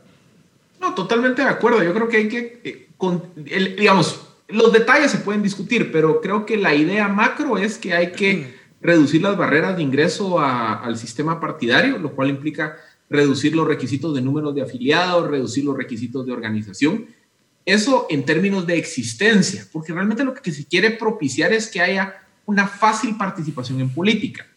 No, 0.79 0.93
totalmente 0.93 1.41
de 1.41 1.49
acuerdo. 1.49 1.83
Yo 1.83 1.93
creo 1.93 2.07
que 2.07 2.17
hay 2.17 2.27
que, 2.29 2.61
eh, 2.63 3.75
digamos, 3.77 4.27
los 4.47 4.73
detalles 4.73 5.11
se 5.11 5.19
pueden 5.19 5.43
discutir, 5.43 5.91
pero 5.91 6.21
creo 6.21 6.45
que 6.45 6.57
la 6.57 6.73
idea 6.73 7.07
macro 7.07 7.57
es 7.57 7.77
que 7.77 7.93
hay 7.93 8.11
que 8.11 8.55
reducir 8.81 9.21
las 9.21 9.37
barreras 9.37 9.75
de 9.75 9.83
ingreso 9.83 10.39
al 10.39 10.97
sistema 10.97 11.39
partidario, 11.39 11.97
lo 11.97 12.13
cual 12.13 12.29
implica 12.29 12.77
reducir 13.09 13.55
los 13.55 13.67
requisitos 13.67 14.13
de 14.15 14.21
números 14.21 14.55
de 14.55 14.61
afiliados, 14.61 15.29
reducir 15.29 15.65
los 15.65 15.75
requisitos 15.75 16.25
de 16.25 16.31
organización. 16.31 17.07
Eso 17.65 18.07
en 18.09 18.23
términos 18.23 18.65
de 18.65 18.77
existencia, 18.77 19.67
porque 19.71 19.93
realmente 19.93 20.23
lo 20.23 20.33
que 20.33 20.51
se 20.51 20.65
quiere 20.65 20.91
propiciar 20.91 21.51
es 21.51 21.67
que 21.67 21.81
haya 21.81 22.21
una 22.45 22.67
fácil 22.67 23.17
participación 23.17 23.81
en 23.81 23.89
política. 23.89 24.47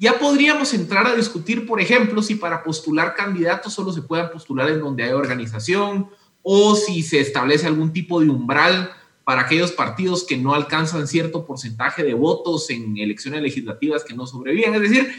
Ya 0.00 0.18
podríamos 0.18 0.72
entrar 0.72 1.06
a 1.06 1.14
discutir, 1.14 1.66
por 1.66 1.78
ejemplo, 1.78 2.22
si 2.22 2.34
para 2.34 2.64
postular 2.64 3.14
candidatos 3.14 3.74
solo 3.74 3.92
se 3.92 4.00
puedan 4.00 4.30
postular 4.30 4.70
en 4.70 4.80
donde 4.80 5.02
hay 5.02 5.12
organización 5.12 6.08
o 6.42 6.74
si 6.74 7.02
se 7.02 7.20
establece 7.20 7.66
algún 7.66 7.92
tipo 7.92 8.18
de 8.18 8.30
umbral 8.30 8.94
para 9.24 9.42
aquellos 9.42 9.72
partidos 9.72 10.24
que 10.24 10.38
no 10.38 10.54
alcanzan 10.54 11.06
cierto 11.06 11.44
porcentaje 11.44 12.02
de 12.02 12.14
votos 12.14 12.70
en 12.70 12.96
elecciones 12.96 13.42
legislativas 13.42 14.02
que 14.02 14.14
no 14.14 14.26
sobreviven. 14.26 14.74
Es 14.74 14.80
decir, 14.80 15.12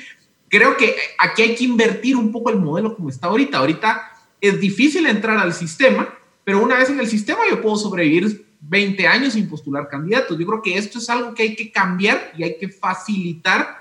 creo 0.50 0.76
que 0.76 0.96
aquí 1.20 1.44
hay 1.44 1.54
que 1.54 1.64
invertir 1.64 2.18
un 2.18 2.32
poco 2.32 2.50
el 2.50 2.58
modelo 2.58 2.96
como 2.96 3.10
está 3.10 3.28
ahorita. 3.28 3.60
Ahorita 3.60 4.02
es 4.42 4.60
difícil 4.60 5.06
entrar 5.06 5.38
al 5.38 5.54
sistema, 5.54 6.12
pero 6.44 6.60
una 6.60 6.80
vez 6.80 6.90
en 6.90 7.00
el 7.00 7.08
sistema 7.08 7.42
yo 7.48 7.62
puedo 7.62 7.76
sobrevivir 7.76 8.48
20 8.62 9.06
años 9.06 9.34
sin 9.34 9.48
postular 9.48 9.88
candidatos. 9.88 10.40
Yo 10.40 10.48
creo 10.48 10.62
que 10.64 10.76
esto 10.76 10.98
es 10.98 11.08
algo 11.08 11.36
que 11.36 11.44
hay 11.44 11.56
que 11.56 11.72
cambiar 11.72 12.34
y 12.36 12.42
hay 12.42 12.58
que 12.58 12.68
facilitar 12.68 13.81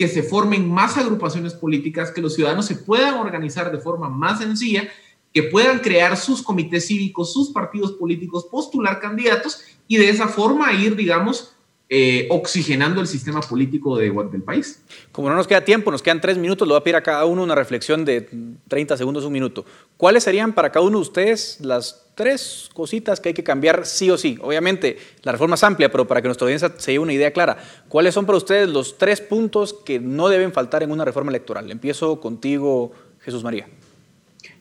que 0.00 0.08
se 0.08 0.22
formen 0.22 0.66
más 0.66 0.96
agrupaciones 0.96 1.52
políticas, 1.52 2.10
que 2.10 2.22
los 2.22 2.34
ciudadanos 2.34 2.64
se 2.64 2.74
puedan 2.74 3.16
organizar 3.16 3.70
de 3.70 3.76
forma 3.76 4.08
más 4.08 4.38
sencilla, 4.38 4.88
que 5.30 5.42
puedan 5.42 5.80
crear 5.80 6.16
sus 6.16 6.42
comités 6.42 6.86
cívicos, 6.86 7.34
sus 7.34 7.50
partidos 7.50 7.92
políticos, 7.92 8.46
postular 8.50 8.98
candidatos 8.98 9.62
y 9.86 9.98
de 9.98 10.08
esa 10.08 10.26
forma 10.26 10.72
ir, 10.72 10.96
digamos, 10.96 11.54
eh, 11.92 12.28
oxigenando 12.30 13.00
el 13.00 13.08
sistema 13.08 13.40
político 13.40 13.96
de, 13.96 14.12
del 14.30 14.42
país. 14.42 14.80
Como 15.10 15.28
no 15.28 15.34
nos 15.34 15.48
queda 15.48 15.64
tiempo, 15.64 15.90
nos 15.90 16.02
quedan 16.02 16.20
tres 16.20 16.38
minutos, 16.38 16.68
le 16.68 16.72
voy 16.72 16.80
a 16.80 16.84
pedir 16.84 16.94
a 16.94 17.02
cada 17.02 17.24
uno 17.24 17.42
una 17.42 17.56
reflexión 17.56 18.04
de 18.04 18.28
30 18.68 18.96
segundos, 18.96 19.24
un 19.24 19.32
minuto. 19.32 19.64
¿Cuáles 19.96 20.22
serían 20.22 20.52
para 20.52 20.70
cada 20.70 20.86
uno 20.86 20.98
de 20.98 21.02
ustedes 21.02 21.58
las 21.60 22.06
tres 22.14 22.70
cositas 22.74 23.18
que 23.18 23.30
hay 23.30 23.34
que 23.34 23.42
cambiar 23.42 23.84
sí 23.86 24.08
o 24.08 24.16
sí? 24.16 24.38
Obviamente, 24.40 24.98
la 25.24 25.32
reforma 25.32 25.56
es 25.56 25.64
amplia, 25.64 25.90
pero 25.90 26.06
para 26.06 26.22
que 26.22 26.28
nuestra 26.28 26.44
audiencia 26.44 26.72
se 26.78 26.92
lleve 26.92 27.02
una 27.02 27.12
idea 27.12 27.32
clara, 27.32 27.58
¿cuáles 27.88 28.14
son 28.14 28.24
para 28.24 28.38
ustedes 28.38 28.68
los 28.68 28.96
tres 28.96 29.20
puntos 29.20 29.74
que 29.74 29.98
no 29.98 30.28
deben 30.28 30.52
faltar 30.52 30.84
en 30.84 30.92
una 30.92 31.04
reforma 31.04 31.32
electoral? 31.32 31.72
Empiezo 31.72 32.20
contigo, 32.20 32.92
Jesús 33.18 33.42
María. 33.42 33.66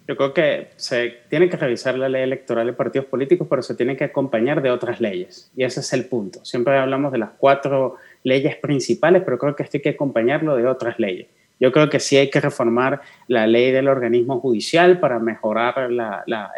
Yo 0.10 0.18
creo 0.18 0.34
que 0.34 0.70
se 0.76 1.18
tiene 1.30 1.50
que 1.50 1.58
revisar 1.58 1.96
la 1.96 2.10
ley 2.10 2.24
electoral 2.24 2.66
de 2.66 2.74
partidos 2.74 3.06
políticos, 3.06 3.46
pero 3.48 3.62
se 3.62 3.76
tiene 3.76 3.96
que 3.96 4.06
acompañar 4.06 4.60
de 4.64 4.72
otras 4.72 5.00
leyes. 5.00 5.52
Y 5.56 5.64
ese 5.64 5.82
es 5.82 5.94
el 5.94 6.06
punto. 6.06 6.44
Siempre 6.44 6.76
hablamos 6.80 7.12
de 7.12 7.20
las 7.20 7.30
cuatro 7.38 7.98
leyes 8.24 8.56
principales, 8.56 9.22
pero 9.24 9.38
creo 9.38 9.56
que 9.56 9.62
esto 9.62 9.78
hay 9.78 9.84
que 9.84 9.90
acompañarlo 9.90 10.56
de 10.56 10.66
otras 10.66 10.98
leyes. 10.98 11.28
Yo 11.60 11.72
creo 11.72 11.92
que 11.92 12.00
sí 12.00 12.18
hay 12.18 12.32
que 12.32 12.42
reformar 12.42 13.02
la 13.28 13.46
ley 13.46 13.72
del 13.72 13.88
organismo 13.88 14.40
judicial 14.40 15.00
para 15.00 15.20
mejorar 15.20 15.76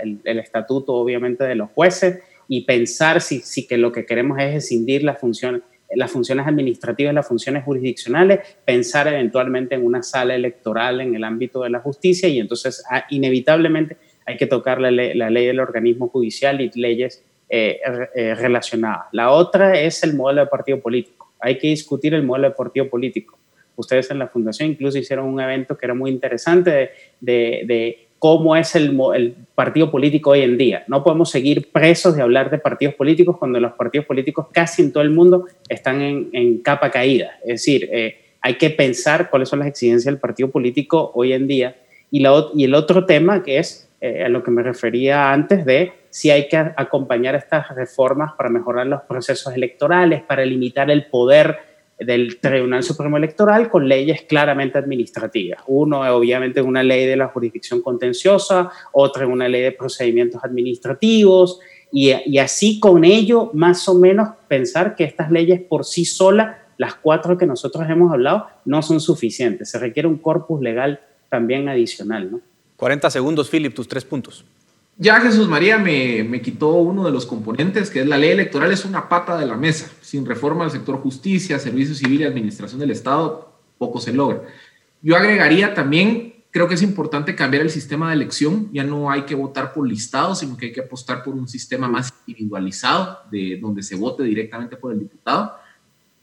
el, 0.02 0.40
estatuto, 0.40 0.94
obviamente, 0.94 1.44
de 1.44 1.56
los 1.56 1.72
jueces 1.72 2.20
y 2.48 2.62
pensar 2.62 3.20
si, 3.20 3.68
que 3.68 3.78
lo 3.78 3.92
que 3.92 4.06
queremos 4.06 4.40
es 4.40 4.56
escindir 4.56 5.04
las 5.04 5.20
funciones 5.20 5.62
las 5.96 6.12
funciones 6.12 6.48
administrativas 6.48 7.14
las 7.14 7.28
funciones 7.28 7.64
jurisdiccionales, 7.64 8.40
pensar 8.66 9.08
eventualmente 9.08 9.76
en 9.76 9.86
una 9.86 10.04
sala 10.04 10.36
electoral 10.36 11.02
en 11.02 11.16
el 11.16 11.24
ámbito 11.24 11.64
de 11.64 11.70
la 11.70 11.80
justicia 11.80 12.30
y 12.30 12.40
entonces 12.40 12.84
ah, 12.90 13.06
inevitablemente 13.10 13.98
hay 14.26 14.38
que 14.38 14.48
tocar 14.48 14.80
la 14.80 14.92
ley, 14.92 15.46
del 15.46 15.60
organismo 15.60 16.08
judicial 16.08 16.62
y 16.62 16.70
leyes 16.76 17.24
eh, 17.50 17.80
eh, 18.16 18.36
relacionadas. 18.36 19.08
La 19.12 19.32
otra 19.32 19.80
es 19.80 20.04
el 20.04 20.16
modelo 20.16 20.42
de 20.42 20.48
partido 20.48 20.80
político. 20.80 21.34
Hay 21.40 21.58
que 21.58 21.68
discutir 21.68 22.14
el 22.14 22.24
modelo 22.24 22.50
de 22.50 22.56
partido 22.56 22.88
político. 22.90 23.38
Ustedes 23.76 24.12
en 24.12 24.20
la 24.20 24.28
fundación 24.28 24.70
incluso 24.70 24.98
hicieron 24.98 25.26
un 25.26 25.42
evento 25.42 25.78
que 25.78 25.86
era 25.86 25.96
muy 25.96 26.12
interesante 26.12 26.92
de 27.20 28.11
cómo 28.22 28.56
es 28.56 28.76
el, 28.76 28.96
el, 29.16 29.36
partido 29.56 29.90
político 29.90 30.30
hoy 30.30 30.42
en 30.42 30.56
día. 30.56 30.84
No 30.88 31.04
podemos 31.04 31.32
seguir 31.32 31.72
presos 31.72 32.16
de 32.16 32.22
hablar 32.22 32.52
de 32.52 32.60
partidos 32.60 32.94
políticos 32.94 33.36
cuando 33.40 33.60
los 33.60 33.74
partidos 33.74 34.06
políticos 34.06 34.46
casi 34.52 34.84
en 34.84 34.94
todo 34.94 35.02
el 35.02 35.10
mundo 35.10 35.48
están 35.68 36.02
en, 36.02 36.60
capa 36.60 36.92
caída. 36.92 37.40
Es 37.42 37.64
decir, 37.64 37.90
eh, 37.92 38.36
hay 38.42 38.60
que 38.60 38.70
pensar 38.70 39.32
cuáles 39.32 39.50
son 39.50 39.58
las 39.58 39.68
exigencias 39.68 40.06
del 40.06 40.20
partido 40.20 40.52
político 40.52 41.12
hoy 41.16 41.34
en 41.34 41.48
día. 41.48 41.76
Y, 42.12 42.20
la, 42.20 42.46
y 42.54 42.66
el 42.66 42.76
otro 42.76 43.08
tema 43.08 43.42
que 43.42 43.58
es 43.58 43.90
eh, 44.02 44.24
a 44.24 44.30
lo 44.30 44.44
que 44.44 44.52
me 44.52 44.62
refería 44.62 45.34
antes 45.34 45.66
de 45.66 45.92
si 46.12 46.30
hay 46.30 46.48
que 46.48 46.58
acompañar 46.58 47.34
estas 47.34 47.74
reformas 47.76 48.34
para 48.38 48.50
mejorar 48.50 48.86
los 48.86 49.02
procesos 49.02 49.52
electorales, 49.56 50.22
para 50.22 50.46
limitar 50.46 50.92
el 50.92 51.08
poder 51.08 51.71
del 52.06 52.40
Tribunal 52.40 52.84
Supremo 52.84 53.18
Electoral 53.18 53.70
con 53.70 53.88
leyes 53.88 54.24
claramente 54.24 54.78
administrativas. 54.78 55.62
Uno, 55.68 56.02
obviamente, 56.16 56.62
una 56.62 56.84
ley 56.84 57.06
de 57.06 57.16
la 57.16 57.28
jurisdicción 57.28 57.82
contenciosa, 57.82 58.70
otra, 58.92 59.28
una 59.28 59.48
ley 59.48 59.62
de 59.62 59.72
procedimientos 59.72 60.44
administrativos, 60.44 61.60
y, 61.92 62.14
y, 62.26 62.38
así 62.38 62.80
con 62.80 63.04
ello, 63.04 63.52
más 63.54 63.88
o 63.90 63.96
menos, 63.96 64.30
pensar 64.48 64.96
que 64.96 65.04
estas 65.04 65.30
leyes 65.30 65.62
por 65.62 65.84
sí 65.84 66.06
solas, 66.06 66.58
las 66.78 66.96
cuatro 66.96 67.38
que 67.38 67.46
nosotros 67.46 67.86
hemos 67.90 68.14
hablado, 68.14 68.48
no 68.66 68.82
son 68.82 69.02
suficientes. 69.02 69.70
Se 69.70 69.78
requiere 69.78 70.08
un 70.08 70.18
corpus 70.18 70.62
legal 70.62 71.02
también 71.30 71.68
adicional. 71.68 72.32
¿no? 72.32 72.42
40 72.78 73.10
segundos, 73.10 73.50
Philip, 73.50 73.74
tus 73.74 73.88
tres 73.88 74.06
puntos. 74.06 74.46
Ya 75.02 75.20
Jesús 75.20 75.48
María 75.48 75.80
me, 75.80 76.24
me, 76.24 76.44
quitó 76.44 76.76
uno 76.76 77.04
de 77.04 77.12
los 77.12 77.26
componentes, 77.26 77.90
que 77.90 78.02
es 78.02 78.08
la 78.08 78.20
ley 78.20 78.30
electoral, 78.30 78.72
es 78.72 78.86
una 78.86 79.10
pata 79.10 79.36
de 79.36 79.48
la 79.48 79.58
mesa. 79.58 79.92
Sin 80.00 80.28
reforma 80.28 80.64
al 80.64 80.70
sector 80.70 80.98
justicia, 80.98 81.58
servicio 81.58 81.96
civil 81.96 82.22
y 82.22 82.26
administración 82.26 82.80
del 82.80 82.92
Estado, 82.92 83.52
poco 83.80 84.00
se 84.00 84.14
logra. 84.14 84.44
Yo 85.02 85.16
agregaría 85.16 85.74
también, 85.74 86.36
creo 86.52 86.68
que 86.68 86.76
es 86.76 86.84
importante 86.84 87.34
cambiar 87.34 87.64
el 87.64 87.72
sistema 87.72 88.10
de 88.10 88.14
elección. 88.14 88.70
Ya 88.74 88.84
no 88.84 89.10
hay 89.10 89.24
que 89.24 89.34
votar 89.34 89.74
por 89.74 89.88
listado, 89.88 90.36
sino 90.36 90.56
que 90.56 90.68
hay 90.68 90.72
que 90.72 90.82
apostar 90.82 91.24
por 91.24 91.34
un 91.34 91.48
sistema 91.48 91.88
más 91.88 92.14
individualizado, 92.28 93.22
de 93.32 93.58
donde 93.60 93.82
se 93.82 93.96
vote 93.96 94.22
directamente 94.22 94.78
por 94.78 94.94
el 94.94 95.00
diputado. 95.00 95.56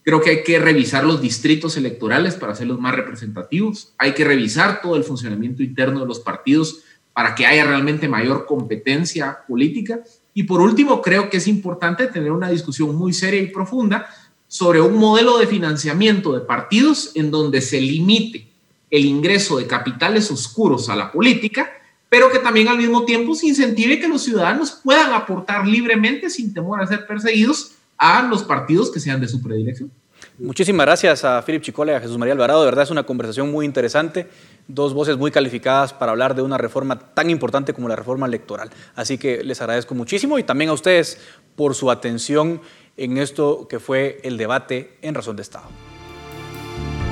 Creo 0.03 0.21
que 0.21 0.29
hay 0.29 0.43
que 0.43 0.57
revisar 0.57 1.03
los 1.03 1.21
distritos 1.21 1.75
electorales 1.75 2.35
para 2.35 2.53
hacerlos 2.53 2.79
más 2.79 2.95
representativos. 2.95 3.93
Hay 3.97 4.13
que 4.13 4.23
revisar 4.23 4.81
todo 4.81 4.95
el 4.95 5.03
funcionamiento 5.03 5.63
interno 5.63 5.99
de 5.99 6.05
los 6.05 6.21
partidos 6.21 6.85
para 7.19 7.35
que 7.35 7.45
haya 7.45 7.65
realmente 7.65 8.07
mayor 8.07 8.45
competencia 8.45 9.39
política. 9.45 9.99
Y 10.33 10.43
por 10.43 10.61
último, 10.61 11.01
creo 11.01 11.29
que 11.29 11.35
es 11.35 11.49
importante 11.49 12.07
tener 12.07 12.31
una 12.31 12.49
discusión 12.49 12.95
muy 12.95 13.11
seria 13.11 13.41
y 13.41 13.47
profunda 13.47 14.07
sobre 14.47 14.79
un 14.79 14.95
modelo 14.95 15.37
de 15.37 15.45
financiamiento 15.45 16.31
de 16.31 16.39
partidos 16.39 17.11
en 17.15 17.29
donde 17.29 17.59
se 17.59 17.81
limite 17.81 18.47
el 18.89 19.03
ingreso 19.03 19.57
de 19.57 19.67
capitales 19.67 20.31
oscuros 20.31 20.87
a 20.87 20.95
la 20.95 21.11
política, 21.11 21.69
pero 22.07 22.31
que 22.31 22.39
también 22.39 22.69
al 22.69 22.77
mismo 22.77 23.03
tiempo 23.03 23.35
se 23.35 23.47
incentive 23.47 23.99
que 23.99 24.07
los 24.07 24.23
ciudadanos 24.23 24.79
puedan 24.81 25.11
aportar 25.11 25.67
libremente 25.67 26.29
sin 26.29 26.53
temor 26.53 26.81
a 26.81 26.87
ser 26.87 27.05
perseguidos 27.05 27.73
a 27.97 28.21
los 28.21 28.43
partidos 28.43 28.89
que 28.89 29.01
sean 29.01 29.19
de 29.19 29.27
su 29.27 29.41
predilección. 29.41 29.91
Muchísimas 30.39 30.85
gracias 30.85 31.25
a 31.25 31.41
Philip 31.41 31.61
Chicole 31.61 31.91
y 31.91 31.95
a 31.95 31.99
Jesús 31.99 32.17
María 32.17 32.33
Alvarado. 32.33 32.61
De 32.61 32.67
verdad 32.67 32.83
es 32.83 32.91
una 32.91 33.03
conversación 33.03 33.51
muy 33.51 33.65
interesante. 33.65 34.29
Dos 34.69 34.93
voces 34.93 35.17
muy 35.17 35.31
calificadas 35.31 35.91
para 35.91 36.13
hablar 36.13 36.33
de 36.33 36.41
una 36.41 36.57
reforma 36.57 36.97
tan 36.97 37.29
importante 37.29 37.73
como 37.73 37.89
la 37.89 37.97
reforma 37.97 38.25
electoral. 38.25 38.69
Así 38.95 39.17
que 39.17 39.43
les 39.43 39.59
agradezco 39.59 39.95
muchísimo 39.95 40.39
y 40.39 40.43
también 40.43 40.69
a 40.69 40.73
ustedes 40.73 41.19
por 41.57 41.75
su 41.75 41.91
atención 41.91 42.61
en 42.95 43.17
esto 43.17 43.67
que 43.67 43.79
fue 43.79 44.21
el 44.23 44.37
debate 44.37 44.97
en 45.01 45.13
Razón 45.13 45.35
de 45.35 45.41
Estado. 45.41 45.67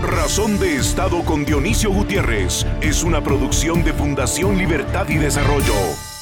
Razón 0.02 0.58
de 0.60 0.76
Estado 0.76 1.26
con 1.26 1.44
Dionisio 1.44 1.92
Gutiérrez 1.92 2.66
es 2.82 3.04
una 3.04 3.22
producción 3.22 3.84
de 3.84 3.92
Fundación 3.92 4.58
Libertad 4.58 5.10
y 5.10 5.18
Desarrollo. 5.18 6.17